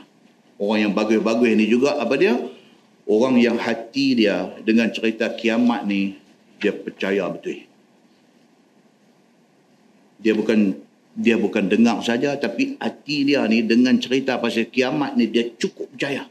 Orang 0.57 0.79
yang 0.89 0.93
bagus-bagus 0.95 1.49
ini 1.51 1.67
juga 1.67 1.99
apa 1.99 2.15
dia? 2.15 2.39
Orang 3.03 3.35
yang 3.39 3.59
hati 3.59 4.15
dia 4.15 4.47
dengan 4.63 4.91
cerita 4.91 5.27
kiamat 5.35 5.83
ni 5.83 6.15
dia 6.59 6.71
percaya 6.71 7.27
betul. 7.27 7.63
Dia 10.17 10.33
bukan 10.33 10.86
dia 11.17 11.33
bukan 11.33 11.65
dengar 11.65 12.05
saja 12.05 12.37
tapi 12.37 12.77
hati 12.77 13.25
dia 13.25 13.41
ni 13.49 13.65
dengan 13.65 13.97
cerita 13.97 14.37
pasal 14.37 14.69
kiamat 14.69 15.17
ni 15.17 15.25
dia 15.25 15.49
cukup 15.57 15.89
percaya. 15.89 16.29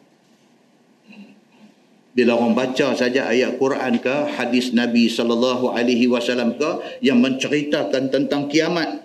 bila 2.17 2.33
orang 2.33 2.57
baca 2.57 2.97
saja 2.97 3.29
ayat 3.29 3.61
Quran 3.61 4.01
ke 4.01 4.15
hadis 4.41 4.73
Nabi 4.73 5.11
sallallahu 5.11 5.75
alaihi 5.75 6.09
wasallam 6.09 6.57
ke 6.57 7.03
yang 7.05 7.21
menceritakan 7.21 8.09
tentang 8.09 8.49
kiamat 8.49 9.05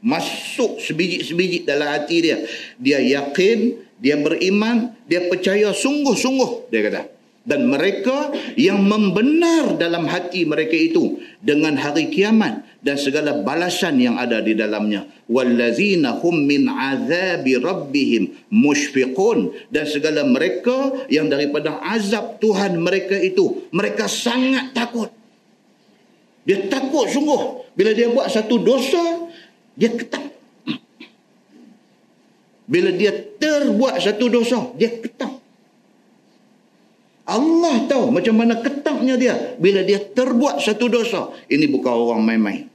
masuk 0.00 0.80
sebiji-sebiji 0.80 1.68
dalam 1.68 1.90
hati 1.90 2.24
dia 2.24 2.38
dia 2.80 3.02
yakin 3.02 3.76
dia 4.00 4.16
beriman 4.16 4.94
dia 5.04 5.28
percaya 5.28 5.68
sungguh-sungguh 5.74 6.72
dia 6.72 6.80
kata 6.88 7.15
dan 7.46 7.70
mereka 7.70 8.34
yang 8.58 8.82
membenar 8.82 9.78
dalam 9.78 10.10
hati 10.10 10.42
mereka 10.42 10.74
itu 10.74 11.22
dengan 11.38 11.78
hari 11.78 12.10
kiamat 12.10 12.66
dan 12.82 12.98
segala 12.98 13.38
balasan 13.46 14.02
yang 14.02 14.18
ada 14.18 14.42
di 14.42 14.58
dalamnya. 14.58 15.06
Wallazina 15.30 16.18
hum 16.18 16.42
min 16.42 16.66
azabi 16.66 17.54
rabbihim 17.54 18.50
mushfiqun. 18.50 19.54
Dan 19.70 19.86
segala 19.86 20.26
mereka 20.26 21.06
yang 21.06 21.30
daripada 21.30 21.78
azab 21.86 22.42
Tuhan 22.42 22.82
mereka 22.82 23.14
itu 23.14 23.70
mereka 23.70 24.10
sangat 24.10 24.74
takut. 24.74 25.14
Dia 26.42 26.66
takut 26.66 27.06
sungguh. 27.06 27.62
Bila 27.78 27.94
dia 27.94 28.10
buat 28.10 28.26
satu 28.26 28.58
dosa 28.58 29.30
dia 29.78 29.94
ketak. 29.94 30.34
Bila 32.66 32.90
dia 32.90 33.14
terbuat 33.14 34.02
satu 34.02 34.26
dosa 34.26 34.74
dia 34.74 34.90
ketak 34.98 35.35
Allah 37.26 37.90
tahu 37.90 38.14
macam 38.14 38.38
mana 38.38 38.62
ketaknya 38.62 39.18
dia 39.18 39.34
bila 39.58 39.82
dia 39.82 39.98
terbuat 39.98 40.62
satu 40.62 40.86
dosa. 40.86 41.34
Ini 41.50 41.66
bukan 41.66 41.90
orang 41.90 42.22
main-main. 42.22 42.70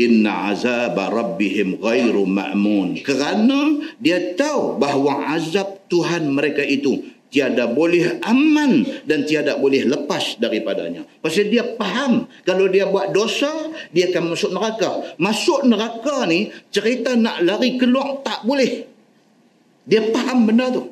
Inna 0.00 0.48
azab 0.48 0.96
rabbihim 0.96 1.76
ghairu 1.76 2.24
ma'mun. 2.24 3.04
Kerana 3.04 3.84
dia 4.00 4.32
tahu 4.32 4.80
bahawa 4.80 5.36
azab 5.36 5.84
Tuhan 5.92 6.32
mereka 6.32 6.64
itu 6.64 7.04
tiada 7.28 7.68
boleh 7.68 8.20
aman 8.24 9.04
dan 9.08 9.28
tiada 9.28 9.60
boleh 9.60 9.84
lepas 9.88 10.40
daripadanya. 10.40 11.04
Pasal 11.20 11.48
dia 11.48 11.64
faham 11.76 12.28
kalau 12.48 12.68
dia 12.68 12.88
buat 12.88 13.12
dosa, 13.12 13.48
dia 13.92 14.12
akan 14.12 14.36
masuk 14.36 14.52
neraka. 14.52 15.16
Masuk 15.20 15.64
neraka 15.68 16.24
ni 16.28 16.52
cerita 16.72 17.12
nak 17.12 17.44
lari 17.44 17.80
keluar 17.80 18.24
tak 18.24 18.44
boleh. 18.48 18.91
Dia 19.82 20.12
faham 20.14 20.46
benda 20.46 20.70
tu. 20.70 20.84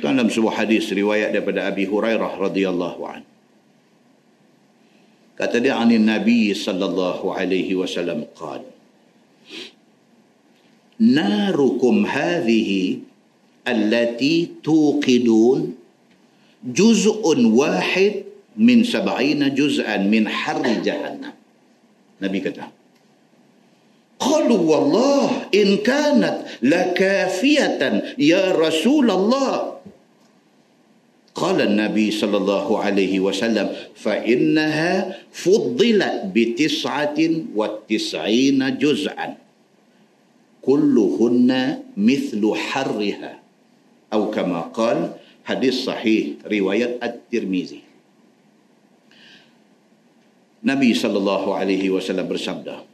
Dalam 0.00 0.32
sebuah 0.32 0.64
hadis 0.64 0.88
riwayat 0.88 1.36
daripada 1.36 1.68
Abi 1.68 1.84
Hurairah 1.84 2.40
radhiyallahu 2.40 3.00
an. 3.04 3.22
Kata 5.34 5.60
dia 5.60 5.76
anin 5.76 6.08
Nabi 6.08 6.56
sallallahu 6.56 7.30
alaihi 7.34 7.76
wasallam 7.76 8.24
qal. 8.32 8.64
Narukum 10.96 12.06
hadhihi 12.06 13.02
allati 13.66 14.62
tuqidun 14.62 15.74
juz'un 16.64 17.40
wahid 17.50 18.24
min 18.56 18.86
sab'ina 18.86 19.52
juz'an 19.52 20.06
min 20.06 20.24
harri 20.30 20.80
jahannam. 20.80 21.34
Nabi 22.22 22.38
kata, 22.40 22.70
قالوا 24.24 24.62
والله 24.64 25.52
إن 25.52 25.84
كانت 25.84 26.64
لكافية 26.64 27.80
يا 28.18 28.56
رسول 28.56 29.10
الله. 29.10 29.52
قال 31.34 31.58
النبي 31.60 32.10
صلى 32.10 32.36
الله 32.36 32.66
عليه 32.78 33.20
وسلم 33.20 33.66
فإنها 33.98 35.18
فضلت 35.34 36.30
بتسعة 36.30 37.18
وتسعين 37.54 38.60
جزءا 38.78 39.28
كلهن 40.62 41.50
مثل 41.96 42.42
حرها. 42.54 43.32
أو 44.12 44.30
كما 44.30 44.60
قال 44.72 45.12
حديث 45.44 45.74
صحيح 45.84 46.46
رواية 46.46 47.02
الترمذي. 47.02 47.82
صلى 50.94 51.18
الله 51.18 51.44
عليه 51.54 51.84
وسلم 51.90 52.24
bersabda 52.24 52.93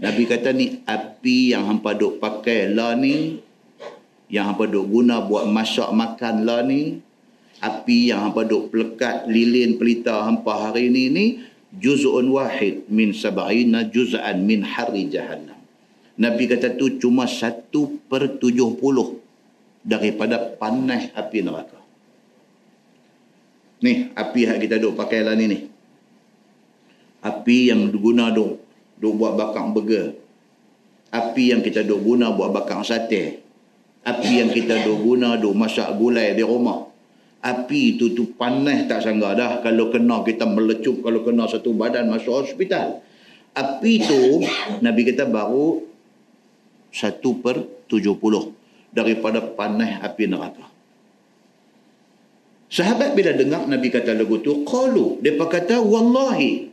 Nabi 0.00 0.24
kata 0.24 0.56
ni 0.56 0.80
api 0.88 1.52
yang 1.52 1.68
hampa 1.68 1.92
duk 1.92 2.16
pakai 2.24 2.72
lah 2.72 2.96
ni 2.96 3.36
yang 4.32 4.48
hampa 4.48 4.64
duk 4.64 4.88
guna 4.88 5.20
buat 5.20 5.44
masak 5.44 5.92
makan 5.92 6.48
lah 6.48 6.64
ni 6.64 7.04
api 7.60 8.08
yang 8.08 8.24
hampa 8.24 8.48
duk 8.48 8.72
pelekat 8.72 9.28
lilin 9.28 9.76
pelita 9.76 10.24
hampa 10.24 10.72
hari 10.72 10.88
ni 10.88 11.12
ni 11.12 11.26
juz'un 11.76 12.24
wahid 12.32 12.88
min 12.88 13.12
sab'ina 13.12 13.92
juz'an 13.92 14.40
min 14.40 14.64
hari 14.64 15.04
jahannam. 15.12 15.60
Nabi 16.16 16.48
kata 16.48 16.80
tu 16.80 16.96
cuma 16.96 17.28
satu 17.28 18.00
per 18.08 18.40
tujuh 18.40 18.80
puluh 18.80 19.20
daripada 19.84 20.36
panas 20.56 21.12
api 21.12 21.44
neraka. 21.44 21.80
Ni 23.84 24.12
api 24.12 24.48
yang 24.48 24.60
kita 24.60 24.76
duk 24.80 24.96
pakai 24.96 25.20
lah 25.24 25.36
ni 25.36 25.44
ni. 25.44 25.58
Api 27.20 27.68
yang 27.68 27.92
guna 27.92 28.32
duk 28.32 28.59
duk 29.00 29.16
buat 29.16 29.34
bakang 29.34 29.72
burger. 29.72 30.14
Api 31.10 31.56
yang 31.56 31.64
kita 31.64 31.82
duk 31.82 32.06
guna 32.06 32.30
buat 32.30 32.54
bakang 32.54 32.86
sate. 32.86 33.42
Api 34.06 34.32
yang 34.44 34.54
kita 34.54 34.86
duk 34.86 35.02
guna 35.02 35.34
duk 35.40 35.56
masak 35.56 35.90
gulai 35.98 36.36
di 36.38 36.44
rumah. 36.46 36.86
Api 37.40 37.96
tu 37.96 38.12
tu 38.12 38.36
panas 38.36 38.84
tak 38.84 39.00
sangka 39.00 39.32
dah 39.32 39.52
kalau 39.64 39.88
kena 39.88 40.20
kita 40.22 40.44
melecup 40.44 41.00
kalau 41.00 41.24
kena 41.24 41.48
satu 41.48 41.72
badan 41.72 42.06
masuk 42.12 42.44
hospital. 42.44 43.00
Api 43.56 43.92
tu 44.04 44.44
Nabi 44.84 45.02
kita 45.08 45.26
baru 45.26 45.82
satu 46.94 47.42
per 47.42 47.64
tujuh 47.90 48.14
puluh 48.20 48.54
daripada 48.94 49.42
panas 49.42 49.98
api 50.04 50.30
neraka. 50.30 50.68
Sahabat 52.70 53.18
bila 53.18 53.34
dengar 53.34 53.66
Nabi 53.66 53.90
kata 53.90 54.14
lagu 54.14 54.38
tu, 54.38 54.62
qalu, 54.62 55.18
depa 55.18 55.50
kata 55.50 55.82
wallahi 55.82 56.69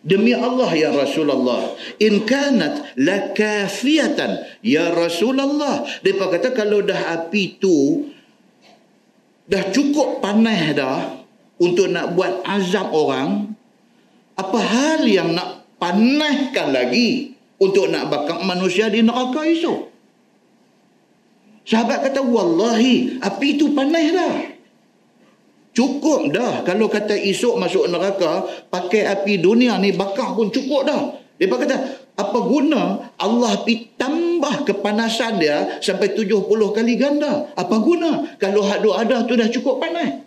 Demi 0.00 0.32
Allah 0.32 0.72
ya 0.72 0.96
Rasulullah. 0.96 1.76
In 2.00 2.24
kanat 2.24 2.96
lakafiyatan 2.96 4.64
ya 4.64 4.88
Rasulullah. 4.96 5.84
Depa 6.00 6.32
kata 6.32 6.56
kalau 6.56 6.80
dah 6.80 7.20
api 7.20 7.60
tu 7.60 8.08
dah 9.44 9.68
cukup 9.68 10.24
panas 10.24 10.72
dah 10.72 11.20
untuk 11.60 11.92
nak 11.92 12.16
buat 12.16 12.40
azab 12.48 12.88
orang 12.96 13.52
apa 14.40 14.58
hal 14.58 15.04
yang 15.04 15.36
nak 15.36 15.68
panaskan 15.76 16.72
lagi 16.72 17.36
untuk 17.60 17.92
nak 17.92 18.08
bakar 18.08 18.40
manusia 18.40 18.88
di 18.88 19.04
neraka 19.04 19.44
esok? 19.44 19.92
Sahabat 21.68 22.08
kata 22.08 22.24
wallahi 22.24 23.20
api 23.20 23.60
tu 23.60 23.76
panas 23.76 24.06
dah 24.16 24.59
Cukup 25.70 26.34
dah 26.34 26.66
kalau 26.66 26.90
kata 26.90 27.14
esok 27.14 27.54
masuk 27.54 27.86
neraka 27.86 28.42
pakai 28.74 29.06
api 29.06 29.38
dunia 29.38 29.78
ni 29.78 29.94
bakar 29.94 30.34
pun 30.34 30.50
cukup 30.50 30.82
dah. 30.82 31.02
Dia 31.38 31.46
kata 31.46 31.76
apa 32.20 32.38
guna 32.42 33.14
Allah 33.16 33.64
pi 33.64 33.94
tambah 33.96 34.66
kepanasan 34.66 35.40
dia 35.40 35.80
sampai 35.80 36.12
70 36.12 36.44
kali 36.74 36.98
ganda. 36.98 37.48
Apa 37.54 37.80
guna 37.80 38.36
kalau 38.36 38.66
hak 38.66 38.82
ada 38.82 39.24
tu 39.24 39.38
dah 39.38 39.48
cukup 39.48 39.78
panas. 39.78 40.26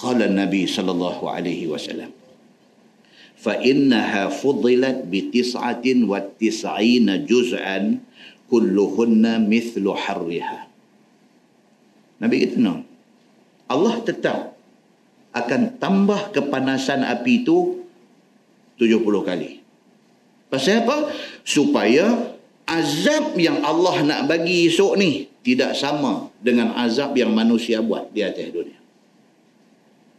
Qala 0.00 0.30
Nabi 0.30 0.64
sallallahu 0.64 1.24
alaihi 1.26 1.66
wasallam 1.66 2.12
fa 3.36 3.58
innaha 3.58 4.32
fudilat 4.32 5.08
bi 5.12 5.28
tis'atin 5.28 6.06
wa 6.06 6.22
tis'ina 6.22 7.26
juz'an 7.26 8.00
kulluhunna 8.48 9.42
mithlu 9.42 9.92
harriha. 9.92 10.70
Nabi 12.22 12.46
kata 12.46 12.56
no. 12.62 12.95
Allah 13.66 13.98
tetap 14.02 14.54
akan 15.36 15.76
tambah 15.76 16.32
kepanasan 16.32 17.04
api 17.04 17.44
itu 17.44 17.84
70 18.80 19.04
kali. 19.26 19.60
Pasal 20.48 20.86
apa? 20.86 21.10
Supaya 21.42 22.32
azab 22.64 23.34
yang 23.36 23.60
Allah 23.66 24.02
nak 24.06 24.20
bagi 24.30 24.70
esok 24.70 24.94
ni 24.96 25.26
tidak 25.42 25.74
sama 25.74 26.30
dengan 26.40 26.72
azab 26.78 27.12
yang 27.18 27.34
manusia 27.34 27.82
buat 27.82 28.10
di 28.14 28.22
atas 28.22 28.48
dunia. 28.54 28.78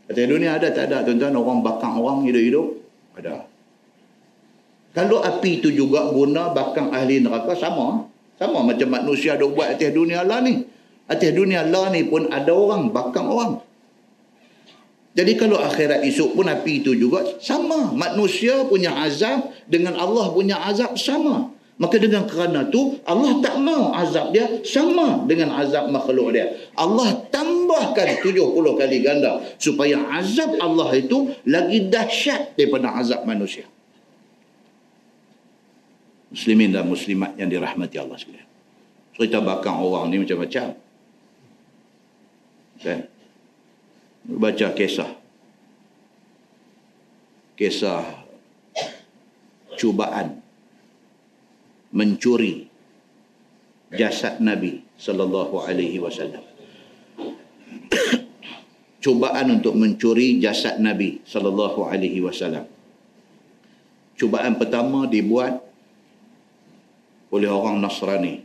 Atas 0.07 0.25
dunia 0.27 0.55
ada 0.55 0.71
tak 0.71 0.91
ada 0.91 1.03
tuan-tuan 1.03 1.35
orang 1.35 1.59
bakar 1.63 1.91
orang 1.95 2.23
hidup-hidup? 2.27 2.79
Ada. 3.19 3.43
Kalau 4.95 5.19
api 5.21 5.61
itu 5.61 5.69
juga 5.73 6.09
guna 6.09 6.53
bakar 6.53 6.93
ahli 6.93 7.19
neraka 7.23 7.53
sama. 7.57 8.07
Sama 8.37 8.61
macam 8.61 8.87
manusia 8.93 9.33
dok 9.33 9.57
buat 9.57 9.73
atas 9.73 9.89
dunia 9.91 10.21
lah 10.21 10.45
ni. 10.45 10.61
Atas 11.07 11.31
dunia 11.31 11.63
Allah 11.63 11.87
ni 11.95 12.03
pun 12.03 12.27
ada 12.27 12.51
orang 12.51 12.91
bakar 12.91 13.23
orang. 13.23 13.63
Jadi 15.17 15.33
kalau 15.33 15.57
akhirat 15.57 16.05
esok 16.05 16.37
pun 16.37 16.45
api 16.45 16.85
itu 16.85 16.93
juga 16.93 17.25
sama. 17.41 17.89
Manusia 17.95 18.67
punya 18.69 18.93
azab 18.93 19.49
dengan 19.65 19.97
Allah 19.97 20.29
punya 20.29 20.61
azab 20.61 20.93
sama. 20.93 21.57
Maka 21.77 22.01
dengan 22.01 22.25
kerana 22.25 22.69
tu 22.69 22.97
Allah 23.05 23.37
tak 23.41 23.57
mau 23.61 23.93
azab 23.93 24.33
dia 24.33 24.61
sama 24.65 25.25
dengan 25.29 25.53
azab 25.57 25.89
makhluk 25.89 26.33
dia. 26.33 26.53
Allah 26.77 27.17
tambahkan 27.33 28.21
70 28.21 28.53
kali 28.77 28.97
ganda 29.01 29.41
supaya 29.57 30.01
azab 30.17 30.57
Allah 30.57 30.89
itu 30.93 31.33
lagi 31.45 31.85
dahsyat 31.89 32.57
daripada 32.57 32.93
azab 32.97 33.25
manusia. 33.25 33.65
Muslimin 36.33 36.73
dan 36.73 36.85
muslimat 36.85 37.33
yang 37.41 37.49
dirahmati 37.49 37.97
Allah 37.97 38.17
sekalian. 38.21 38.49
Cerita 39.17 39.41
bakang 39.41 39.81
orang 39.81 40.13
ni 40.13 40.21
macam-macam. 40.21 40.86
Kan? 42.81 43.09
Baca 44.27 44.67
kisah. 44.75 45.11
Kisah 47.57 48.05
cubaan 49.77 50.41
mencuri 51.93 52.69
jasad 53.93 54.43
Nabi 54.43 54.83
sallallahu 54.99 55.63
alaihi 55.63 55.97
wasallam. 56.01 56.43
Cubaan 59.03 59.47
untuk 59.61 59.77
mencuri 59.77 60.41
jasad 60.43 60.81
Nabi 60.83 61.23
sallallahu 61.23 61.87
alaihi 61.87 62.19
wasallam. 62.19 62.67
Cubaan 64.17 64.57
pertama 64.57 65.05
dibuat 65.07 65.61
oleh 67.31 67.47
orang 67.47 67.79
Nasrani 67.79 68.43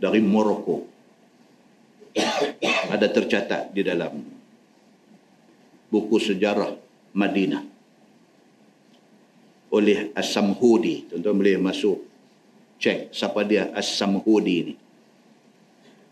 dari 0.00 0.18
Morocco. 0.24 0.89
Ada 2.94 3.06
tercatat 3.10 3.70
di 3.70 3.82
dalam 3.86 4.18
buku 5.90 6.16
sejarah 6.18 6.74
Madinah 7.14 7.62
oleh 9.70 10.10
As-Samhudi. 10.14 11.10
Tuan-tuan 11.10 11.36
boleh 11.38 11.56
masuk 11.58 12.02
cek 12.82 13.14
siapa 13.14 13.46
dia 13.46 13.70
As-Samhudi 13.70 14.56
ni. 14.66 14.74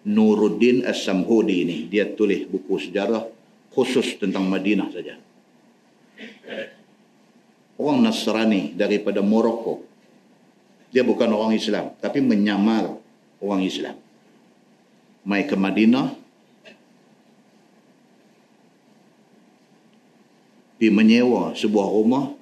Nuruddin 0.08 0.86
As-Samhudi 0.86 1.58
ni. 1.66 1.76
Dia 1.90 2.06
tulis 2.14 2.46
buku 2.46 2.78
sejarah 2.78 3.26
khusus 3.74 4.18
tentang 4.18 4.46
Madinah 4.46 4.88
saja. 4.94 5.18
Orang 7.78 8.02
Nasrani 8.02 8.74
daripada 8.74 9.22
Morocco. 9.22 9.86
Dia 10.90 11.06
bukan 11.06 11.30
orang 11.30 11.54
Islam. 11.54 11.94
Tapi 12.02 12.18
menyamar 12.18 12.90
orang 13.38 13.62
Islam. 13.62 13.94
Mai 15.26 15.46
ke 15.46 15.54
Madinah. 15.58 16.14
Di 20.78 20.94
menyewa 20.94 21.58
sebuah 21.58 21.88
rumah 21.90 22.38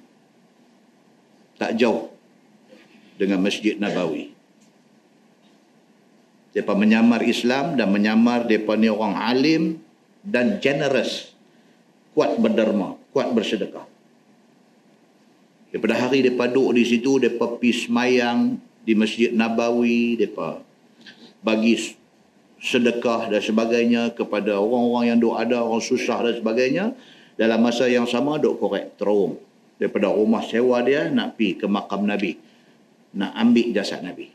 tak 1.57 1.73
jauh 1.73 2.13
dengan 3.17 3.41
Masjid 3.41 3.73
Nabawi. 3.81 4.29
Mereka 6.53 6.73
menyamar 6.73 7.21
Islam 7.21 7.77
dan 7.77 7.93
menyamar 7.93 8.45
mereka 8.45 8.73
ni 8.77 8.89
orang 8.89 9.13
alim 9.17 9.63
dan 10.25 10.57
generous. 10.61 11.33
Kuat 12.17 12.37
berderma, 12.41 12.97
kuat 13.13 13.29
bersedekah. 13.29 13.85
Daripada 15.69 15.93
hari 16.01 16.25
mereka 16.25 16.49
duduk 16.49 16.73
di 16.73 16.83
situ, 16.87 17.21
mereka 17.21 17.45
pergi 17.45 17.85
semayang 17.85 18.57
di 18.81 18.97
Masjid 18.97 19.29
Nabawi, 19.29 20.17
mereka 20.17 20.63
bagi 21.45 21.77
sedekah 22.57 23.29
dan 23.29 23.41
sebagainya 23.41 24.13
kepada 24.17 24.57
orang-orang 24.57 25.05
yang 25.13 25.19
duduk 25.21 25.37
ada, 25.37 25.57
orang 25.61 25.83
susah 25.83 26.25
dan 26.25 26.33
sebagainya. 26.37 26.85
Dalam 27.37 27.61
masa 27.61 27.85
yang 27.85 28.09
sama, 28.09 28.41
duduk 28.41 28.65
korek 28.65 28.97
terung 28.97 29.37
daripada 29.77 30.09
rumah 30.09 30.41
sewa 30.41 30.81
dia 30.81 31.07
nak 31.07 31.37
pi 31.37 31.53
ke 31.53 31.69
makam 31.69 32.03
Nabi. 32.03 32.37
Nak 33.17 33.31
ambil 33.33 33.67
jasad 33.73 34.01
Nabi. 34.01 34.33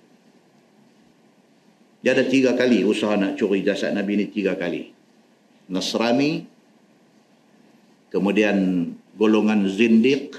Dia 2.02 2.18
ada 2.18 2.26
tiga 2.26 2.58
kali 2.58 2.82
usaha 2.82 3.14
nak 3.14 3.38
curi 3.38 3.62
jasad 3.62 3.94
Nabi 3.94 4.18
ni 4.18 4.26
tiga 4.30 4.58
kali. 4.58 4.90
Nasrani, 5.70 6.46
kemudian 8.10 8.90
golongan 9.14 9.70
Zindiq, 9.70 10.34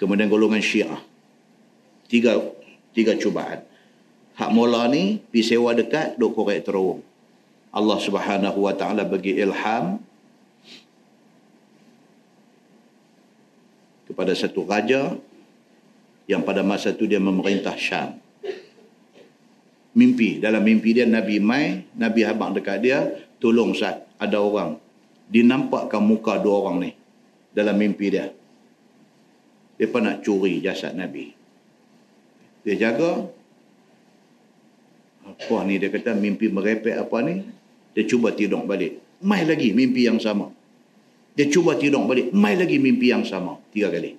kemudian 0.00 0.32
golongan 0.32 0.64
Syiah. 0.64 1.00
Tiga 2.08 2.40
tiga 2.96 3.20
cubaan. 3.20 3.60
Hak 4.36 4.50
mula 4.52 4.84
ni, 4.92 5.16
pi 5.18 5.40
sewa 5.40 5.72
dekat, 5.72 6.20
duk 6.20 6.36
korek 6.36 6.68
terung. 6.68 7.00
Allah 7.72 7.98
subhanahu 8.00 8.68
wa 8.68 8.72
ta'ala 8.76 9.08
bagi 9.08 9.36
ilham, 9.36 10.00
kepada 14.06 14.32
satu 14.32 14.64
raja 14.64 15.18
yang 16.24 16.40
pada 16.40 16.64
masa 16.64 16.94
itu 16.94 17.04
dia 17.04 17.20
memerintah 17.20 17.76
Syam. 17.76 18.16
Mimpi, 19.96 20.40
dalam 20.40 20.60
mimpi 20.64 20.92
dia 20.92 21.04
Nabi 21.08 21.40
Mai, 21.40 21.84
Nabi 21.96 22.20
Habang 22.24 22.52
dekat 22.56 22.84
dia, 22.84 23.12
tolong 23.40 23.72
saat 23.72 24.08
ada 24.16 24.40
orang. 24.40 24.80
Dinampakkan 25.28 26.00
muka 26.00 26.38
dua 26.40 26.64
orang 26.64 26.76
ni 26.80 26.90
dalam 27.52 27.76
mimpi 27.76 28.12
dia. 28.12 28.32
Dia 29.76 29.88
nak 29.92 30.24
curi 30.24 30.64
jasad 30.64 30.96
Nabi. 30.96 31.32
Dia 32.64 32.76
jaga. 32.76 33.35
Apa 35.26 35.66
ni 35.66 35.82
dia 35.82 35.90
kata 35.90 36.14
mimpi 36.14 36.46
merepek 36.46 36.94
apa 36.94 37.18
ni? 37.26 37.42
Dia 37.98 38.06
cuba 38.06 38.30
tidur 38.30 38.62
balik. 38.62 39.02
Mai 39.26 39.42
lagi 39.42 39.74
mimpi 39.74 40.06
yang 40.06 40.22
sama. 40.22 40.52
Dia 41.34 41.50
cuba 41.50 41.74
tidur 41.74 42.06
balik. 42.06 42.30
Mai 42.30 42.54
lagi 42.54 42.78
mimpi 42.78 43.10
yang 43.10 43.26
sama. 43.26 43.58
Tiga 43.74 43.90
kali. 43.90 44.14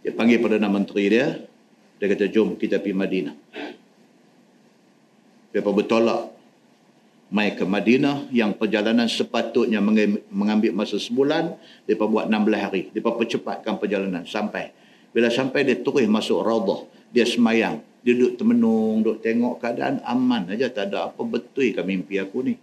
Dia 0.00 0.16
panggil 0.16 0.40
Perdana 0.40 0.72
Menteri 0.72 1.12
dia. 1.12 1.36
Dia 2.00 2.06
kata, 2.08 2.32
jom 2.32 2.56
kita 2.56 2.80
pergi 2.80 2.96
Madinah. 2.96 3.36
Dia 5.52 5.60
pun 5.60 5.76
bertolak. 5.76 6.32
Mai 7.30 7.52
ke 7.54 7.62
Madinah 7.68 8.32
yang 8.32 8.56
perjalanan 8.56 9.06
sepatutnya 9.06 9.84
mengambil 10.32 10.72
masa 10.72 10.96
sebulan. 10.96 11.52
Dia 11.84 12.00
pun 12.00 12.08
buat 12.08 12.26
16 12.32 12.64
hari. 12.64 12.82
Dia 12.90 13.04
pun 13.04 13.20
percepatkan 13.20 13.76
perjalanan 13.76 14.24
sampai. 14.24 14.72
Bila 15.12 15.28
sampai 15.28 15.68
dia 15.68 15.76
terus 15.76 16.08
masuk 16.08 16.40
Raudah. 16.40 16.88
Dia 17.12 17.28
semayang. 17.28 17.82
Dia 18.00 18.16
duduk 18.16 18.40
temenung, 18.40 19.04
duduk 19.04 19.20
tengok 19.20 19.60
keadaan 19.60 20.00
aman 20.08 20.48
aja 20.48 20.72
Tak 20.72 20.88
ada 20.88 21.12
apa 21.12 21.20
betul 21.20 21.68
ke 21.76 21.82
mimpi 21.84 22.16
aku 22.16 22.40
ni. 22.40 22.54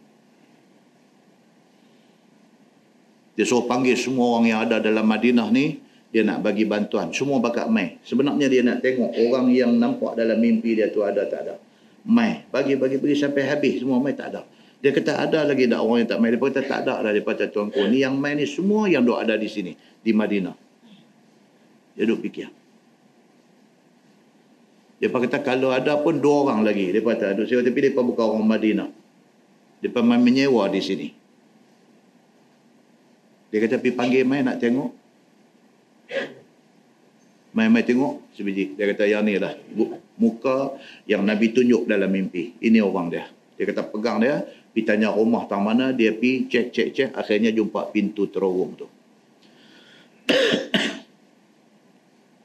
Dia 3.38 3.46
suruh 3.46 3.70
panggil 3.70 3.94
semua 3.94 4.34
orang 4.34 4.46
yang 4.50 4.60
ada 4.66 4.82
dalam 4.82 5.06
Madinah 5.06 5.54
ni. 5.54 5.78
Dia 6.10 6.26
nak 6.26 6.42
bagi 6.42 6.66
bantuan. 6.66 7.14
Semua 7.14 7.38
bakat 7.38 7.70
mai. 7.70 8.02
Sebenarnya 8.02 8.50
dia 8.50 8.66
nak 8.66 8.82
tengok 8.82 9.14
orang 9.14 9.54
yang 9.54 9.78
nampak 9.78 10.18
dalam 10.18 10.42
mimpi 10.42 10.74
dia 10.74 10.90
tu 10.90 11.06
ada 11.06 11.22
tak 11.30 11.46
ada. 11.46 11.56
Mai. 12.02 12.50
Bagi-bagi-bagi 12.50 13.14
sampai 13.14 13.46
habis. 13.46 13.86
Semua 13.86 14.02
mai 14.02 14.18
tak 14.18 14.34
ada. 14.34 14.42
Dia 14.82 14.90
kata 14.90 15.22
ada 15.22 15.46
lagi 15.46 15.70
tak 15.70 15.78
orang 15.78 16.02
yang 16.02 16.10
tak 16.10 16.18
mai. 16.18 16.34
Dia 16.34 16.42
kata 16.42 16.62
tak 16.66 16.80
ada 16.82 16.96
lah. 17.06 17.12
Dia 17.14 17.22
kata 17.22 17.46
tuanku. 17.54 17.86
Ni 17.86 18.02
yang 18.02 18.18
mai 18.18 18.34
ni 18.34 18.50
semua 18.50 18.90
yang 18.90 19.06
ada 19.06 19.38
di 19.38 19.46
sini. 19.46 19.78
Di 20.02 20.12
Madinah. 20.18 20.58
Dia 21.94 22.10
duk 22.10 22.26
fikir. 22.26 22.50
Dia 24.98 25.14
kata 25.14 25.46
kalau 25.46 25.70
ada 25.70 26.02
pun 26.02 26.18
dua 26.18 26.50
orang 26.50 26.66
lagi. 26.66 26.90
Dia 26.90 27.02
kata 27.06 27.38
ada. 27.38 27.42
Tapi 27.46 27.80
dia 27.82 27.94
bukan 27.94 28.26
orang 28.26 28.46
Madinah. 28.46 28.90
Dia 29.78 29.94
main 30.02 30.18
menyewa 30.18 30.66
di 30.74 30.82
sini. 30.82 31.08
Dia 33.54 33.64
kata 33.64 33.78
pergi 33.78 33.94
panggil 33.94 34.26
mai 34.26 34.42
nak 34.42 34.58
tengok. 34.58 34.92
Mai-mai 37.54 37.82
tengok 37.86 38.34
sebiji. 38.38 38.78
Dia 38.78 38.86
kata 38.90 39.06
yang 39.10 39.26
ni 39.26 39.38
lah. 39.38 39.54
Muka 40.18 40.78
yang 41.10 41.26
Nabi 41.26 41.54
tunjuk 41.54 41.86
dalam 41.90 42.10
mimpi. 42.10 42.58
Ini 42.58 42.82
orang 42.82 43.08
dia. 43.10 43.26
Dia 43.58 43.66
kata 43.70 43.86
pegang 43.90 44.22
dia. 44.22 44.46
Pergi 44.74 44.86
tanya 44.86 45.14
rumah 45.14 45.46
tang 45.50 45.66
mana. 45.66 45.94
Dia 45.94 46.14
pergi 46.14 46.50
cek 46.50 46.66
cek 46.74 46.88
cek. 46.94 47.10
Akhirnya 47.18 47.50
jumpa 47.54 47.90
pintu 47.90 48.30
terowong 48.30 48.72
tu. 48.78 48.88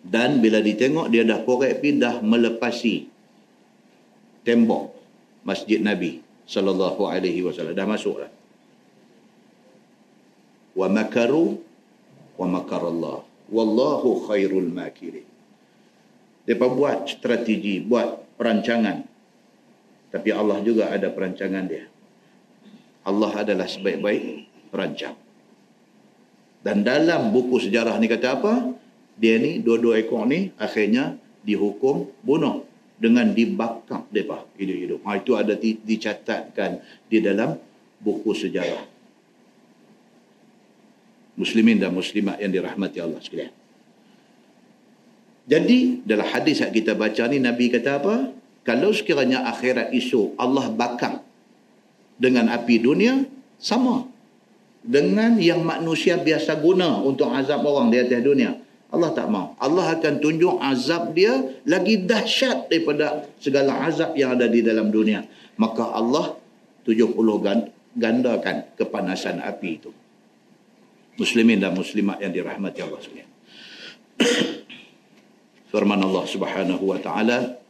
Dan 0.03 0.43
bila 0.43 0.59
ditengok 0.59 1.07
dia 1.09 1.23
dah 1.23 1.47
korek 1.47 1.79
pergi 1.79 2.03
dah 2.03 2.19
melepasi 2.21 3.07
tembok 4.43 4.91
Masjid 5.47 5.79
Nabi 5.79 6.19
sallallahu 6.47 7.07
alaihi 7.07 7.47
wasallam. 7.47 7.75
Dah 7.79 7.87
masuk 7.87 8.19
lah 8.19 8.31
wa 10.73 10.89
makaru 10.89 11.61
wa 12.37 12.47
makarallah. 12.49 13.19
Wallahu 13.53 14.25
khairul 14.29 14.73
makirin. 14.73 15.29
Mereka 16.49 16.67
buat 16.73 17.07
strategi 17.07 17.79
buat 17.85 18.37
perancangan. 18.41 19.05
Tapi 20.13 20.29
Allah 20.33 20.59
juga 20.65 20.91
ada 20.91 21.09
perancangan 21.13 21.65
dia. 21.69 21.87
Allah 23.05 23.33
adalah 23.45 23.69
sebaik-baik 23.69 24.23
perancang. 24.73 25.17
Dan 26.63 26.87
dalam 26.87 27.35
buku 27.35 27.59
sejarah 27.59 27.99
ni 27.99 28.07
kata 28.07 28.39
apa 28.39 28.55
dia 29.17 29.37
ni 29.41 29.61
dua-dua 29.61 30.01
ekor 30.01 30.25
ni 30.29 30.53
akhirnya 30.57 31.17
dihukum 31.43 32.09
bunuh 32.25 32.65
dengan 32.97 33.35
dibakar 33.35 34.07
mereka 34.15 34.47
hidup-hidup. 34.55 35.01
Ha, 35.03 35.19
itu 35.19 35.33
ada 35.35 35.59
dicatatkan 35.59 36.79
di 37.11 37.19
dalam 37.19 37.59
buku 37.99 38.31
sejarah 38.31 38.93
muslimin 41.37 41.81
dan 41.81 41.91
muslimat 41.91 42.39
yang 42.39 42.53
dirahmati 42.53 42.99
Allah 43.01 43.21
sekalian. 43.25 43.55
Jadi 45.43 46.07
dalam 46.07 46.29
hadis 46.29 46.63
yang 46.63 46.71
kita 46.71 46.95
baca 46.95 47.27
ni 47.27 47.43
Nabi 47.43 47.67
kata 47.73 47.99
apa? 47.99 48.31
Kalau 48.63 48.95
sekiranya 48.95 49.43
akhirat 49.51 49.91
isu 49.91 50.39
Allah 50.39 50.71
bakar 50.71 51.19
dengan 52.15 52.47
api 52.47 52.79
dunia 52.79 53.27
sama 53.59 54.07
dengan 54.87 55.35
yang 55.43 55.67
manusia 55.67 56.15
biasa 56.15 56.63
guna 56.63 57.03
untuk 57.03 57.27
azab 57.35 57.67
orang 57.67 57.91
di 57.91 57.99
atas 57.99 58.23
dunia. 58.23 58.55
Allah 58.93 59.11
tak 59.17 59.33
mau. 59.33 59.57
Allah 59.57 59.97
akan 59.97 60.21
tunjuk 60.21 60.61
azab 60.61 61.17
dia 61.17 61.33
lagi 61.65 62.05
dahsyat 62.05 62.69
daripada 62.69 63.25
segala 63.41 63.89
azab 63.89 64.13
yang 64.13 64.37
ada 64.37 64.45
di 64.45 64.61
dalam 64.61 64.93
dunia. 64.93 65.25
Maka 65.57 65.97
Allah 65.97 66.37
70 66.85 67.17
gandakan 67.97 68.69
kepanasan 68.77 69.41
api 69.41 69.71
itu. 69.81 69.91
Muslimin 71.17 71.61
dan 71.61 71.73
muslimat 71.73 72.21
yang 72.21 72.37
dirahmati 72.37 72.85
Allah 72.85 73.01
sekalian. 73.01 73.31
Firman 75.73 76.01
Allah 76.05 76.25
Subhanahu 76.29 76.85
wa 76.85 77.01
taala 77.01 77.63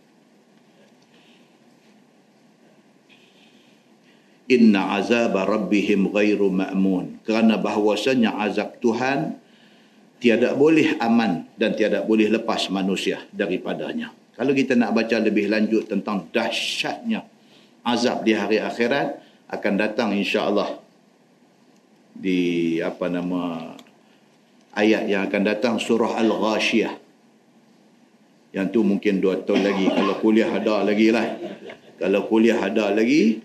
Inna 4.50 4.98
azab 4.98 5.38
rabbihim 5.38 6.10
ghairu 6.10 6.50
ma'mun. 6.50 7.22
Kerana 7.22 7.62
bahawasanya 7.62 8.42
azab 8.42 8.82
Tuhan 8.82 9.41
tiada 10.22 10.54
boleh 10.54 11.02
aman 11.02 11.50
dan 11.58 11.74
tiada 11.74 12.06
boleh 12.06 12.30
lepas 12.30 12.70
manusia 12.70 13.26
daripadanya. 13.34 14.14
Kalau 14.38 14.54
kita 14.54 14.78
nak 14.78 14.94
baca 14.94 15.18
lebih 15.18 15.50
lanjut 15.50 15.90
tentang 15.90 16.30
dahsyatnya 16.30 17.26
azab 17.82 18.22
di 18.22 18.30
hari 18.38 18.62
akhirat 18.62 19.18
akan 19.50 19.74
datang 19.74 20.14
insya-Allah 20.14 20.78
di 22.14 22.78
apa 22.78 23.10
nama 23.10 23.74
ayat 24.78 25.10
yang 25.10 25.26
akan 25.26 25.42
datang 25.42 25.74
surah 25.82 26.22
Al-Ghashiyah. 26.22 26.94
Yang 28.54 28.66
tu 28.70 28.80
mungkin 28.86 29.18
dua 29.18 29.42
tahun 29.42 29.66
lagi 29.66 29.90
kalau 29.90 30.14
kuliah 30.22 30.54
ada 30.54 30.86
lagi 30.86 31.08
lah. 31.10 31.26
Kalau 31.98 32.30
kuliah 32.30 32.62
ada 32.62 32.94
lagi 32.94 33.42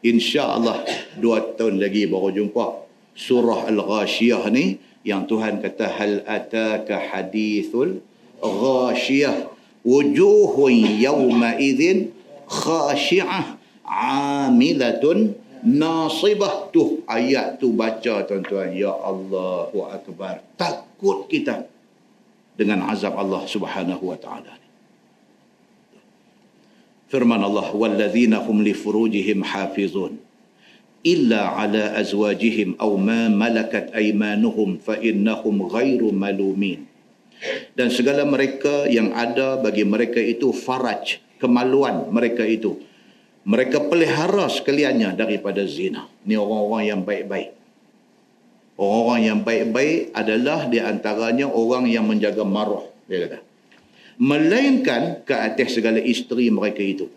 insya-Allah 0.00 0.88
dua 1.20 1.52
tahun 1.52 1.76
lagi 1.76 2.08
baru 2.08 2.32
jumpa 2.32 2.64
surah 3.12 3.68
Al-Ghashiyah 3.68 4.48
ni 4.48 4.91
yang 5.02 5.26
Tuhan 5.26 5.58
kata 5.58 5.86
hal 5.86 6.22
ataka 6.26 6.98
hadithul 6.98 7.98
ghashiyah 8.38 9.50
wujuhun 9.82 10.98
yawma 10.98 11.58
idzin 11.58 12.14
khashi'ah 12.46 13.58
amilatun 13.86 15.34
nasibah. 15.66 16.70
Tu 16.70 17.02
ayat 17.06 17.58
tu 17.58 17.74
baca 17.74 18.22
tuan-tuan. 18.26 18.74
Ya 18.74 18.94
Allahu 18.94 19.86
akbar. 19.90 20.42
Takut 20.58 21.26
kita 21.26 21.66
dengan 22.54 22.86
azab 22.90 23.18
Allah 23.18 23.42
Subhanahu 23.46 24.06
wa 24.06 24.18
taala. 24.18 24.54
Firman 27.10 27.44
Allah 27.44 27.68
walladzina 27.74 28.40
hum 28.40 28.64
li 28.64 28.72
furujihim 28.72 29.44
hafizun 29.44 30.16
illa 31.02 31.58
ala 31.58 31.98
azwajihim 31.98 32.78
aw 32.78 32.94
ma 32.94 33.26
malakat 33.30 33.90
aymanuhum 33.94 34.78
fa 34.78 34.98
innahum 34.98 35.66
ghairu 35.66 36.14
malumin. 36.14 36.86
Dan 37.74 37.90
segala 37.90 38.22
mereka 38.22 38.86
yang 38.86 39.10
ada 39.10 39.58
bagi 39.58 39.82
mereka 39.82 40.22
itu 40.22 40.54
faraj 40.54 41.18
kemaluan 41.42 42.06
mereka 42.14 42.46
itu. 42.46 42.78
Mereka 43.42 43.90
pelihara 43.90 44.46
sekaliannya 44.46 45.18
daripada 45.18 45.66
zina. 45.66 46.06
Ni 46.22 46.38
orang-orang 46.38 46.84
yang 46.86 47.00
baik-baik. 47.02 47.50
Orang-orang 48.78 49.22
yang 49.26 49.40
baik-baik 49.42 50.14
adalah 50.14 50.70
di 50.70 50.78
antaranya 50.78 51.50
orang 51.50 51.90
yang 51.90 52.06
menjaga 52.06 52.46
maruah 52.46 52.86
dia 53.10 53.26
kata. 53.26 53.38
Melainkan 54.22 55.26
ke 55.26 55.34
atas 55.34 55.74
segala 55.74 55.98
isteri 55.98 56.46
mereka 56.54 56.78
itu. 56.78 57.10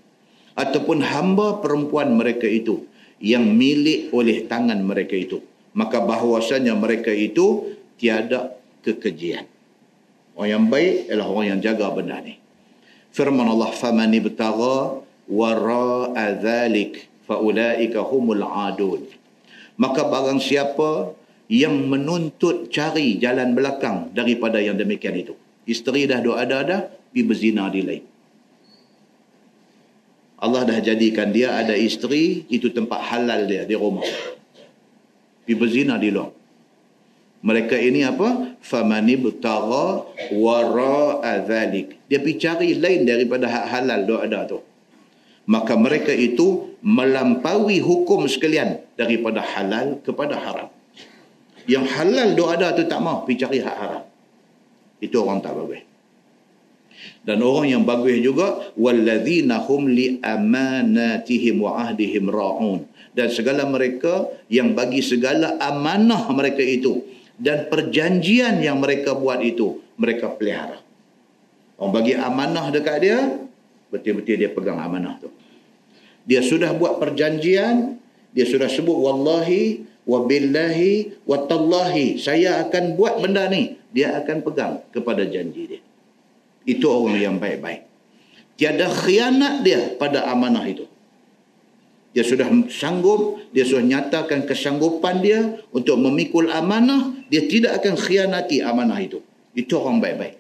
Ataupun 0.58 1.06
hamba 1.06 1.62
perempuan 1.62 2.18
mereka 2.18 2.50
itu 2.50 2.88
yang 3.20 3.46
milik 3.46 4.12
oleh 4.12 4.44
tangan 4.48 4.80
mereka 4.84 5.16
itu. 5.16 5.40
Maka 5.76 6.00
bahawasanya 6.00 6.76
mereka 6.76 7.12
itu 7.12 7.76
tiada 8.00 8.56
kekejian. 8.84 9.48
Orang 10.36 10.50
yang 10.52 10.66
baik 10.68 11.12
adalah 11.12 11.28
orang 11.32 11.48
yang 11.56 11.60
jaga 11.64 11.92
benda 11.92 12.20
ni. 12.24 12.40
Firman 13.16 13.48
Allah 13.48 13.72
faman 13.72 14.12
ibtagha 14.12 15.04
wara'a 15.32 16.26
dhalik 16.40 17.08
faulaika 17.28 18.04
humul 18.04 18.44
adun. 18.44 19.08
Maka 19.76 20.08
barang 20.08 20.40
siapa 20.40 21.16
yang 21.52 21.88
menuntut 21.92 22.72
cari 22.72 23.20
jalan 23.20 23.56
belakang 23.56 24.12
daripada 24.16 24.60
yang 24.60 24.80
demikian 24.80 25.16
itu. 25.16 25.36
Isteri 25.68 26.08
dah 26.08 26.20
doa 26.24 26.44
ada 26.44 26.60
dah 26.64 26.82
pergi 26.88 27.22
berzina 27.24 27.72
di 27.72 27.84
lain 27.84 28.15
Allah 30.36 30.68
dah 30.68 30.80
jadikan 30.84 31.32
dia 31.32 31.56
ada 31.56 31.72
isteri 31.76 32.44
itu 32.52 32.68
tempat 32.72 33.00
halal 33.14 33.48
dia 33.48 33.64
di 33.64 33.76
rumah. 33.76 34.04
Pergi 35.46 35.56
berzina 35.56 35.96
di 35.96 36.12
luar. 36.12 36.34
Mereka 37.46 37.78
ini 37.78 38.02
apa? 38.02 38.58
Famani 38.60 39.16
butara 39.16 40.02
wara 40.34 41.22
dzalik 41.46 42.10
dia 42.10 42.20
pergi 42.20 42.42
cari 42.42 42.70
lain 42.76 43.06
daripada 43.06 43.46
hak 43.48 43.66
halal 43.70 44.02
doa 44.04 44.20
ada 44.26 44.50
tu. 44.50 44.60
Maka 45.46 45.78
mereka 45.78 46.10
itu 46.10 46.74
melampaui 46.82 47.78
hukum 47.78 48.26
sekalian 48.26 48.82
daripada 48.98 49.46
halal 49.46 50.02
kepada 50.02 50.42
haram. 50.42 50.70
Yang 51.70 51.86
halal 51.96 52.30
doa 52.34 52.58
ada 52.58 52.74
tu 52.74 52.84
tak 52.90 53.00
mau 53.00 53.24
pergi 53.24 53.46
cari 53.46 53.60
hak 53.62 53.78
haram. 53.78 54.04
Itu 55.00 55.22
orang 55.22 55.40
tak 55.40 55.54
bagus 55.54 55.95
dan 57.26 57.42
orang 57.42 57.74
yang 57.74 57.84
bagus 57.84 58.22
juga 58.22 58.70
walladzina 58.78 59.58
hum 59.66 59.90
li 59.90 60.22
amanatihim 60.22 61.58
wa 61.58 61.90
ahdihim 61.90 62.30
raun. 62.30 62.86
Dan 63.18 63.34
segala 63.34 63.66
mereka 63.66 64.30
yang 64.46 64.78
bagi 64.78 65.02
segala 65.02 65.58
amanah 65.58 66.30
mereka 66.30 66.62
itu 66.62 67.02
dan 67.42 67.66
perjanjian 67.66 68.62
yang 68.62 68.78
mereka 68.78 69.18
buat 69.18 69.42
itu 69.42 69.82
mereka 69.98 70.38
pelihara. 70.38 70.78
Orang 71.82 71.98
bagi 71.98 72.14
amanah 72.14 72.70
dekat 72.70 72.98
dia 73.02 73.20
betul-betul 73.90 74.36
dia 74.38 74.52
pegang 74.54 74.78
amanah 74.78 75.18
tu. 75.18 75.34
Dia 76.30 76.46
sudah 76.46 76.78
buat 76.78 77.02
perjanjian 77.02 77.98
dia 78.38 78.46
sudah 78.46 78.70
sebut 78.70 79.02
wallahi 79.02 79.82
wa 80.06 80.30
billahi 80.30 81.26
wa 81.26 81.42
tallahi. 81.50 82.22
Saya 82.22 82.62
akan 82.68 82.94
buat 82.94 83.18
benda 83.18 83.50
ni 83.50 83.82
dia 83.96 84.14
akan 84.22 84.46
pegang 84.46 84.86
kepada 84.94 85.26
janji 85.26 85.66
dia 85.74 85.82
itu 86.66 86.86
orang 86.90 87.18
yang 87.22 87.36
baik-baik. 87.38 87.86
Tiada 88.58 88.90
khianat 88.90 89.62
dia 89.62 89.96
pada 89.96 90.26
amanah 90.30 90.66
itu. 90.66 90.86
Dia 92.16 92.24
sudah 92.24 92.48
sanggup, 92.72 93.52
dia 93.52 93.68
sudah 93.68 93.84
nyatakan 93.84 94.48
kesanggupan 94.48 95.20
dia 95.20 95.60
untuk 95.76 96.00
memikul 96.00 96.48
amanah, 96.48 97.12
dia 97.28 97.44
tidak 97.46 97.84
akan 97.84 98.00
khianati 98.00 98.64
amanah 98.64 99.00
itu. 99.04 99.20
Itu 99.52 99.84
orang 99.84 100.00
baik-baik. 100.00 100.36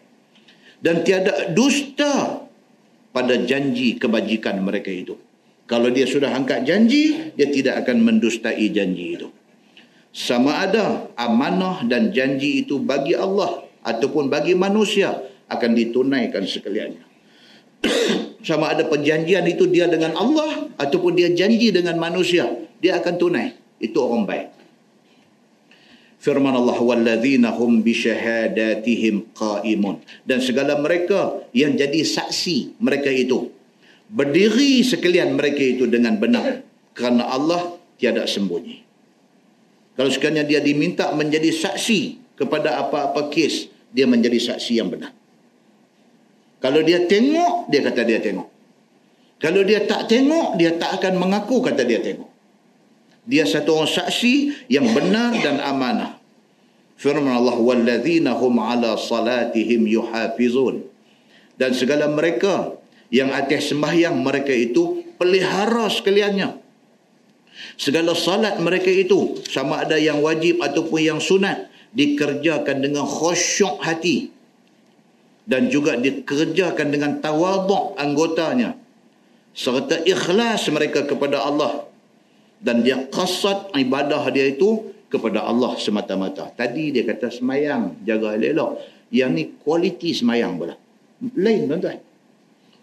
Dan 0.80 1.04
tiada 1.04 1.52
dusta 1.52 2.48
pada 3.12 3.36
janji 3.44 4.00
kebajikan 4.00 4.64
mereka 4.64 4.88
itu. 4.88 5.20
Kalau 5.66 5.92
dia 5.92 6.08
sudah 6.08 6.32
angkat 6.32 6.64
janji, 6.64 7.34
dia 7.36 7.52
tidak 7.52 7.84
akan 7.84 8.06
mendustai 8.08 8.70
janji 8.72 9.20
itu. 9.20 9.28
Sama 10.16 10.64
ada 10.64 11.12
amanah 11.20 11.84
dan 11.84 12.16
janji 12.16 12.64
itu 12.64 12.80
bagi 12.80 13.20
Allah 13.20 13.68
ataupun 13.84 14.32
bagi 14.32 14.56
manusia, 14.56 15.12
akan 15.50 15.72
ditunaikan 15.78 16.44
sekaliannya. 16.46 17.06
Sama 18.46 18.74
ada 18.74 18.86
perjanjian 18.86 19.46
itu 19.50 19.66
dia 19.70 19.90
dengan 19.90 20.14
Allah 20.18 20.70
ataupun 20.78 21.18
dia 21.18 21.34
janji 21.34 21.74
dengan 21.74 21.98
manusia, 21.98 22.46
dia 22.78 22.98
akan 23.02 23.14
tunai. 23.18 23.58
Itu 23.82 24.02
orang 24.06 24.24
baik. 24.26 24.48
Firman 26.22 26.58
Allah 26.58 26.78
walladzina 26.82 27.54
hum 27.54 27.86
bi 27.86 27.94
syahadatihim 27.94 29.38
qaimun 29.38 30.02
dan 30.26 30.42
segala 30.42 30.74
mereka 30.82 31.46
yang 31.54 31.78
jadi 31.78 32.02
saksi 32.02 32.82
mereka 32.82 33.14
itu 33.14 33.54
berdiri 34.10 34.82
sekalian 34.82 35.38
mereka 35.38 35.62
itu 35.62 35.86
dengan 35.86 36.18
benar 36.18 36.66
kerana 36.98 37.30
Allah 37.30 37.78
tiada 38.02 38.26
sembunyi. 38.26 38.82
Kalau 39.94 40.10
sekalian 40.10 40.50
dia 40.50 40.60
diminta 40.66 41.14
menjadi 41.14 41.54
saksi 41.54 42.34
kepada 42.36 42.84
apa-apa 42.84 43.32
kes, 43.32 43.70
dia 43.96 44.04
menjadi 44.10 44.54
saksi 44.54 44.82
yang 44.82 44.92
benar. 44.92 45.16
Kalau 46.61 46.85
dia 46.85 47.09
tengok, 47.09 47.73
dia 47.73 47.81
kata 47.81 48.05
dia 48.05 48.21
tengok. 48.21 48.49
Kalau 49.41 49.65
dia 49.65 49.89
tak 49.89 50.13
tengok, 50.13 50.61
dia 50.61 50.77
tak 50.77 51.01
akan 51.01 51.17
mengaku 51.17 51.65
kata 51.65 51.89
dia 51.89 52.05
tengok. 52.05 52.29
Dia 53.25 53.49
satu 53.49 53.81
orang 53.81 53.89
saksi 53.89 54.69
yang 54.69 54.93
benar 54.93 55.33
dan 55.41 55.57
amanah. 55.65 56.21
Firman 57.01 57.33
Allah, 57.33 57.57
وَالَّذِينَ 57.57 58.29
هُمْ 58.29 58.55
عَلَى 58.61 58.91
صَلَاتِهِمْ 59.01 59.81
يُحَافِظُونَ 59.89 60.77
Dan 61.57 61.71
segala 61.73 62.13
mereka 62.13 62.77
yang 63.09 63.33
atas 63.33 63.73
sembahyang 63.73 64.21
mereka 64.21 64.53
itu 64.53 65.01
pelihara 65.17 65.89
sekaliannya. 65.89 66.61
Segala 67.81 68.13
salat 68.13 68.61
mereka 68.61 68.93
itu, 68.93 69.41
sama 69.49 69.81
ada 69.81 69.97
yang 69.97 70.21
wajib 70.21 70.61
ataupun 70.61 71.01
yang 71.01 71.21
sunat, 71.21 71.73
dikerjakan 71.97 72.85
dengan 72.85 73.09
khusyuk 73.09 73.81
hati 73.81 74.34
dan 75.46 75.70
juga 75.70 75.98
dikerjakan 75.98 76.88
dengan 76.90 77.12
tawaduk 77.22 77.98
anggotanya 77.98 78.78
serta 79.56 80.04
ikhlas 80.04 80.68
mereka 80.74 81.06
kepada 81.06 81.46
Allah 81.46 81.86
dan 82.60 82.82
dia 82.82 83.06
qasad 83.08 83.72
ibadah 83.78 84.26
dia 84.34 84.50
itu 84.50 84.96
kepada 85.16 85.46
Allah 85.46 85.78
semata-mata. 85.78 86.52
Tadi 86.52 86.92
dia 86.92 87.08
kata 87.08 87.32
semayang, 87.32 88.04
jaga 88.04 88.36
elok. 88.36 88.82
Yang 89.14 89.32
ni 89.32 89.44
kualiti 89.62 90.12
semayang 90.12 90.58
pula. 90.60 90.76
Lain 91.40 91.70
tuan-tuan. 91.70 92.02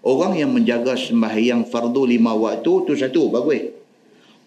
Orang 0.03 0.35
yang 0.35 0.51
menjaga 0.51 0.99
sembahyang 0.99 1.69
fardu 1.69 2.09
lima 2.09 2.35
waktu 2.35 2.73
tu 2.89 2.93
satu, 2.97 3.31
bagus. 3.31 3.71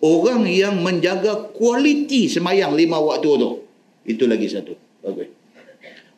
Orang 0.04 0.44
yang 0.50 0.84
menjaga 0.84 1.52
kualiti 1.56 2.28
semayang 2.28 2.76
lima 2.76 3.00
waktu 3.00 3.30
tu, 3.40 3.64
itu 4.04 4.24
lagi 4.28 4.52
satu, 4.52 4.76
bagus. 5.00 5.32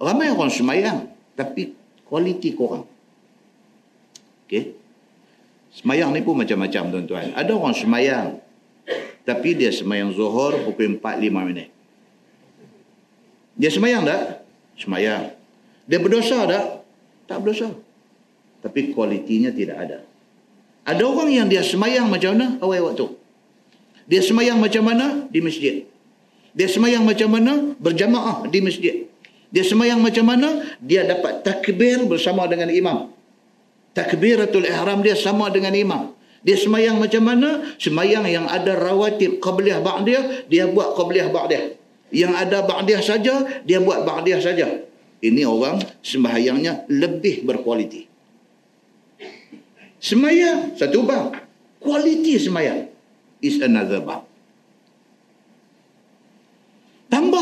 Ramai 0.02 0.34
orang 0.34 0.50
semayang, 0.50 0.98
tapi 1.38 1.74
kualiti 2.08 2.56
kurang. 2.56 2.88
Okey. 4.48 4.74
Semayang 5.76 6.16
ni 6.16 6.24
pun 6.24 6.40
macam-macam 6.40 6.84
tuan-tuan. 6.90 7.36
Ada 7.38 7.52
orang 7.54 7.76
semayang, 7.78 8.42
tapi 9.28 9.54
dia 9.54 9.70
semayang 9.70 10.10
zuhur 10.16 10.58
pukul 10.66 10.98
4-5 10.98 11.48
minit. 11.48 11.70
Dia 13.54 13.70
semayang 13.70 14.08
tak? 14.08 14.48
Semayang. 14.80 15.38
Dia 15.86 16.00
berdosa 16.02 16.48
tak? 16.50 16.66
Tak 17.28 17.38
berdosa 17.44 17.70
tapi 18.62 18.92
kualitinya 18.94 19.54
tidak 19.54 19.78
ada. 19.78 19.98
Ada 20.88 21.04
orang 21.04 21.30
yang 21.32 21.48
dia 21.48 21.64
semayang 21.64 22.08
macam 22.08 22.36
mana 22.36 22.60
awal 22.64 22.92
waktu. 22.92 23.12
Dia 24.08 24.24
semayang 24.24 24.60
macam 24.60 24.84
mana 24.88 25.28
di 25.28 25.40
masjid. 25.44 25.84
Dia 26.56 26.68
semayang 26.72 27.04
macam 27.04 27.28
mana 27.32 27.76
berjamaah 27.80 28.48
di 28.48 28.60
masjid. 28.64 29.08
Dia 29.48 29.64
semayang 29.64 30.04
macam 30.04 30.28
mana 30.28 30.64
dia 30.84 31.08
dapat 31.08 31.42
takbir 31.42 32.04
bersama 32.04 32.44
dengan 32.52 32.68
imam. 32.68 33.12
Takbiratul 33.96 34.68
ihram 34.68 35.02
dia 35.02 35.16
sama 35.18 35.50
dengan 35.50 35.74
imam. 35.74 36.14
Dia 36.46 36.54
semayang 36.54 37.02
macam 37.02 37.24
mana? 37.26 37.74
Semayang 37.82 38.28
yang 38.30 38.46
ada 38.46 38.78
rawatib 38.78 39.42
qabliyah 39.42 39.82
ba'diyah, 39.82 40.46
dia 40.46 40.70
buat 40.70 40.94
qabliyah 40.94 41.34
ba'diyah. 41.34 41.76
Yang 42.14 42.34
ada 42.38 42.58
ba'diyah 42.64 43.02
saja, 43.04 43.34
dia 43.66 43.80
buat 43.82 44.06
ba'diyah 44.06 44.40
saja. 44.40 44.68
Ini 45.18 45.44
orang 45.50 45.82
sembahyangnya 46.06 46.86
lebih 46.94 47.42
berkualiti. 47.42 48.06
Semayang 49.98 50.78
satu 50.78 51.02
bab. 51.02 51.34
Kualiti 51.82 52.38
semayang 52.38 52.86
is 53.42 53.58
another 53.58 53.98
bab. 54.06 54.27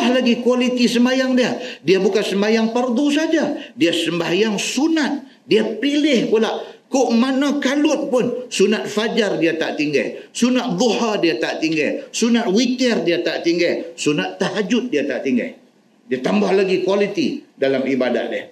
Tambah 0.06 0.22
lagi 0.22 0.46
kualiti 0.46 0.86
semayang 0.86 1.34
dia. 1.34 1.58
Dia 1.82 1.98
bukan 1.98 2.22
semayang 2.22 2.70
fardu 2.70 3.10
saja. 3.10 3.58
Dia 3.74 3.90
sembahyang 3.90 4.54
sunat. 4.62 5.42
Dia 5.50 5.66
pilih 5.82 6.30
pula. 6.30 6.62
Kok 6.86 7.10
mana 7.10 7.58
kalut 7.58 8.14
pun. 8.14 8.46
Sunat 8.46 8.86
fajar 8.86 9.42
dia 9.42 9.58
tak 9.58 9.82
tinggal. 9.82 10.30
Sunat 10.30 10.78
duha 10.78 11.18
dia 11.18 11.42
tak 11.42 11.58
tinggal. 11.58 12.06
Sunat 12.14 12.54
witir 12.54 13.02
dia 13.02 13.26
tak 13.26 13.42
tinggal. 13.42 13.98
Sunat 13.98 14.38
tahajud 14.38 14.94
dia 14.94 15.10
tak 15.10 15.26
tinggal. 15.26 15.58
Dia 16.06 16.22
tambah 16.22 16.54
lagi 16.54 16.86
kualiti 16.86 17.42
dalam 17.58 17.82
ibadat 17.82 18.26
dia. 18.30 18.46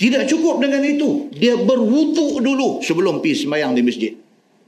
Tidak 0.00 0.24
cukup 0.32 0.64
dengan 0.64 0.80
itu. 0.80 1.28
Dia 1.28 1.60
berwuduk 1.60 2.40
dulu 2.40 2.80
sebelum 2.80 3.20
pergi 3.20 3.44
semayang 3.44 3.76
di 3.76 3.84
masjid. 3.84 4.23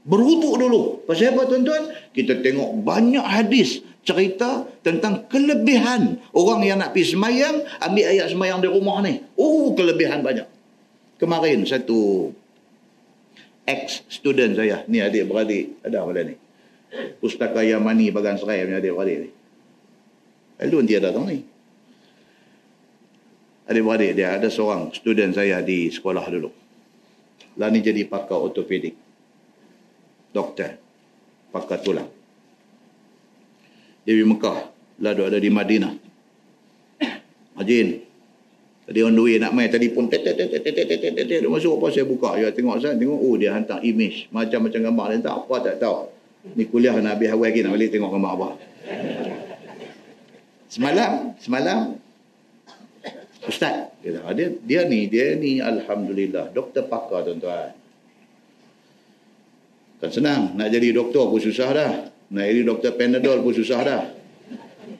Berwuduk 0.07 0.55
dulu. 0.55 1.03
Pasal 1.03 1.35
apa 1.35 1.43
tuan-tuan? 1.51 1.91
Kita 2.15 2.39
tengok 2.39 2.79
banyak 2.81 3.23
hadis 3.23 3.83
cerita 4.07 4.63
tentang 4.79 5.27
kelebihan 5.27 6.15
orang 6.31 6.63
yang 6.63 6.79
nak 6.79 6.95
pergi 6.95 7.19
semayang, 7.19 7.59
ambil 7.83 8.05
ayat 8.07 8.31
semayang 8.31 8.63
di 8.63 8.71
rumah 8.71 9.03
ni. 9.03 9.19
Oh, 9.35 9.75
kelebihan 9.75 10.23
banyak. 10.23 10.47
Kemarin 11.19 11.67
satu 11.67 12.31
ex-student 13.67 14.55
saya, 14.55 14.87
ni 14.87 15.03
adik-beradik, 15.03 15.83
ada 15.83 16.07
apa 16.07 16.23
ni? 16.23 16.39
Pustaka 17.19 17.67
Yamani 17.67 18.15
Bagan 18.15 18.39
Serai 18.39 18.63
punya 18.63 18.79
adik-beradik 18.79 19.27
ni. 19.27 19.29
Lalu 20.63 20.77
dia 20.87 21.03
datang 21.03 21.27
ni 21.27 21.43
adik-beradik 23.67 24.15
dia 24.15 24.39
ada 24.39 24.47
seorang 24.47 24.95
student 24.95 25.35
saya 25.35 25.59
di 25.59 25.91
sekolah 25.91 26.25
dulu. 26.31 26.49
Lah 27.59 27.67
ni 27.67 27.83
jadi 27.83 28.07
pakar 28.07 28.39
ortopedik. 28.39 29.06
Doktor. 30.37 30.77
Pakar 31.49 31.81
tulang. 31.81 32.05
Di 34.05 34.21
Mekah. 34.21 34.69
Dia 35.01 35.17
ada 35.17 35.37
di 35.41 35.49
Madinah. 35.49 35.93
Ajin. 37.61 38.05
Tadi 38.85 39.03
on 39.03 39.17
the 39.17 39.21
way 39.25 39.35
nak 39.41 39.51
main 39.57 39.67
telefon. 39.67 40.07
Dia 40.13 41.49
masuk 41.49 41.81
apa 41.81 41.85
saya 41.89 42.05
buka. 42.05 42.37
Ya 42.37 42.53
tengok 42.53 42.77
saya. 42.77 42.93
Tengok. 42.93 43.17
Oh 43.17 43.33
dia 43.33 43.57
hantar 43.57 43.81
image. 43.81 44.29
Macam-macam 44.29 44.79
gambar. 44.93 45.05
Dia 45.11 45.17
tak 45.25 45.35
apa 45.41 45.55
tak 45.65 45.75
tahu. 45.81 46.13
Ni 46.53 46.63
kuliah 46.69 46.93
nak 47.01 47.17
habis 47.17 47.33
awal 47.33 47.49
lagi. 47.49 47.65
Nak 47.65 47.73
balik 47.73 47.89
tengok 47.89 48.11
gambar 48.13 48.31
apa. 48.37 48.49
Semalam. 50.73 51.11
Semalam. 51.41 51.79
Ustaz, 53.49 53.93
dia, 54.03 54.19
dia, 54.33 54.47
dia 54.59 54.79
ni, 54.89 55.07
dia 55.07 55.37
ni 55.39 55.63
Alhamdulillah, 55.63 56.51
doktor 56.51 56.83
pakar 56.89 57.23
tuan-tuan. 57.23 57.76
Kan 59.97 60.09
senang, 60.13 60.53
nak 60.53 60.69
jadi 60.69 60.93
doktor 60.93 61.33
pun 61.33 61.41
susah 61.41 61.69
dah. 61.73 61.91
Nak 62.29 62.45
jadi 62.45 62.61
doktor 62.61 62.93
Panadol 62.93 63.41
pun 63.41 63.53
susah 63.53 63.79
dah. 63.81 64.03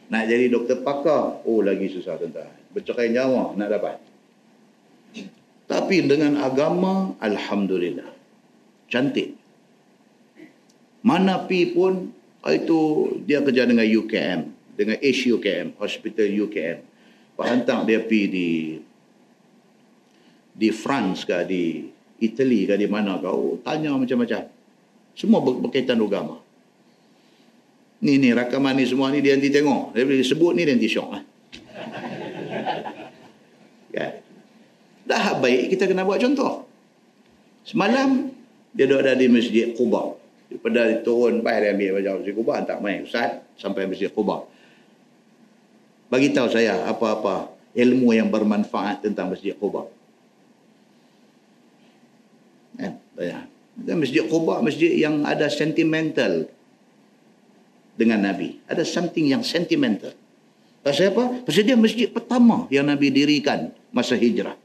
Nak 0.08 0.24
jadi 0.26 0.50
doktor 0.50 0.82
pakar, 0.82 1.44
oh 1.46 1.62
lagi 1.62 1.92
susah 1.92 2.18
tuan-tuan. 2.18 2.50
Bercerai 2.74 3.14
nyawa 3.14 3.54
nak 3.54 3.70
dapat. 3.70 3.96
Tapi 5.68 6.08
dengan 6.08 6.40
agama, 6.42 7.14
Alhamdulillah. 7.20 8.10
Cantik. 8.88 9.36
Mana 11.04 11.44
pi 11.46 11.76
pun, 11.76 12.10
itu 12.48 12.80
dia 13.28 13.44
kerja 13.44 13.68
dengan 13.68 13.84
UKM. 13.84 14.40
Dengan 14.80 14.98
HUKM, 15.04 15.76
Hospital 15.78 16.28
UKM. 16.48 16.78
Pak 17.38 17.46
hantar 17.46 17.86
dia 17.86 18.02
pergi 18.02 18.24
di 18.34 18.50
di 20.58 20.70
France 20.74 21.22
ke 21.22 21.38
di 21.46 21.86
Italy 22.18 22.66
ke 22.66 22.74
di 22.82 22.90
mana 22.90 23.22
kau 23.22 23.30
oh, 23.30 23.54
tanya 23.62 23.94
macam-macam 23.94 24.57
semua 25.18 25.42
ber- 25.42 25.58
berkaitan 25.66 25.98
agama 25.98 26.38
ni 28.06 28.22
ni 28.22 28.30
rakaman 28.30 28.78
ni 28.78 28.86
semua 28.86 29.10
ni 29.10 29.26
dia 29.26 29.34
nanti 29.34 29.50
tengok 29.50 29.98
dia 29.98 30.06
boleh 30.06 30.22
sebut 30.22 30.54
ni 30.54 30.62
dia 30.70 30.78
nanti 30.78 30.86
syok 30.86 31.10
lah. 31.10 31.24
ya. 33.98 34.08
dah 35.10 35.42
baik 35.42 35.74
kita 35.74 35.90
kena 35.90 36.06
buat 36.06 36.22
contoh 36.22 36.70
semalam 37.66 38.30
dia 38.78 38.86
duduk 38.86 39.02
ada 39.02 39.18
di 39.18 39.26
masjid 39.26 39.74
Quba 39.74 40.14
daripada 40.54 41.02
turun 41.02 41.42
baik 41.42 41.58
dia 41.66 41.70
ambil 41.74 41.92
macam 41.98 42.14
masjid 42.22 42.34
Quba 42.38 42.54
tak 42.70 42.78
main 42.86 43.02
Ustaz 43.02 43.42
sampai 43.58 43.90
masjid 43.90 44.14
Quba 44.14 44.46
bagi 46.08 46.32
tahu 46.32 46.48
saya 46.48 46.86
apa-apa 46.86 47.58
ilmu 47.78 48.10
yang 48.16 48.34
bermanfaat 48.34 49.06
tentang 49.06 49.30
Masjid 49.30 49.54
Quba. 49.54 49.86
Eh, 52.82 52.94
ya. 53.22 53.46
Dan 53.78 54.02
Masjid 54.02 54.26
Quba 54.26 54.66
masjid 54.66 54.90
yang 54.98 55.22
ada 55.22 55.48
sentimental 55.54 56.50
dengan 57.98 58.26
Nabi. 58.26 58.58
Ada 58.66 58.82
something 58.82 59.30
yang 59.30 59.46
sentimental. 59.46 60.14
Pasal 60.82 61.12
apa? 61.12 61.44
Pasal 61.44 61.68
dia 61.68 61.76
masjid 61.76 62.08
pertama 62.08 62.66
yang 62.72 62.88
Nabi 62.88 63.12
dirikan 63.12 63.70
masa 63.92 64.16
hijrah. 64.16 64.56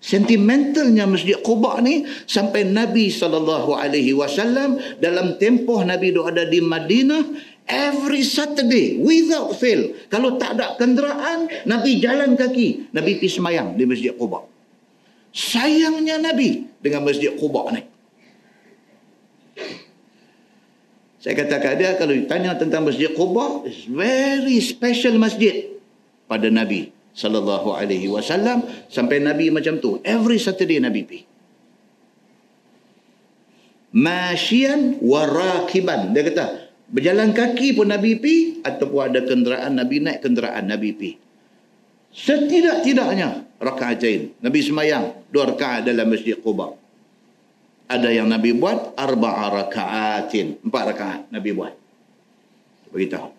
Sentimentalnya 0.00 1.04
Masjid 1.04 1.36
Quba 1.36 1.76
ni 1.84 2.08
sampai 2.24 2.64
Nabi 2.64 3.12
sallallahu 3.12 3.76
alaihi 3.76 4.16
wasallam 4.16 4.80
dalam 4.96 5.36
tempoh 5.36 5.84
Nabi 5.84 6.16
itu 6.16 6.24
ada 6.24 6.48
di 6.48 6.64
Madinah 6.64 7.36
every 7.68 8.24
Saturday 8.24 8.96
without 8.96 9.52
fail. 9.60 9.92
Kalau 10.08 10.40
tak 10.40 10.56
ada 10.56 10.80
kenderaan, 10.80 11.52
Nabi 11.68 12.00
jalan 12.00 12.32
kaki. 12.32 12.96
Nabi 12.96 13.20
pergi 13.20 13.28
semayang 13.28 13.76
di 13.76 13.84
Masjid 13.84 14.16
Quba. 14.16 14.40
Sayangnya 15.36 16.16
Nabi 16.16 16.64
dengan 16.80 17.04
Masjid 17.04 17.36
Quba 17.36 17.68
ni. 17.76 17.89
Saya 21.20 21.36
katakan 21.36 21.76
dia 21.76 22.00
kalau 22.00 22.16
ditanya 22.16 22.56
tentang 22.56 22.88
Masjid 22.88 23.12
Quba, 23.12 23.68
it's 23.68 23.84
very 23.84 24.56
special 24.64 25.20
masjid 25.20 25.68
pada 26.24 26.48
Nabi 26.48 26.88
sallallahu 27.12 27.76
alaihi 27.76 28.08
wasallam 28.08 28.64
sampai 28.88 29.20
Nabi 29.20 29.52
macam 29.52 29.76
tu. 29.76 30.00
Every 30.00 30.40
Saturday 30.40 30.80
Nabi 30.80 31.04
pergi. 31.04 31.22
Masyian 33.90 35.02
warakiban. 35.02 36.14
Dia 36.14 36.22
kata, 36.22 36.44
Berjalan 36.90 37.30
kaki 37.30 37.78
pun 37.78 37.86
Nabi 37.86 38.18
pi 38.18 38.34
ataupun 38.66 39.14
ada 39.14 39.22
kenderaan 39.22 39.78
Nabi 39.78 40.02
naik 40.02 40.26
kenderaan 40.26 40.66
Nabi 40.66 40.90
pi. 40.90 41.10
Setidak-tidaknya 42.10 43.46
rakaatain. 43.62 44.34
Nabi 44.42 44.58
semayang 44.58 45.14
dua 45.30 45.54
rakaat 45.54 45.86
dalam 45.86 46.10
Masjid 46.10 46.34
Quba. 46.34 46.79
Ada 47.90 48.08
yang 48.14 48.30
Nabi 48.30 48.54
buat 48.54 48.94
arba'a 48.94 49.50
rakaatin. 49.50 50.62
Empat 50.62 50.82
rakaat 50.94 51.20
Nabi 51.34 51.50
buat. 51.50 51.74
Beritahu. 52.94 53.34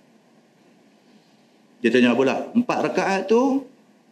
Dia 1.80 1.90
tanya 1.90 2.12
pula, 2.14 2.52
empat 2.52 2.80
rakaat 2.92 3.32
tu 3.32 3.64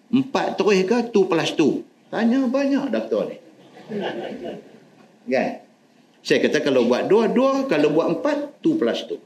empat 0.09 0.57
terus 0.57 0.79
ke 0.89 0.97
tu 1.13 1.29
plus 1.29 1.53
tu? 1.53 1.85
Tanya 2.09 2.47
banyak 2.49 2.89
doktor 2.89 3.29
ni. 3.29 3.37
Kan? 5.29 5.49
Saya 6.25 6.39
kata 6.41 6.65
kalau 6.65 6.89
buat 6.89 7.05
dua, 7.05 7.29
dua. 7.29 7.69
Kalau 7.69 7.93
buat 7.93 8.17
empat, 8.17 8.59
tu 8.59 8.75
plus 8.75 9.05
tu. 9.05 9.21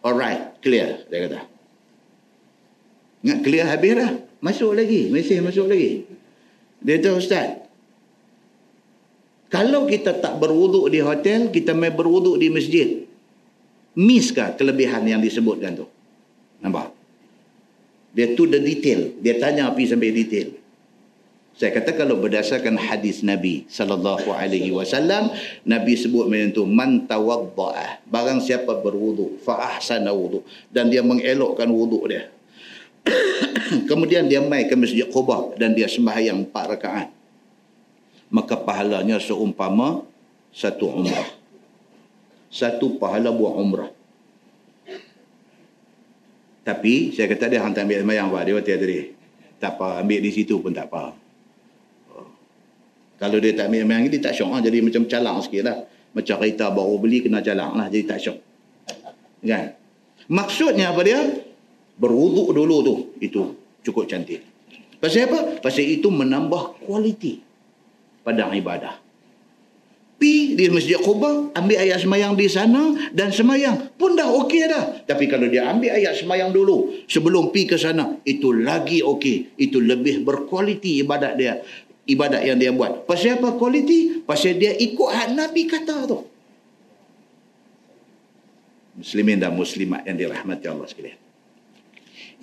Alright, 0.00 0.62
clear, 0.62 1.04
dia 1.10 1.26
kata. 1.26 1.40
Ingat 3.26 3.38
clear 3.42 3.66
habis 3.66 3.92
dah. 3.98 4.12
Masuk 4.38 4.78
lagi. 4.78 5.10
Mesej 5.10 5.42
masuk 5.42 5.66
lagi. 5.66 6.06
Dia 6.78 7.02
kata 7.02 7.10
Ustaz. 7.18 7.48
Kalau 9.48 9.88
kita 9.88 10.12
tak 10.20 10.36
berwuduk 10.36 10.92
di 10.92 11.00
hotel, 11.00 11.48
kita 11.48 11.72
main 11.72 11.92
berwuduk 11.96 12.36
di 12.36 12.52
masjid. 12.52 12.88
Misskah 13.96 14.54
kelebihan 14.54 15.02
yang 15.08 15.24
disebutkan 15.24 15.72
tu? 15.72 15.86
Nampak? 16.60 16.92
Dia 18.12 18.36
tu 18.36 18.44
the 18.44 18.60
detail. 18.60 19.16
Dia 19.24 19.40
tanya 19.40 19.72
api 19.72 19.88
sampai 19.88 20.12
detail. 20.12 20.52
Saya 21.58 21.74
kata 21.74 21.90
kalau 21.98 22.22
berdasarkan 22.22 22.78
hadis 22.78 23.26
Nabi 23.26 23.66
sallallahu 23.66 24.30
alaihi 24.30 24.70
wasallam, 24.70 25.34
Nabi 25.66 25.98
sebut 25.98 26.30
macam 26.30 26.54
tu, 26.54 26.62
man 26.62 27.02
tawaddaa, 27.10 28.06
barang 28.06 28.38
siapa 28.46 28.78
berwuduk, 28.78 29.42
fa 29.42 29.74
ahsana 29.74 30.14
wuduk 30.14 30.46
dan 30.70 30.86
dia 30.86 31.02
mengelokkan 31.02 31.66
wuduk 31.66 32.06
dia. 32.06 32.30
Kemudian 33.90 34.30
dia 34.30 34.38
mai 34.38 34.70
ke 34.70 34.78
Masjid 34.78 35.02
Quba 35.10 35.58
dan 35.58 35.74
dia 35.74 35.90
sembahyang 35.90 36.46
empat 36.46 36.64
rakaat. 36.78 37.17
Maka 38.28 38.60
pahalanya 38.60 39.16
seumpama 39.16 40.04
satu 40.52 40.92
umrah. 40.92 41.28
Satu 42.48 42.96
pahala 43.00 43.32
buat 43.32 43.56
umrah. 43.56 43.90
Tapi 46.64 47.16
saya 47.16 47.32
kata 47.32 47.48
dia 47.48 47.64
hantar 47.64 47.88
ambil 47.88 48.04
sembahyang 48.04 48.28
apa? 48.28 48.38
Dia 48.44 48.54
kata 48.60 48.72
tadi. 48.76 48.98
Tak 49.58 49.72
apa, 49.80 50.04
ambil 50.04 50.20
di 50.20 50.30
situ 50.30 50.60
pun 50.60 50.72
tak 50.76 50.92
apa. 50.92 51.16
Kalau 53.18 53.38
dia 53.40 53.56
tak 53.56 53.72
ambil 53.72 53.88
yang 53.88 54.06
dia 54.12 54.20
tak 54.20 54.36
syok 54.36 54.48
lah. 54.52 54.60
Jadi 54.60 54.78
macam 54.84 55.02
calang 55.08 55.38
sikit 55.40 55.62
lah. 55.64 55.76
Macam 56.12 56.34
kereta 56.38 56.70
baru 56.70 56.94
beli 57.00 57.24
kena 57.24 57.40
calang 57.40 57.74
lah. 57.74 57.88
Jadi 57.88 58.04
tak 58.04 58.18
syok. 58.20 58.38
Kan? 59.42 59.74
Maksudnya 60.28 60.92
apa 60.92 61.00
dia? 61.02 61.18
Berwuduk 61.98 62.52
dulu 62.52 62.76
tu. 62.84 62.94
Itu 63.18 63.56
cukup 63.82 64.06
cantik. 64.06 64.44
Pasal 65.00 65.26
apa? 65.32 65.58
Pasal 65.58 65.88
itu 65.88 66.12
menambah 66.12 66.84
kualiti 66.84 67.47
pada 68.28 68.52
ibadah. 68.52 68.94
Pi 70.18 70.58
di 70.58 70.66
Masjid 70.68 70.98
Quba, 70.98 71.54
ambil 71.54 71.78
ayat 71.78 72.02
semayang 72.02 72.34
di 72.34 72.50
sana 72.50 72.90
dan 73.14 73.30
semayang 73.30 73.94
pun 73.94 74.18
dah 74.18 74.26
okey 74.44 74.66
dah. 74.66 75.06
Tapi 75.06 75.30
kalau 75.30 75.46
dia 75.46 75.70
ambil 75.70 75.94
ayat 75.94 76.18
semayang 76.18 76.50
dulu 76.50 77.06
sebelum 77.06 77.54
pi 77.54 77.70
ke 77.70 77.78
sana, 77.78 78.18
itu 78.26 78.50
lagi 78.50 78.98
okey. 79.00 79.54
Itu 79.56 79.78
lebih 79.78 80.26
berkualiti 80.26 81.00
ibadat 81.00 81.38
dia 81.38 81.62
ibadat 82.08 82.42
yang 82.42 82.58
dia 82.58 82.74
buat. 82.74 83.04
Pasal 83.04 83.38
apa 83.38 83.54
kualiti? 83.54 84.24
Pasal 84.24 84.58
dia 84.58 84.74
ikut 84.74 85.06
hak 85.06 85.36
Nabi 85.36 85.62
kata 85.68 85.96
tu. 86.08 86.18
Muslimin 88.98 89.38
dan 89.38 89.54
muslimat 89.54 90.02
yang 90.02 90.18
dirahmati 90.18 90.66
Allah 90.66 90.88
sekalian. 90.90 91.20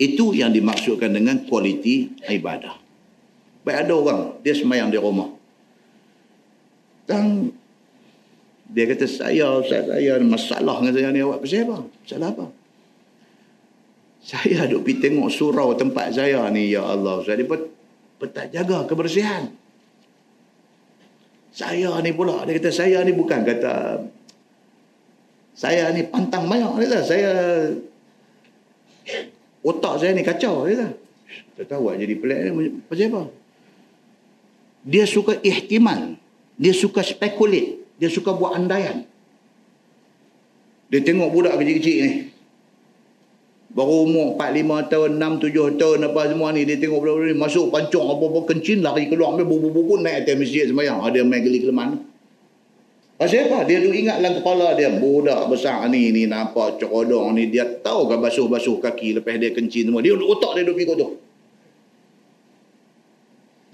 Itu 0.00 0.32
yang 0.32 0.54
dimaksudkan 0.56 1.12
dengan 1.12 1.44
kualiti 1.44 2.16
ibadah. 2.24 2.80
Baik 3.60 3.84
ada 3.84 3.92
orang, 3.92 4.20
dia 4.40 4.56
semayang 4.56 4.88
di 4.88 4.96
rumah. 4.96 5.35
Dan 7.06 7.54
dia 8.66 8.84
kata, 8.90 9.06
saya, 9.06 9.62
saya, 9.62 9.86
saya 9.86 10.18
masalah 10.20 10.82
dengan 10.82 10.92
saya 10.92 11.08
ni. 11.14 11.22
Awak 11.22 11.38
pasal 11.40 11.62
apa? 11.64 11.78
Masalah 11.86 12.28
apa? 12.34 12.46
Saya 14.26 14.66
duduk 14.66 14.90
pergi 14.90 15.02
tengok 15.06 15.30
surau 15.30 15.70
tempat 15.78 16.10
saya 16.10 16.42
ni, 16.50 16.74
Ya 16.74 16.82
Allah. 16.82 17.22
Saya 17.22 17.46
dapat 17.46 17.70
tak 18.34 18.50
jaga 18.50 18.82
kebersihan. 18.90 19.54
Saya 21.56 21.94
ni 22.04 22.12
pula, 22.12 22.44
dia 22.44 22.58
kata 22.60 22.68
saya 22.68 23.00
ni 23.00 23.16
bukan 23.16 23.40
kata 23.40 24.04
saya 25.56 25.88
ni 25.88 26.04
pantang 26.04 26.44
banyak 26.44 26.68
dia 26.76 26.84
kata. 26.84 27.00
Saya 27.00 27.32
otak 29.64 30.04
saya 30.04 30.12
ni 30.12 30.20
kacau 30.20 30.68
dia 30.68 30.76
kata. 30.76 30.88
Tak 31.56 31.66
tahu 31.72 31.96
jadi 31.96 32.14
pelik 32.20 32.38
ni 32.44 32.50
pasal 32.84 33.08
apa? 33.08 33.22
Dia 34.84 35.08
suka 35.08 35.40
ihtimal. 35.40 36.20
Dia 36.56 36.72
suka 36.72 37.04
spekulit. 37.04 37.84
Dia 37.96 38.12
suka 38.12 38.36
buat 38.36 38.56
andaian. 38.56 39.04
Dia 40.92 41.00
tengok 41.02 41.32
budak 41.32 41.54
kecil-kecil 41.58 41.96
ni 42.04 42.12
baru 43.76 44.08
umur 44.08 44.40
4, 44.40 44.56
5 44.64 44.88
tahun, 44.88 45.10
6, 45.20 45.52
7 45.52 45.76
tahun 45.76 45.98
apa 46.08 46.20
semua 46.32 46.48
ni 46.56 46.64
dia 46.64 46.80
tengok 46.80 46.96
budak-budak 46.96 47.28
ni 47.28 47.36
masuk 47.36 47.68
pancong 47.68 48.08
apa-apa 48.08 48.40
kencing 48.48 48.80
lari 48.80 49.04
keluar 49.04 49.36
ambil 49.36 49.52
bubu-bubu 49.52 50.00
naik 50.00 50.24
atas 50.24 50.32
masjid 50.40 50.64
sembahyang 50.64 51.04
ada 51.04 51.20
main 51.20 51.44
geli 51.44 51.60
keleman 51.60 52.00
Pasal 53.16 53.48
apa? 53.48 53.64
Dia 53.64 53.80
tu 53.80 53.88
ingat 53.96 54.20
dalam 54.20 54.44
kepala 54.44 54.76
dia 54.76 54.92
budak 54.92 55.48
besar 55.48 55.88
ni 55.88 56.12
ni 56.12 56.28
nampak 56.28 56.76
cokodong 56.76 57.32
ni 57.32 57.48
dia 57.48 57.64
tahu 57.64 58.12
kan 58.12 58.20
basuh-basuh 58.20 58.76
kaki 58.76 59.16
lepas 59.16 59.40
dia 59.40 59.56
kencing 59.56 59.88
semua 59.88 60.04
dia 60.04 60.12
otak 60.12 60.52
dia 60.56 60.68
duk 60.68 60.76
fikir 60.76 61.00
tu 61.00 61.16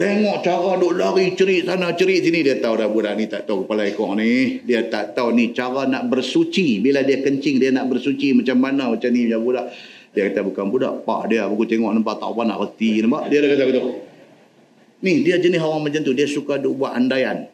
Tengok 0.03 0.43
cara 0.43 0.83
duk 0.83 0.99
lari 0.99 1.31
cerit 1.39 1.63
sana 1.63 1.95
cerit 1.95 2.27
sini 2.27 2.43
dia 2.43 2.59
tahu 2.59 2.75
dah 2.75 2.91
budak 2.91 3.15
ni 3.15 3.31
tak 3.31 3.47
tahu 3.47 3.63
kepala 3.63 3.87
ekor 3.87 4.19
ni. 4.19 4.59
Dia 4.67 4.91
tak 4.91 5.15
tahu 5.15 5.31
ni 5.31 5.55
cara 5.55 5.87
nak 5.87 6.11
bersuci 6.11 6.83
bila 6.83 7.07
dia 7.07 7.23
kencing 7.23 7.63
dia 7.63 7.71
nak 7.71 7.87
bersuci 7.87 8.35
macam 8.35 8.59
mana 8.59 8.91
macam 8.91 9.07
ni 9.15 9.31
macam 9.31 9.47
budak. 9.47 9.67
Dia 10.11 10.27
kata 10.27 10.43
bukan 10.43 10.67
budak, 10.75 11.07
pak 11.07 11.31
dia 11.31 11.47
aku 11.47 11.63
tengok 11.71 11.95
nampak 11.95 12.19
tak 12.19 12.35
apa 12.35 12.43
nak 12.43 12.59
reti 12.67 12.99
nampak. 12.99 13.31
Dia 13.31 13.47
kata 13.47 13.63
begitu. 13.63 13.91
Ni 15.07 15.13
dia 15.23 15.39
jenis 15.39 15.63
orang 15.63 15.83
macam 15.87 16.01
tu, 16.03 16.13
dia 16.19 16.27
suka 16.27 16.59
duk 16.59 16.83
buat 16.83 16.99
andaian. 16.99 17.47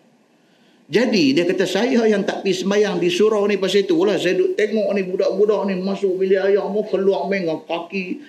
Jadi 0.88 1.36
dia 1.36 1.44
kata 1.44 1.68
saya 1.68 2.00
yang 2.08 2.24
tak 2.24 2.40
pergi 2.40 2.64
sembahyang 2.64 2.96
di 2.96 3.12
surau 3.12 3.44
ni 3.44 3.60
pasal 3.60 3.84
itulah 3.84 4.16
saya 4.16 4.40
duk 4.40 4.56
tengok 4.56 4.88
ni 4.96 5.04
budak-budak 5.04 5.68
ni 5.68 5.84
masuk 5.84 6.16
bilik 6.16 6.56
mau 6.64 6.80
keluar 6.88 7.28
main 7.28 7.44
dengan 7.44 7.60
kaki 7.60 8.24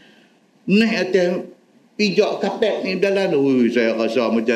naik 0.67 1.07
atas 1.07 1.55
pijak 1.99 2.39
kapet 2.39 2.87
ni 2.87 2.95
dalam 2.95 3.35
ui 3.35 3.67
saya 3.67 3.91
rasa 3.91 4.31
macam 4.31 4.55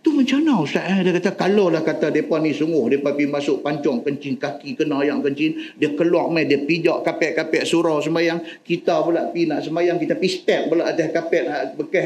tu 0.00 0.16
macam 0.16 0.40
mana 0.40 0.64
ustaz 0.64 0.88
eh? 0.88 1.04
dia 1.04 1.12
kata 1.20 1.36
kalau 1.36 1.68
lah 1.68 1.84
kata 1.84 2.08
depa 2.12 2.40
ni 2.40 2.52
sungguh. 2.52 2.92
Depa 2.92 3.12
pergi 3.16 3.28
masuk 3.28 3.64
pancong 3.64 4.04
kencing 4.04 4.36
kaki 4.36 4.76
kena 4.76 5.00
yang 5.00 5.24
kencing. 5.24 5.76
Dia 5.80 5.96
keluar 5.96 6.28
mai 6.28 6.44
dia 6.44 6.60
pijak 6.60 7.04
kapet-kapet 7.04 7.64
surau 7.64 8.04
sembahyang. 8.04 8.64
Kita 8.64 9.00
pula 9.00 9.32
pergi 9.32 9.48
nak 9.48 9.60
sembahyang 9.64 9.96
kita 9.96 10.20
pergi 10.20 10.30
step 10.32 10.72
pula 10.72 10.92
atas 10.92 11.08
kapet 11.08 11.44
bekas 11.76 12.04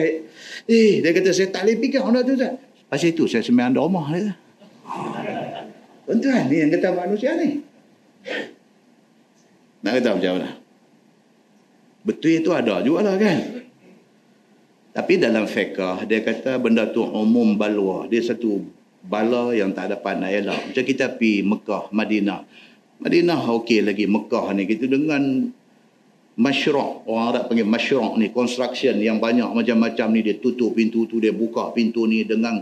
eh 0.67 1.03
dia 1.03 1.11
kata 1.11 1.31
saya 1.35 1.51
tak 1.51 1.67
boleh 1.67 1.77
fikir 1.79 2.01
orang 2.03 2.23
tu 2.23 2.35
ustaz. 2.39 2.55
Pasal 2.87 3.15
itu 3.15 3.25
saya 3.31 3.43
sembahyang 3.47 3.73
di 3.75 3.79
rumah 3.79 4.07
dia 4.15 4.35
tuan 6.09 6.43
ni 6.49 6.57
yang 6.57 6.71
kata 6.75 6.89
manusia 6.95 7.31
ni. 7.35 7.63
Nak 9.87 9.93
kata 10.03 10.09
macam 10.19 10.33
mana? 10.39 10.51
Betul 12.03 12.43
itu 12.43 12.51
ada 12.55 12.81
juga 12.83 13.05
lah 13.05 13.15
kan 13.19 13.68
tapi 14.99 15.15
dalam 15.15 15.47
fiqah 15.47 16.03
dia 16.11 16.27
kata 16.27 16.59
benda 16.59 16.91
tu 16.91 17.07
umum 17.07 17.55
balwa. 17.55 18.11
Dia 18.11 18.19
satu 18.19 18.67
bala 18.99 19.55
yang 19.55 19.71
tak 19.71 19.95
dapat 19.95 20.19
nak 20.19 20.31
elak. 20.35 20.61
Macam 20.75 20.83
kita 20.83 21.15
pergi 21.15 21.47
Mekah, 21.47 21.95
Madinah. 21.95 22.43
Madinah 22.99 23.47
okey 23.63 23.87
lagi 23.87 24.11
Mekah 24.11 24.51
ni. 24.59 24.67
Kita 24.67 24.91
dengan 24.91 25.55
masyru' 26.35 27.07
orang 27.07 27.25
Arab 27.31 27.43
panggil 27.47 27.63
masyru' 27.71 28.19
ni. 28.19 28.35
Construction 28.35 28.99
yang 28.99 29.23
banyak 29.23 29.47
macam-macam 29.47 30.19
ni. 30.19 30.21
Dia 30.27 30.35
tutup 30.43 30.75
pintu 30.75 31.07
tu 31.07 31.23
dia 31.23 31.31
buka 31.31 31.71
pintu 31.71 32.03
ni 32.11 32.27
dengan 32.27 32.59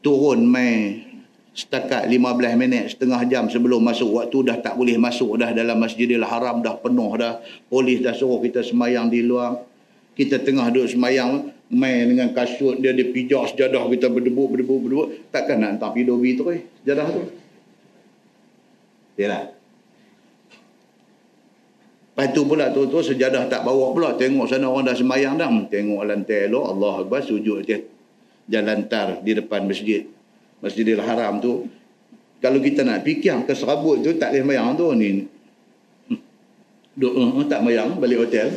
turun 0.00 0.48
mai 0.48 1.04
setakat 1.52 2.08
15 2.08 2.56
minit 2.56 2.96
setengah 2.96 3.20
jam 3.28 3.52
sebelum 3.52 3.84
masuk. 3.84 4.08
Waktu 4.16 4.48
dah 4.48 4.56
tak 4.64 4.80
boleh 4.80 4.96
masuk 4.96 5.36
dah 5.36 5.52
dalam 5.52 5.76
Masjidil 5.76 6.24
Haram 6.24 6.64
dah 6.64 6.80
penuh 6.80 7.20
dah. 7.20 7.36
Polis 7.68 8.00
dah 8.00 8.16
suruh 8.16 8.40
kita 8.40 8.64
semayang 8.64 9.12
di 9.12 9.20
luar 9.20 9.68
kita 10.18 10.42
tengah 10.42 10.68
duduk 10.72 10.90
semayang 10.90 11.52
main 11.70 12.10
dengan 12.10 12.34
kasut 12.34 12.82
dia 12.82 12.90
dia 12.90 13.06
pijak 13.08 13.54
sejadah 13.54 13.86
kita 13.94 14.10
berdebu 14.10 14.50
berdebu 14.50 14.74
berdebu 14.82 15.04
takkan 15.30 15.62
nak 15.62 15.78
hantar 15.78 15.94
pergi 15.94 16.04
dobi 16.10 16.30
tu 16.34 16.44
eh 16.50 16.60
sejadah 16.82 17.06
tu 17.14 17.22
yalah 19.20 19.60
Lepas 22.20 22.36
tu 22.36 22.44
pula 22.44 22.68
tu, 22.68 22.84
tu 22.84 23.00
sejadah 23.00 23.48
tak 23.48 23.64
bawa 23.64 23.96
pula. 23.96 24.12
Tengok 24.12 24.44
sana 24.44 24.68
orang 24.68 24.92
dah 24.92 24.92
semayang 24.92 25.40
dah. 25.40 25.48
Hmm, 25.48 25.72
tengok 25.72 26.04
lantai 26.04 26.52
elok. 26.52 26.76
Allah 26.76 26.94
Akbar 27.00 27.24
sujud 27.24 27.64
je. 27.64 27.80
Jalan 28.44 28.92
tar 28.92 29.24
di 29.24 29.32
depan 29.32 29.64
masjid. 29.64 30.04
Masjidil 30.60 31.00
Haram 31.00 31.40
tu. 31.40 31.64
Kalau 32.44 32.60
kita 32.60 32.84
nak 32.84 33.08
fikir 33.08 33.48
ke 33.48 33.56
serabut 33.56 34.04
tu 34.04 34.12
tak 34.20 34.36
boleh 34.36 34.44
semayang 34.44 34.76
tu. 34.76 34.92
Ni. 34.92 35.24
Hmm. 36.12 36.20
Duk, 36.92 37.12
uh, 37.16 37.40
tak 37.48 37.64
semayang 37.64 37.96
balik 37.96 38.28
hotel. 38.28 38.52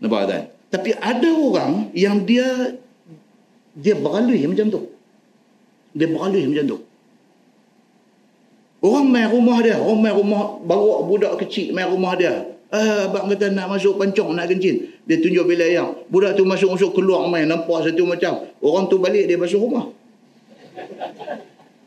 Nampak 0.00 0.22
tak? 0.28 0.42
Tapi 0.70 0.90
ada 0.96 1.30
orang 1.34 1.92
yang 1.92 2.24
dia 2.24 2.76
dia 3.76 3.94
beralui 3.94 4.42
macam 4.48 4.66
tu. 4.68 4.82
Dia 5.94 6.06
beralui 6.10 6.46
macam 6.48 6.64
tu. 6.66 6.78
Orang 8.80 9.12
main 9.12 9.28
rumah 9.28 9.60
dia, 9.60 9.76
orang 9.76 10.00
main 10.00 10.14
rumah 10.16 10.56
bawa 10.64 11.04
budak 11.04 11.36
kecil 11.44 11.76
main 11.76 11.84
rumah 11.84 12.16
dia. 12.16 12.48
Ah, 12.70 13.10
abang 13.10 13.26
kata 13.26 13.50
nak 13.50 13.66
masuk 13.66 13.98
pancong, 13.98 14.30
nak 14.30 14.46
kencing. 14.46 15.02
Dia 15.02 15.18
tunjuk 15.18 15.42
bila 15.42 15.66
yang. 15.66 15.90
Budak 16.06 16.38
tu 16.38 16.46
masuk-masuk 16.46 16.94
keluar 16.94 17.26
main. 17.26 17.42
Nampak 17.42 17.82
satu 17.82 18.06
macam. 18.06 18.46
Orang 18.62 18.86
tu 18.86 19.02
balik, 19.02 19.26
dia 19.26 19.34
basuh 19.34 19.58
rumah. 19.58 19.90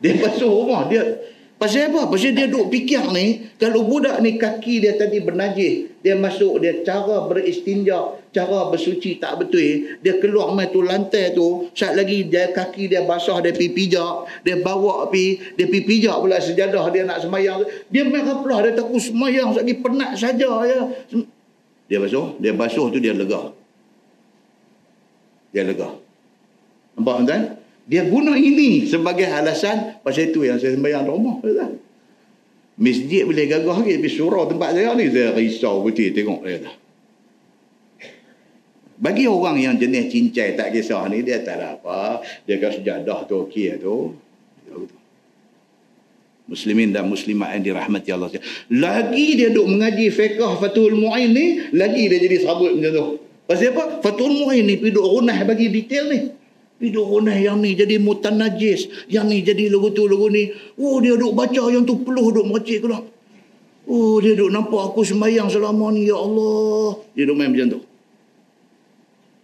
Dia 0.04 0.12
basuh 0.20 0.52
rumah. 0.52 0.84
Dia 0.92 1.00
Pasal 1.64 1.88
apa? 1.88 2.12
Pasal 2.12 2.36
dia 2.36 2.44
duk 2.44 2.68
fikir 2.68 3.08
ni, 3.16 3.48
kalau 3.56 3.88
budak 3.88 4.20
ni 4.20 4.36
kaki 4.36 4.84
dia 4.84 5.00
tadi 5.00 5.24
bernajis, 5.24 5.96
dia 6.04 6.12
masuk, 6.12 6.60
dia 6.60 6.84
cara 6.84 7.24
beristinja, 7.24 8.20
cara 8.36 8.68
bersuci 8.68 9.16
tak 9.16 9.40
betul, 9.40 9.96
dia 10.04 10.20
keluar 10.20 10.52
mai 10.52 10.68
tu 10.68 10.84
lantai 10.84 11.32
tu, 11.32 11.72
saat 11.72 11.96
lagi 11.96 12.28
dia 12.28 12.52
kaki 12.52 12.92
dia 12.92 13.08
basah, 13.08 13.40
dia 13.40 13.56
pergi 13.56 13.72
pijak, 13.72 14.44
dia 14.44 14.60
bawa 14.60 15.08
pi, 15.08 15.40
dia 15.56 15.64
pergi 15.64 15.88
pijak 15.88 16.20
pula 16.20 16.36
sejadah 16.36 16.84
dia 16.92 17.08
nak 17.08 17.24
semayang. 17.24 17.64
Dia 17.88 18.04
merah 18.12 18.44
pula, 18.44 18.60
dia 18.60 18.76
takut 18.76 19.00
semayang, 19.00 19.56
lagi 19.56 19.74
penat 19.80 20.20
saja 20.20 20.52
ya. 20.68 20.80
Dia 21.88 21.96
basuh, 21.96 22.36
dia 22.44 22.52
basuh 22.52 22.92
tu 22.92 23.00
dia 23.00 23.16
lega. 23.16 23.56
Dia 25.56 25.64
lega. 25.64 25.96
Nampak 27.00 27.16
kan? 27.24 27.63
Dia 27.84 28.08
guna 28.08 28.32
ini 28.32 28.88
sebagai 28.88 29.28
alasan 29.28 30.00
pasal 30.00 30.32
itu 30.32 30.48
yang 30.48 30.56
saya 30.56 30.72
sembahyang 30.72 31.04
rumah. 31.04 31.36
Masjid 32.74 33.22
boleh 33.22 33.44
gagah 33.46 33.76
lagi 33.84 34.00
tapi 34.00 34.10
surau 34.10 34.48
tempat 34.50 34.74
saya 34.74 34.96
ni 34.98 35.06
saya 35.12 35.36
risau 35.36 35.84
betul 35.84 36.10
tengok 36.10 36.40
dia 36.42 36.58
kata. 36.58 36.72
Bagi 38.94 39.28
orang 39.28 39.60
yang 39.60 39.74
jenis 39.76 40.08
cincai 40.08 40.56
tak 40.56 40.72
kisah 40.72 41.04
ni 41.12 41.20
dia 41.20 41.44
tak 41.44 41.60
ada 41.60 41.76
apa. 41.76 42.24
Dia 42.48 42.56
kata 42.56 42.80
sejadah 42.80 43.18
tu 43.28 43.46
okey 43.46 43.78
tu. 43.78 44.16
Muslimin 46.44 46.92
dan 46.92 47.08
muslimat 47.08 47.56
yang 47.56 47.72
dirahmati 47.72 48.12
Allah. 48.12 48.28
Lagi 48.68 49.26
dia 49.32 49.48
duk 49.48 49.64
mengaji 49.64 50.12
fiqh 50.12 50.36
Fatul 50.60 50.92
Mu'in 50.92 51.32
ni, 51.32 51.72
lagi 51.72 52.04
dia 52.04 52.20
jadi 52.20 52.44
sabut 52.44 52.76
macam 52.76 52.92
tu. 52.92 53.06
Pasal 53.48 53.72
apa? 53.72 54.04
Fatul 54.04 54.44
Mu'in 54.44 54.68
ni 54.68 54.76
pergi 54.76 54.92
duk 54.92 55.08
runah 55.08 55.36
bagi 55.48 55.72
detail 55.72 56.04
ni. 56.12 56.20
Hidup 56.82 57.06
runah 57.06 57.38
yang 57.38 57.62
ni 57.62 57.78
jadi 57.78 58.02
mutan 58.02 58.36
najis. 58.36 58.90
Yang 59.06 59.24
ni 59.30 59.38
jadi 59.46 59.64
lagu 59.70 59.94
tu, 59.94 60.10
lagu 60.10 60.26
ni. 60.26 60.50
Oh, 60.76 60.98
dia 60.98 61.14
duduk 61.14 61.32
baca 61.38 61.62
yang 61.70 61.86
tu 61.86 62.02
peluh 62.02 62.34
duduk 62.34 62.50
mercik 62.50 62.82
ke 62.82 62.88
Oh, 63.84 64.16
dia 64.18 64.32
duduk 64.32 64.48
nampak 64.48 64.92
aku 64.92 65.04
sembahyang 65.04 65.52
selama 65.52 65.92
ni, 65.92 66.08
ya 66.08 66.16
Allah. 66.16 67.04
Dia 67.12 67.28
duduk 67.28 67.36
main 67.36 67.52
macam 67.52 67.68
tu. 67.78 67.80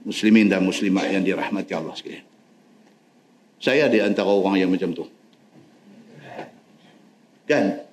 Muslimin 0.01 0.48
dan 0.48 0.65
muslimat 0.65 1.12
yang 1.12 1.20
dirahmati 1.20 1.73
Allah 1.77 1.93
sekalian. 1.93 2.24
Saya 3.61 3.93
di 3.93 4.01
antara 4.01 4.32
orang 4.32 4.57
yang 4.57 4.73
macam 4.73 4.97
tu. 4.97 5.05
Kan? 7.44 7.85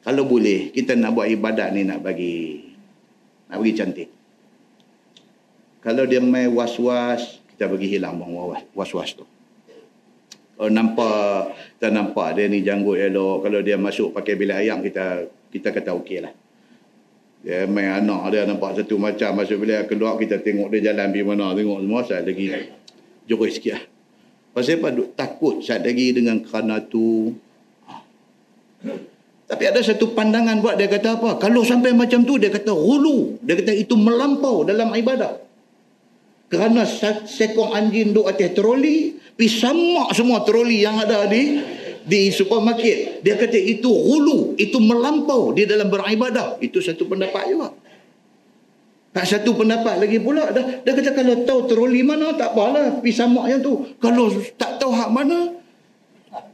Kalau 0.00 0.24
boleh, 0.24 0.72
kita 0.72 0.96
nak 0.96 1.12
buat 1.12 1.28
ibadat 1.28 1.76
ni 1.76 1.84
nak 1.84 2.00
bagi 2.00 2.64
nak 3.52 3.60
bagi 3.60 3.74
cantik. 3.76 4.08
Kalau 5.84 6.08
dia 6.08 6.24
main 6.24 6.48
was-was, 6.48 7.39
kita 7.60 7.68
bagi 7.68 7.92
hilang 7.92 8.16
bang 8.16 8.32
was-was 8.72 9.20
tu. 9.20 9.28
Kalau 10.56 10.72
nampak, 10.72 11.52
kita 11.76 11.92
nampak 11.92 12.32
dia 12.32 12.48
ni 12.48 12.64
janggut 12.64 12.96
elok. 12.96 13.44
Kalau 13.44 13.60
dia 13.60 13.76
masuk 13.76 14.16
pakai 14.16 14.32
bilik 14.32 14.64
ayam, 14.64 14.80
kita 14.80 15.28
kita 15.52 15.68
kata 15.68 15.92
okey 16.00 16.24
lah. 16.24 16.32
Dia 17.44 17.68
main 17.68 18.00
anak 18.00 18.32
dia 18.32 18.48
nampak 18.48 18.80
satu 18.80 18.96
macam 18.96 19.44
masuk 19.44 19.60
bilik 19.60 19.92
keluar, 19.92 20.16
kita 20.16 20.40
tengok 20.40 20.72
dia 20.72 20.88
jalan 20.88 21.12
pergi 21.12 21.24
mana. 21.28 21.52
Tengok 21.52 21.78
semua, 21.84 22.00
saya 22.08 22.24
lagi 22.24 22.48
jurus 23.28 23.60
sikit 23.60 23.76
lah. 23.76 23.84
Pasal 24.56 24.80
apa? 24.80 24.88
Takut 25.12 25.60
saat 25.60 25.84
lagi 25.84 26.16
dengan 26.16 26.40
kerana 26.40 26.80
tu. 26.80 27.36
Tapi 29.52 29.64
ada 29.68 29.84
satu 29.84 30.16
pandangan 30.16 30.64
buat 30.64 30.80
dia 30.80 30.88
kata 30.88 31.20
apa? 31.20 31.36
Kalau 31.36 31.60
sampai 31.60 31.92
macam 31.92 32.24
tu, 32.24 32.40
dia 32.40 32.48
kata 32.48 32.72
hulu. 32.72 33.36
Dia 33.44 33.52
kata 33.60 33.76
itu 33.76 34.00
melampau 34.00 34.64
dalam 34.64 34.96
ibadah 34.96 35.49
kerana 36.50 36.82
sekong 37.24 37.70
anjing 37.70 38.10
duduk 38.10 38.26
atas 38.26 38.50
troli 38.58 39.14
pi 39.38 39.46
samak 39.46 40.10
semua 40.18 40.42
troli 40.42 40.82
yang 40.82 40.98
ada 40.98 41.30
di 41.30 41.62
di 42.02 42.34
supermarket. 42.34 43.22
Dia 43.22 43.38
kata 43.38 43.54
itu 43.54 43.86
hulu 43.86 44.58
itu 44.58 44.82
melampau 44.82 45.54
di 45.54 45.62
dalam 45.62 45.86
beribadah. 45.86 46.58
Itu 46.58 46.82
satu 46.82 47.06
pendapat 47.06 47.54
juga. 47.54 47.70
Tak 49.10 49.26
satu 49.26 49.54
pendapat 49.54 50.02
lagi 50.02 50.18
pula. 50.18 50.50
Dah, 50.50 50.82
dia 50.82 50.90
kata 50.90 51.14
kalau 51.14 51.46
tahu 51.46 51.60
troli 51.70 52.02
mana 52.02 52.34
tak 52.34 52.50
apalah 52.50 52.98
pi 52.98 53.14
samak 53.14 53.46
yang 53.46 53.62
tu. 53.62 53.86
Kalau 54.02 54.34
tak 54.58 54.82
tahu 54.82 54.90
hak 54.90 55.10
mana 55.14 55.54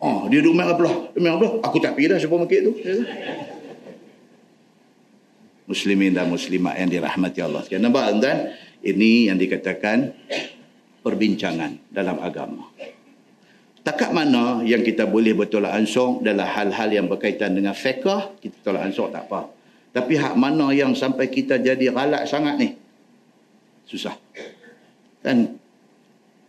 oh, 0.01 0.29
dia 0.29 0.45
duduk 0.45 0.61
merah 0.61 0.77
belah 0.77 1.09
merah 1.17 1.37
belah. 1.41 1.53
Aku 1.65 1.81
tak 1.81 1.97
pergi 1.97 2.13
dah 2.13 2.19
supermarket 2.21 2.61
tu. 2.69 2.73
Muslimin 5.67 6.15
dan 6.15 6.29
muslimat 6.29 6.79
yang 6.79 6.93
dirahmati 6.93 7.41
Allah. 7.43 7.65
Sekalian 7.65 7.91
nampak 7.91 8.23
tuan 8.23 8.39
ini 8.87 9.27
yang 9.27 9.37
dikatakan 9.37 10.15
perbincangan 11.03 11.91
dalam 11.91 12.23
agama. 12.23 12.71
Takat 13.87 14.11
mana 14.11 14.67
yang 14.67 14.83
kita 14.83 15.07
boleh 15.07 15.31
bertolak 15.31 15.71
ansur 15.71 16.19
dalam 16.19 16.43
hal-hal 16.43 16.91
yang 16.91 17.07
berkaitan 17.07 17.55
dengan 17.55 17.71
fiqah, 17.71 18.35
kita 18.43 18.59
tolak 18.67 18.91
ansur 18.91 19.15
tak 19.15 19.31
apa. 19.31 19.47
Tapi 19.95 20.19
hak 20.19 20.35
mana 20.35 20.75
yang 20.75 20.91
sampai 20.99 21.31
kita 21.31 21.63
jadi 21.63 21.95
galak 21.95 22.27
sangat 22.27 22.59
ni? 22.59 22.75
Susah. 23.87 24.19
Kan 25.23 25.55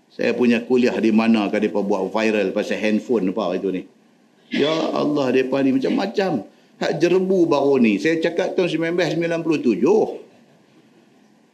saya 0.10 0.34
punya 0.34 0.66
kuliah 0.66 0.98
di 0.98 1.14
mana 1.14 1.46
kan 1.54 1.62
mereka 1.62 1.86
buat 1.86 2.10
viral 2.10 2.50
pasal 2.58 2.82
handphone 2.82 3.30
apa 3.30 3.54
itu 3.54 3.70
ni. 3.70 3.86
Ya 4.50 4.74
Allah, 4.74 5.30
mereka 5.30 5.62
ni 5.62 5.78
macam-macam. 5.78 6.42
Hak 6.82 6.92
jerbu 6.98 7.46
baru 7.46 7.78
ni. 7.78 8.02
Saya 8.02 8.18
cakap 8.18 8.58
tahun 8.58 8.98
1997. 8.98 10.27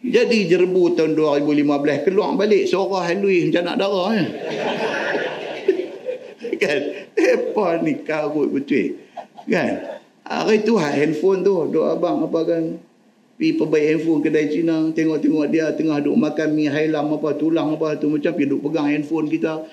Jadi 0.03 0.51
jerbu 0.51 0.99
tahun 0.99 1.15
2015 1.15 2.03
keluar 2.03 2.35
balik 2.35 2.67
suara 2.67 3.07
halui 3.07 3.47
macam 3.47 3.63
nak 3.63 3.77
darah 3.79 4.11
ya. 4.11 4.25
kan? 6.63 6.79
Apa 7.15 7.65
ni 7.79 8.03
karut 8.03 8.51
betul. 8.51 8.99
Kan? 9.47 10.03
Hari 10.27 10.67
tu 10.67 10.75
handphone 10.75 11.47
tu. 11.47 11.55
Duk 11.71 11.87
abang 11.87 12.19
apa 12.27 12.39
kan? 12.43 12.63
Pi 13.39 13.55
perbaik 13.55 13.85
handphone 13.95 14.19
kedai 14.19 14.51
Cina. 14.51 14.91
Tengok-tengok 14.91 15.45
dia 15.47 15.71
tengah 15.71 16.03
duk 16.03 16.19
makan 16.19 16.51
mi 16.51 16.67
hailam 16.67 17.07
apa 17.15 17.39
tulang 17.39 17.71
apa 17.79 17.95
tu. 17.95 18.11
Macam 18.11 18.31
pi 18.35 18.43
duk 18.43 18.59
pegang 18.59 18.91
handphone 18.91 19.31
kita. 19.31 19.63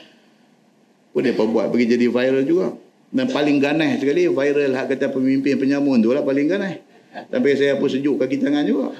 Pun 1.11 1.27
dia 1.27 1.35
buat 1.35 1.75
pergi 1.75 1.99
jadi 1.99 2.07
viral 2.07 2.47
juga. 2.47 2.79
Dan 3.11 3.27
paling 3.27 3.59
ganas 3.59 3.99
sekali 3.99 4.31
viral 4.31 4.79
hak 4.79 4.95
kata 4.95 5.11
pemimpin 5.11 5.59
penyamun 5.59 5.99
tu 5.99 6.15
lah 6.15 6.23
paling 6.23 6.47
ganas. 6.47 6.79
Tapi 7.11 7.59
saya 7.59 7.75
pun 7.83 7.91
sejuk 7.91 8.23
kaki 8.23 8.39
tangan 8.39 8.63
juga 8.63 8.95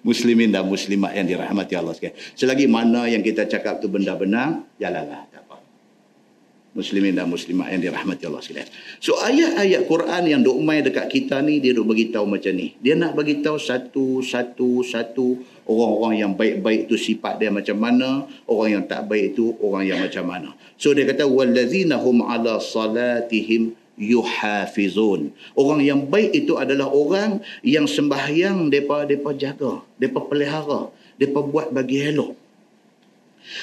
muslimin 0.00 0.48
dan 0.52 0.64
muslimat 0.64 1.12
yang 1.12 1.26
dirahmati 1.28 1.74
Allah 1.76 1.92
sekalian. 1.92 2.16
Selagi 2.36 2.66
mana 2.66 3.04
yang 3.04 3.20
kita 3.20 3.44
cakap 3.44 3.84
tu 3.84 3.92
benda 3.92 4.16
benar, 4.16 4.64
jalanlah 4.80 5.28
tak 5.28 5.44
apa. 5.44 5.56
Muslimin 6.70 7.18
dan 7.18 7.26
muslimat 7.26 7.68
yang 7.74 7.82
dirahmati 7.82 8.24
Allah 8.30 8.40
sekalian. 8.40 8.70
So 9.02 9.18
ayat-ayat 9.18 9.90
Quran 9.90 10.22
yang 10.30 10.40
dok 10.40 10.58
mai 10.62 10.80
dekat 10.80 11.10
kita 11.10 11.42
ni 11.42 11.58
dia 11.58 11.74
dok 11.74 11.90
tahu 12.14 12.26
macam 12.30 12.52
ni. 12.54 12.78
Dia 12.78 12.94
nak 12.94 13.18
beritahu 13.18 13.58
satu 13.58 14.22
satu 14.22 14.86
satu 14.86 15.42
orang-orang 15.66 16.14
yang 16.22 16.32
baik-baik 16.38 16.90
tu 16.90 16.96
sifat 16.96 17.42
dia 17.42 17.50
macam 17.50 17.76
mana, 17.78 18.24
orang 18.46 18.68
yang 18.80 18.84
tak 18.86 19.06
baik 19.06 19.34
tu 19.36 19.52
orang 19.60 19.84
yang 19.86 19.98
macam 19.98 20.24
mana. 20.26 20.54
So 20.80 20.96
dia 20.96 21.04
kata 21.04 21.28
wallazina 21.28 22.00
hum 22.00 22.24
ala 22.24 22.56
salatihim 22.56 23.76
yuhafizun. 24.00 25.30
Orang 25.52 25.84
yang 25.84 26.08
baik 26.08 26.32
itu 26.32 26.56
adalah 26.56 26.88
orang 26.88 27.44
yang 27.60 27.84
sembahyang 27.84 28.72
depa 28.72 29.04
depa 29.04 29.36
jaga, 29.36 29.84
depa 30.00 30.24
pelihara, 30.24 30.88
depa 31.20 31.44
buat 31.44 31.68
bagi 31.70 32.08
elok. 32.08 32.32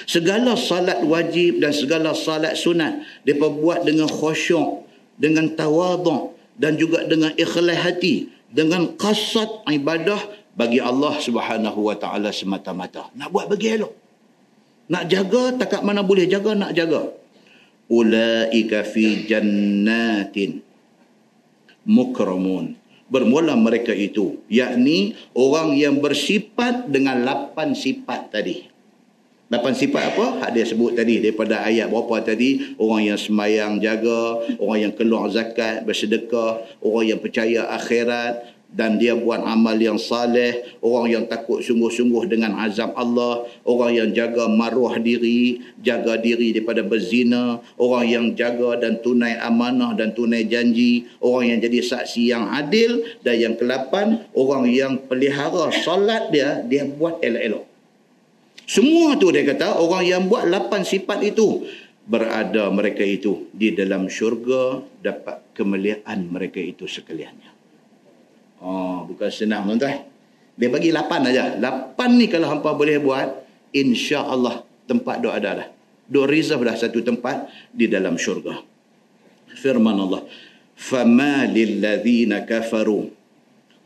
Segala 0.06 0.54
salat 0.54 1.02
wajib 1.02 1.58
dan 1.58 1.74
segala 1.74 2.14
salat 2.14 2.54
sunat 2.54 3.02
depa 3.26 3.50
buat 3.50 3.82
dengan 3.82 4.06
khusyuk, 4.06 4.86
dengan 5.18 5.50
tawaduk 5.58 6.38
dan 6.62 6.78
juga 6.78 7.04
dengan 7.10 7.34
ikhlas 7.34 7.82
hati, 7.82 8.30
dengan 8.54 8.94
qasad 8.94 9.66
ibadah 9.74 10.22
bagi 10.54 10.82
Allah 10.82 11.18
Subhanahu 11.18 11.90
wa 11.90 11.96
taala 11.98 12.30
semata-mata. 12.30 13.10
Nak 13.18 13.30
buat 13.34 13.50
bagi 13.50 13.78
elok. 13.78 13.94
Nak 14.88 15.04
jaga 15.12 15.52
takat 15.58 15.82
mana 15.84 16.00
boleh 16.00 16.30
jaga 16.30 16.56
nak 16.56 16.72
jaga 16.72 17.12
ulaika 17.92 18.84
fi 18.88 19.28
jannatin. 19.28 20.64
Mukramun. 21.88 22.76
Bermula 23.08 23.56
mereka 23.56 23.96
itu 23.96 24.44
yakni 24.52 25.16
orang 25.32 25.72
yang 25.80 26.04
bersifat 26.04 26.92
dengan 26.92 27.24
lapan 27.24 27.72
sifat 27.72 28.36
tadi. 28.36 28.68
Lapan 29.48 29.72
sifat 29.72 30.12
apa? 30.12 30.44
Hak 30.44 30.52
dia 30.52 30.68
sebut 30.68 30.92
tadi 30.92 31.24
daripada 31.24 31.64
ayat 31.64 31.88
berapa 31.88 32.20
tadi? 32.20 32.76
Orang 32.76 33.08
yang 33.08 33.16
semayang 33.16 33.80
jaga 33.80 34.44
orang 34.60 34.92
yang 34.92 34.94
keluar 34.94 35.32
zakat 35.32 35.88
bersedekah 35.88 36.68
orang 36.84 37.16
yang 37.16 37.20
percaya 37.24 37.64
akhirat 37.72 38.57
dan 38.68 39.00
dia 39.00 39.16
buat 39.16 39.42
amal 39.42 39.80
yang 39.80 39.96
saleh, 39.96 40.78
orang 40.84 41.08
yang 41.08 41.24
takut 41.26 41.64
sungguh-sungguh 41.64 42.28
dengan 42.28 42.60
azab 42.62 42.94
Allah, 43.00 43.48
orang 43.64 43.92
yang 43.96 44.10
jaga 44.12 44.46
maruah 44.52 45.00
diri, 45.00 45.64
jaga 45.80 46.20
diri 46.20 46.52
daripada 46.52 46.84
berzina, 46.84 47.64
orang 47.80 48.06
yang 48.06 48.26
jaga 48.36 48.78
dan 48.78 49.00
tunai 49.00 49.40
amanah 49.40 49.96
dan 49.96 50.12
tunai 50.12 50.46
janji, 50.46 51.08
orang 51.24 51.56
yang 51.56 51.60
jadi 51.64 51.80
saksi 51.80 52.24
yang 52.28 52.46
adil 52.54 53.02
dan 53.24 53.36
yang 53.40 53.56
kelapan, 53.56 54.28
orang 54.36 54.68
yang 54.68 55.00
pelihara 55.08 55.72
solat 55.82 56.30
dia, 56.30 56.62
dia 56.68 56.86
buat 56.86 57.24
elok-elok. 57.24 57.66
Semua 58.68 59.16
tu 59.16 59.32
dia 59.32 59.48
kata, 59.48 59.80
orang 59.80 60.04
yang 60.04 60.22
buat 60.28 60.44
lapan 60.44 60.84
sifat 60.84 61.24
itu, 61.24 61.64
berada 62.08 62.72
mereka 62.72 63.04
itu 63.04 63.52
di 63.52 63.76
dalam 63.76 64.08
syurga 64.08 64.80
dapat 65.04 65.44
kemuliaan 65.56 66.28
mereka 66.32 66.60
itu 66.60 66.88
sekaliannya. 66.88 67.57
Oh, 68.58 69.06
bukan 69.06 69.30
senang 69.30 69.70
tuan-tuan. 69.70 70.06
Dia 70.58 70.70
bagi 70.74 70.90
lapan 70.90 71.30
aja. 71.30 71.54
Lapan 71.62 72.18
ni 72.18 72.26
kalau 72.26 72.50
hampa 72.50 72.74
boleh 72.74 72.98
buat, 72.98 73.30
insya-Allah 73.70 74.66
tempat 74.90 75.22
doa 75.22 75.38
ada 75.38 75.52
dah. 75.64 75.68
Doa 76.10 76.26
reserve 76.26 76.66
dah 76.66 76.74
satu 76.74 77.06
tempat 77.06 77.46
di 77.70 77.86
dalam 77.86 78.18
syurga. 78.18 78.58
Firman 79.54 79.98
Allah, 80.02 80.26
"Fama 80.74 81.46
lil 81.46 81.78
ladzina 81.78 82.42
kafaru 82.42 83.12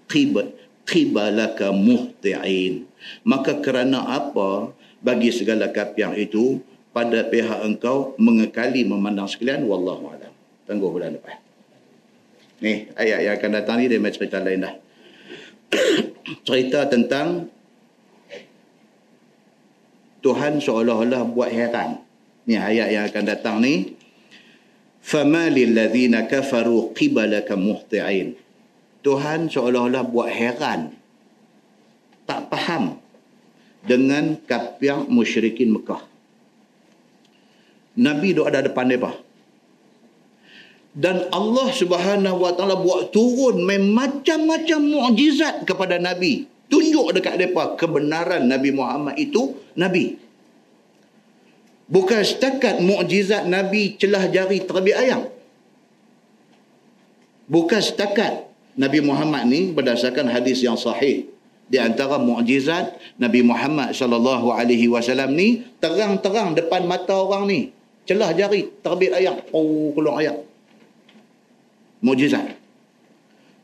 qib 0.07 0.39
qibalaka 0.87 1.75
muhti'in." 1.75 2.87
Maka 3.27 3.59
kerana 3.59 4.07
apa 4.07 4.71
bagi 5.01 5.33
segala 5.33 5.73
kapiang 5.73 6.15
itu 6.15 6.61
pada 6.95 7.25
pihak 7.27 7.65
engkau 7.65 8.13
mengekali 8.21 8.85
memandang 8.87 9.27
sekalian 9.27 9.65
wallahu 9.67 10.11
alam. 10.13 10.31
Tunggu 10.69 10.87
bulan 10.87 11.17
depan. 11.17 11.50
Ni 12.61 12.85
ayat 12.93 13.19
yang 13.25 13.33
akan 13.41 13.51
datang 13.57 13.75
ni 13.81 13.89
dia 13.89 13.97
macam 13.97 14.21
cerita 14.21 14.37
lain 14.37 14.61
dah. 14.61 14.75
cerita 16.47 16.85
tentang 16.85 17.49
Tuhan 20.21 20.61
seolah-olah 20.61 21.25
buat 21.33 21.49
heran. 21.49 22.05
Ni 22.45 22.61
ayat 22.61 22.93
yang 22.93 23.03
akan 23.09 23.23
datang 23.25 23.57
ni. 23.65 23.97
Fama 25.01 25.49
lilladzina 25.49 26.29
kafaru 26.29 26.93
qibalaka 26.93 27.57
muhti'in. 27.57 28.37
Tuhan 29.01 29.49
seolah-olah 29.49 30.05
buat 30.05 30.29
heran. 30.29 30.93
Tak 32.29 32.53
faham 32.53 33.01
dengan 33.81 34.37
kapiang 34.45 35.09
musyrikin 35.09 35.73
Mekah. 35.73 36.05
Nabi 37.97 38.37
duk 38.37 38.45
ada 38.45 38.61
depan 38.61 38.85
mereka. 38.85 39.17
Dan 40.91 41.31
Allah 41.31 41.71
subhanahu 41.71 42.43
wa 42.43 42.51
ta'ala 42.51 42.75
buat 42.75 43.15
turun 43.15 43.63
macam-macam 43.63 44.79
mukjizat 44.83 45.63
kepada 45.63 45.95
Nabi. 45.95 46.51
Tunjuk 46.67 47.15
dekat 47.15 47.39
mereka 47.39 47.79
kebenaran 47.79 48.47
Nabi 48.47 48.75
Muhammad 48.75 49.15
itu 49.15 49.55
Nabi. 49.75 50.19
Bukan 51.91 52.23
setakat 52.23 52.79
mukjizat 52.83 53.47
Nabi 53.47 53.95
celah 53.99 54.27
jari 54.31 54.63
terbit 54.63 54.95
ayam. 54.95 55.27
Bukan 57.51 57.79
setakat 57.83 58.47
Nabi 58.79 59.03
Muhammad 59.03 59.47
ni 59.47 59.71
berdasarkan 59.75 60.31
hadis 60.31 60.63
yang 60.63 60.79
sahih 60.79 61.27
di 61.71 61.79
antara 61.79 62.19
mukjizat 62.19 62.99
Nabi 63.15 63.43
Muhammad 63.43 63.95
sallallahu 63.95 64.51
alaihi 64.51 64.91
wasallam 64.91 65.35
ni 65.35 65.63
terang-terang 65.79 66.51
depan 66.51 66.83
mata 66.83 67.15
orang 67.15 67.47
ni 67.47 67.59
celah 68.03 68.35
jari 68.35 68.67
terbit 68.83 69.15
ayam 69.15 69.39
oh 69.55 69.95
keluar 69.95 70.19
ayam 70.19 70.50
mukjizat. 72.01 72.57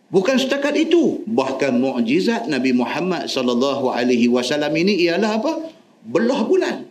Bukan 0.07 0.39
setakat 0.39 0.77
itu. 0.80 1.26
Bahkan 1.27 1.76
mukjizat 1.77 2.47
Nabi 2.47 2.72
Muhammad 2.72 3.27
sallallahu 3.27 3.91
alaihi 3.91 4.31
wasallam 4.31 4.72
ini 4.72 5.03
ialah 5.03 5.41
apa? 5.41 5.51
Belah 6.07 6.41
bulan. 6.47 6.88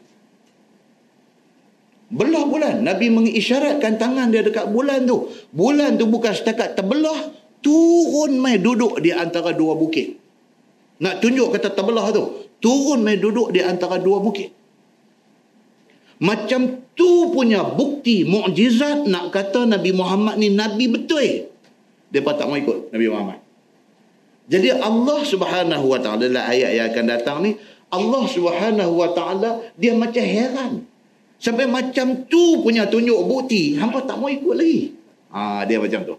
Belah 2.12 2.44
bulan. 2.44 2.84
Nabi 2.84 3.08
mengisyaratkan 3.08 3.96
tangan 3.96 4.28
dia 4.28 4.44
dekat 4.44 4.68
bulan 4.68 5.08
tu. 5.08 5.32
Bulan 5.50 5.96
tu 5.96 6.04
bukan 6.06 6.36
setakat 6.36 6.76
terbelah 6.76 7.32
turun 7.64 8.36
mai 8.36 8.60
duduk 8.60 9.00
di 9.00 9.10
antara 9.10 9.56
dua 9.56 9.74
bukit. 9.74 10.20
Nak 11.00 11.24
tunjuk 11.24 11.56
kata 11.56 11.72
terbelah 11.72 12.12
tu. 12.12 12.46
Turun 12.60 13.00
mai 13.00 13.16
duduk 13.16 13.50
di 13.50 13.64
antara 13.64 13.96
dua 13.96 14.20
bukit 14.20 14.65
macam 16.16 16.80
tu 16.96 17.30
punya 17.32 17.60
bukti 17.64 18.24
mukjizat 18.24 19.04
nak 19.04 19.32
kata 19.32 19.68
Nabi 19.68 19.92
Muhammad 19.92 20.40
ni 20.40 20.48
Nabi 20.48 20.88
betul. 20.88 21.52
Mereka 22.08 22.32
tak 22.38 22.46
mau 22.48 22.56
ikut 22.56 22.88
Nabi 22.94 23.06
Muhammad. 23.12 23.38
Jadi 24.46 24.70
Allah 24.72 25.20
subhanahu 25.26 25.84
wa 25.90 25.98
ta'ala 25.98 26.22
dalam 26.30 26.44
ayat 26.46 26.70
yang 26.72 26.86
akan 26.94 27.04
datang 27.10 27.38
ni, 27.42 27.58
Allah 27.90 28.24
subhanahu 28.30 28.92
wa 28.94 29.10
ta'ala 29.10 29.74
dia 29.74 29.92
macam 29.92 30.22
heran. 30.22 30.72
Sampai 31.36 31.68
macam 31.68 32.24
tu 32.30 32.64
punya 32.64 32.88
tunjuk 32.88 33.20
bukti, 33.26 33.76
hampa 33.76 34.06
tak 34.06 34.16
mau 34.16 34.30
ikut 34.30 34.54
lagi. 34.56 34.96
Ha, 35.34 35.68
dia 35.68 35.76
macam 35.76 36.00
tu. 36.00 36.16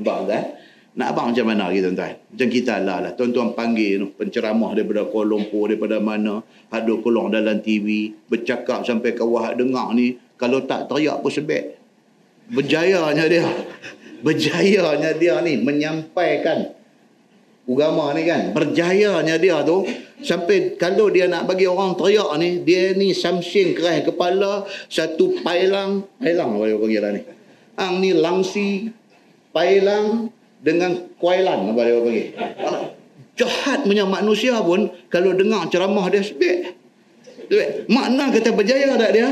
Nampak 0.00 0.16
tak? 0.30 0.44
Nak 0.90 1.06
abang 1.14 1.30
macam 1.30 1.46
mana 1.46 1.70
lagi 1.70 1.86
tuan-tuan? 1.86 2.18
Macam 2.18 2.48
kita 2.50 2.74
lah 2.82 2.98
lah. 2.98 3.12
Tuan-tuan 3.14 3.54
panggil 3.54 4.10
penceramah 4.18 4.74
daripada 4.74 5.06
Kuala 5.06 5.38
Lumpur, 5.38 5.70
daripada 5.70 6.02
mana. 6.02 6.42
Haduk 6.66 7.06
keluar 7.06 7.30
dalam 7.30 7.62
TV. 7.62 8.10
Bercakap 8.26 8.82
sampai 8.82 9.14
kawah 9.14 9.54
dengar 9.54 9.94
ni. 9.94 10.18
Kalau 10.34 10.66
tak 10.66 10.90
teriak 10.90 11.22
pun 11.22 11.30
sebab. 11.30 11.64
Berjayanya 12.50 13.24
dia. 13.30 13.46
Berjayanya 14.26 15.14
dia 15.14 15.38
ni 15.46 15.62
menyampaikan 15.62 16.74
agama 17.70 18.10
ni 18.10 18.26
kan. 18.26 18.50
Berjayanya 18.50 19.38
dia 19.38 19.62
tu. 19.62 19.86
Sampai 20.26 20.74
kalau 20.74 21.06
dia 21.06 21.30
nak 21.30 21.46
bagi 21.46 21.70
orang 21.70 21.94
teriak 21.94 22.34
ni. 22.42 22.66
Dia 22.66 22.98
ni 22.98 23.14
samsing 23.14 23.78
keras 23.78 24.10
kepala. 24.10 24.66
Satu 24.90 25.38
pailang. 25.46 26.02
Pailang 26.18 26.58
apa 26.58 26.66
dia 26.66 26.76
panggil 26.82 26.98
lah 26.98 27.10
ni. 27.14 27.22
Ang 27.78 27.94
ni 28.02 28.10
langsi. 28.10 28.90
Pailang 29.54 30.34
dengan 30.60 31.08
kuailan 31.16 31.72
apa 31.72 31.80
dia 31.82 31.96
panggil. 32.00 32.26
Jahat 33.40 33.88
punya 33.88 34.04
manusia 34.04 34.60
pun 34.60 34.92
kalau 35.08 35.32
dengar 35.32 35.64
ceramah 35.72 36.06
dia 36.12 36.20
sebab. 36.20 36.76
Makna 37.88 38.30
kata 38.30 38.52
berjaya 38.52 38.94
tak 39.00 39.10
dia? 39.16 39.28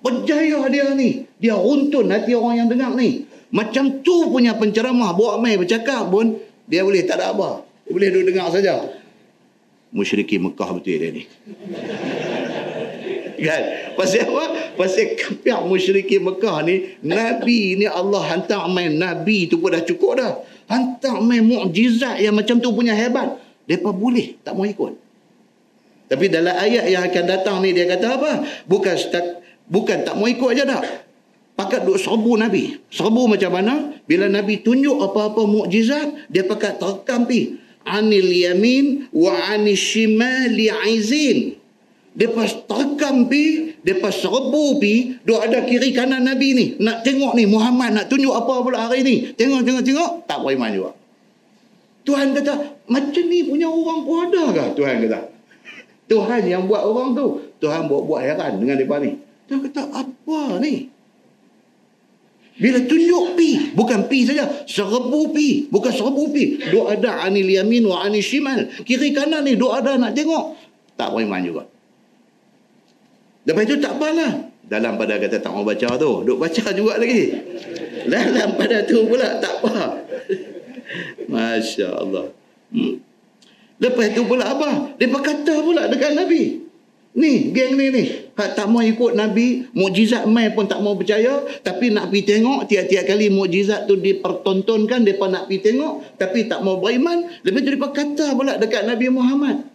Berjaya 0.00 0.64
dia 0.72 0.86
ni. 0.96 1.28
Dia 1.36 1.54
runtun 1.60 2.08
hati 2.08 2.32
orang 2.32 2.64
yang 2.64 2.68
dengar 2.72 2.96
ni. 2.96 3.28
Macam 3.52 4.00
tu 4.00 4.32
punya 4.32 4.56
penceramah 4.56 5.12
buat 5.12 5.36
mai 5.42 5.60
bercakap 5.60 6.08
pun 6.08 6.40
dia 6.64 6.80
boleh 6.80 7.04
tak 7.04 7.20
ada 7.20 7.36
apa. 7.36 7.66
Dia 7.84 7.92
boleh 7.92 8.08
duduk 8.14 8.26
dengar 8.32 8.48
saja. 8.48 8.80
Musyriki 9.90 10.38
Mekah 10.38 10.70
betul 10.70 10.96
dia 10.96 11.10
ni. 11.10 11.22
kan? 13.44 13.62
Pasal 13.98 14.28
apa? 14.30 14.44
Pasal 14.78 15.18
kapiak 15.18 15.60
musyriki 15.66 16.22
Mekah 16.22 16.62
ni, 16.62 16.96
Nabi 17.02 17.74
ni 17.76 17.86
Allah 17.90 18.22
hantar 18.30 18.70
main 18.70 18.94
Nabi 18.94 19.50
tu 19.50 19.58
pun 19.58 19.74
dah 19.74 19.82
cukup 19.82 20.12
dah 20.20 20.32
hantar 20.70 21.18
main 21.18 21.42
mukjizat 21.42 22.22
yang 22.22 22.38
macam 22.38 22.62
tu 22.62 22.70
punya 22.70 22.94
hebat. 22.94 23.36
Depa 23.66 23.90
boleh 23.90 24.38
tak 24.46 24.54
mau 24.54 24.64
ikut. 24.64 24.94
Tapi 26.10 26.26
dalam 26.26 26.54
ayat 26.54 26.90
yang 26.90 27.06
akan 27.06 27.24
datang 27.26 27.56
ni 27.62 27.74
dia 27.74 27.86
kata 27.86 28.06
apa? 28.18 28.32
Bukan 28.66 28.94
stak, 28.98 29.42
bukan 29.66 30.06
tak 30.06 30.14
mau 30.14 30.30
ikut 30.30 30.48
aja 30.54 30.64
dah 30.66 30.82
pakat 31.60 31.84
duk 31.84 32.00
serbu 32.00 32.40
nabi. 32.40 32.80
Serbu 32.88 33.28
macam 33.28 33.52
mana? 33.52 33.92
Bila 34.08 34.32
nabi 34.32 34.64
tunjuk 34.64 34.96
apa-apa 34.96 35.44
mukjizat 35.44 36.32
dia 36.32 36.48
pakat 36.48 36.80
terekam 36.80 37.28
pi. 37.28 37.60
Anil 37.84 38.32
yamin 38.32 39.08
wa 39.12 39.36
anil 39.52 39.76
shimali 39.76 40.72
aizin 40.72 41.59
dia 42.10 42.26
pas 42.34 42.50
terekam 42.50 43.30
pi, 43.30 43.74
dia 43.86 44.02
pas 44.02 44.10
serbu 44.10 44.82
pi, 44.82 45.22
duk 45.22 45.38
ada 45.38 45.62
kiri 45.62 45.94
kanan 45.94 46.26
Nabi 46.26 46.48
ni. 46.58 46.66
Nak 46.82 47.06
tengok 47.06 47.38
ni 47.38 47.46
Muhammad 47.46 47.94
nak 47.94 48.06
tunjuk 48.10 48.34
apa 48.34 48.66
pula 48.66 48.90
hari 48.90 49.06
ni. 49.06 49.14
Tengok, 49.30 49.62
tengok, 49.62 49.82
tengok. 49.86 50.10
Tak 50.26 50.42
boleh 50.42 50.58
iman 50.58 50.70
juga. 50.74 50.90
Tuhan 52.02 52.34
kata, 52.34 52.52
macam 52.90 53.24
ni 53.30 53.46
punya 53.46 53.70
orang 53.70 54.00
pun 54.02 54.16
ada 54.26 54.42
ke? 54.50 54.64
Tuhan 54.74 54.94
kata. 55.06 55.20
Tuhan 56.10 56.42
yang 56.50 56.66
buat 56.66 56.82
orang 56.82 57.14
tu. 57.14 57.26
Tuhan 57.62 57.86
buat-buat 57.86 58.20
heran 58.26 58.58
dengan 58.58 58.74
mereka 58.82 58.96
ni. 58.98 59.10
Tuhan 59.46 59.60
kata, 59.70 59.82
apa 59.94 60.40
ni? 60.58 60.90
Bila 62.60 62.76
tunjuk 62.84 63.38
pi, 63.38 63.72
bukan 63.72 64.04
pi 64.10 64.28
saja, 64.28 64.66
serbu 64.68 65.32
pi, 65.32 65.70
bukan 65.70 65.92
serbu 65.94 66.28
pi. 66.28 66.60
Duk 66.68 66.90
ada 66.90 67.24
anil 67.24 67.48
yamin 67.48 67.86
wa 67.88 68.04
anil 68.04 68.20
shimal. 68.20 68.68
Kiri 68.84 69.16
kanan 69.16 69.46
ni 69.46 69.56
duk 69.56 69.72
ada 69.72 69.96
nak 69.96 70.12
tengok. 70.12 70.58
Tak 70.98 71.14
boleh 71.14 71.24
iman 71.24 71.40
juga. 71.40 71.62
Lepas 73.44 73.62
itu 73.64 73.76
tak 73.80 73.96
apalah. 73.96 74.50
Dalam 74.70 74.94
pada 74.94 75.18
kata 75.18 75.42
tak 75.42 75.50
mau 75.50 75.66
baca 75.66 75.88
tu. 75.98 76.12
Duk 76.22 76.38
baca 76.38 76.64
juga 76.70 76.94
lagi. 77.00 77.34
Dalam 78.06 78.54
pada 78.54 78.86
tu 78.86 79.02
pula 79.08 79.40
tak 79.42 79.54
apa. 79.60 80.06
Masya 81.32 81.88
Allah. 81.90 82.30
Hmm. 82.70 83.02
Lepas 83.80 84.12
itu 84.12 84.22
pula 84.28 84.44
apa? 84.44 84.94
Dia 85.00 85.08
berkata 85.08 85.64
pula 85.64 85.88
dekat 85.88 86.12
Nabi. 86.12 86.70
Ni, 87.10 87.50
geng 87.50 87.74
ni 87.74 87.90
ni. 87.90 88.04
Hak 88.38 88.54
tak 88.54 88.70
mau 88.70 88.86
ikut 88.86 89.18
Nabi, 89.18 89.66
mukjizat 89.74 90.30
mai 90.30 90.54
pun 90.54 90.70
tak 90.70 90.78
mau 90.78 90.94
percaya, 90.94 91.42
tapi 91.66 91.90
nak 91.90 92.06
pergi 92.06 92.38
tengok 92.38 92.70
tiap-tiap 92.70 93.02
kali 93.02 93.26
mukjizat 93.26 93.90
tu 93.90 93.98
dipertontonkan, 93.98 95.02
depa 95.02 95.26
nak 95.26 95.50
pergi 95.50 95.74
tengok, 95.74 96.06
tapi 96.14 96.46
tak 96.46 96.62
mau 96.62 96.78
beriman. 96.78 97.26
Lepas 97.42 97.60
tu 97.66 97.70
depa 97.74 97.88
kata 97.90 98.26
pula 98.38 98.54
dekat 98.62 98.86
Nabi 98.86 99.10
Muhammad. 99.10 99.66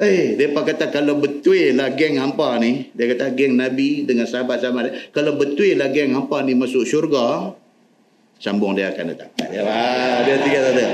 Eh, 0.00 0.32
mereka 0.32 0.64
kata 0.64 0.88
kalau 0.88 1.20
betul 1.20 1.76
lah 1.76 1.92
geng 1.92 2.16
hampa 2.16 2.56
ni, 2.56 2.88
dia 2.96 3.04
kata 3.12 3.36
geng 3.36 3.60
Nabi 3.60 4.08
dengan 4.08 4.24
sahabat-sahabat 4.24 4.82
dia, 4.88 4.94
kalau 5.12 5.36
betul 5.36 5.76
lah 5.76 5.92
geng 5.92 6.16
hampa 6.16 6.40
ni 6.40 6.56
masuk 6.56 6.88
syurga, 6.88 7.52
sambung 8.40 8.72
dia 8.72 8.88
akan 8.96 9.12
datang. 9.12 9.28
Ya, 9.52 9.60
dia 10.24 10.36
tiga 10.40 10.58
tadi. 10.72 10.84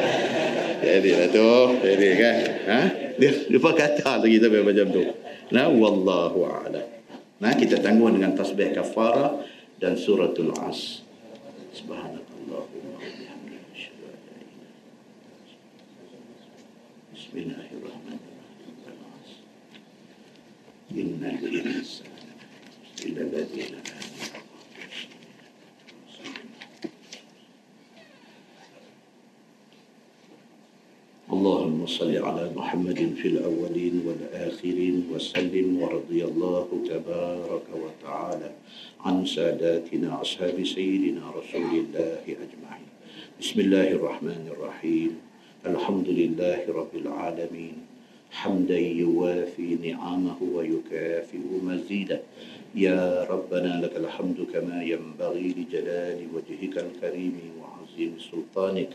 Jadi 0.83 1.11
lah 1.15 1.29
tu, 1.31 1.51
jadi 1.87 2.09
kan. 2.19 2.37
Ha? 2.67 2.81
Dia 3.15 3.31
lupa 3.55 3.79
kata 3.79 4.27
lagi 4.27 4.43
sampai 4.43 4.67
macam 4.67 4.87
tu. 4.91 5.03
Nah, 5.55 5.71
wallahu 5.71 6.39
a'lam. 6.43 6.87
Nah, 7.39 7.53
kita 7.55 7.79
tanggung 7.79 8.11
dengan 8.19 8.35
tasbih 8.35 8.75
kafarah 8.75 9.39
dan 9.79 9.95
suratul 9.95 10.51
as. 10.67 11.07
Anta 11.77 12.67
Bismillahirrahmanirrahim. 17.15 17.96
Innal 20.97 21.45
insana 21.45 22.33
illa 23.05 23.23
ladina 23.29 23.81
اللهم 31.27 31.87
صل 31.87 32.17
على 32.17 32.51
محمد 32.57 33.19
في 33.21 33.29
الأولين 33.29 33.95
والآخرين 34.07 35.11
وسلم 35.13 35.83
ورضي 35.83 36.25
الله 36.25 36.69
تبارك 36.89 37.67
وتعالى 37.83 38.51
عن 39.01 39.27
ساداتنا 39.27 40.23
أصحاب 40.23 40.57
سيدنا 40.65 41.23
رسول 41.37 41.73
الله 41.83 42.25
أجمعين. 42.25 42.91
بسم 43.43 43.61
الله 43.61 43.89
الرحمن 43.99 44.55
الرحيم. 44.55 45.13
الحمد 45.67 46.09
لله 46.09 46.61
رب 46.71 46.95
العالمين. 46.95 47.77
حمدا 48.31 48.79
يوافي 48.79 49.79
نعمه 49.83 50.37
ويكافئ 50.55 51.45
مزيده. 51.63 52.21
يا 52.75 53.25
ربنا 53.31 53.81
لك 53.85 53.97
الحمد 53.97 54.39
كما 54.53 54.83
ينبغي 54.83 55.49
لجلال 55.57 56.19
وجهك 56.35 56.75
الكريم 56.79 57.37
وعظيم 57.61 58.13
سلطانك. 58.19 58.91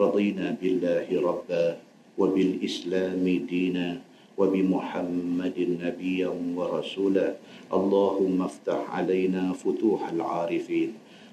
رضينا 0.00 0.56
بالله 0.62 1.06
ربا 1.22 1.76
وبالإسلام 2.18 3.24
دينا 3.50 4.00
وبمحمد 4.38 5.58
نبيا 5.84 6.32
ورسولا. 6.56 7.28
اللهم 7.72 8.42
افتح 8.42 8.80
علينا 8.96 9.52
فتوح 9.52 10.08
العارفين. 10.08 10.90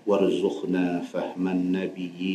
وارزقنا 0.07 1.01
فهم 1.11 1.47
النبيين. 1.47 2.27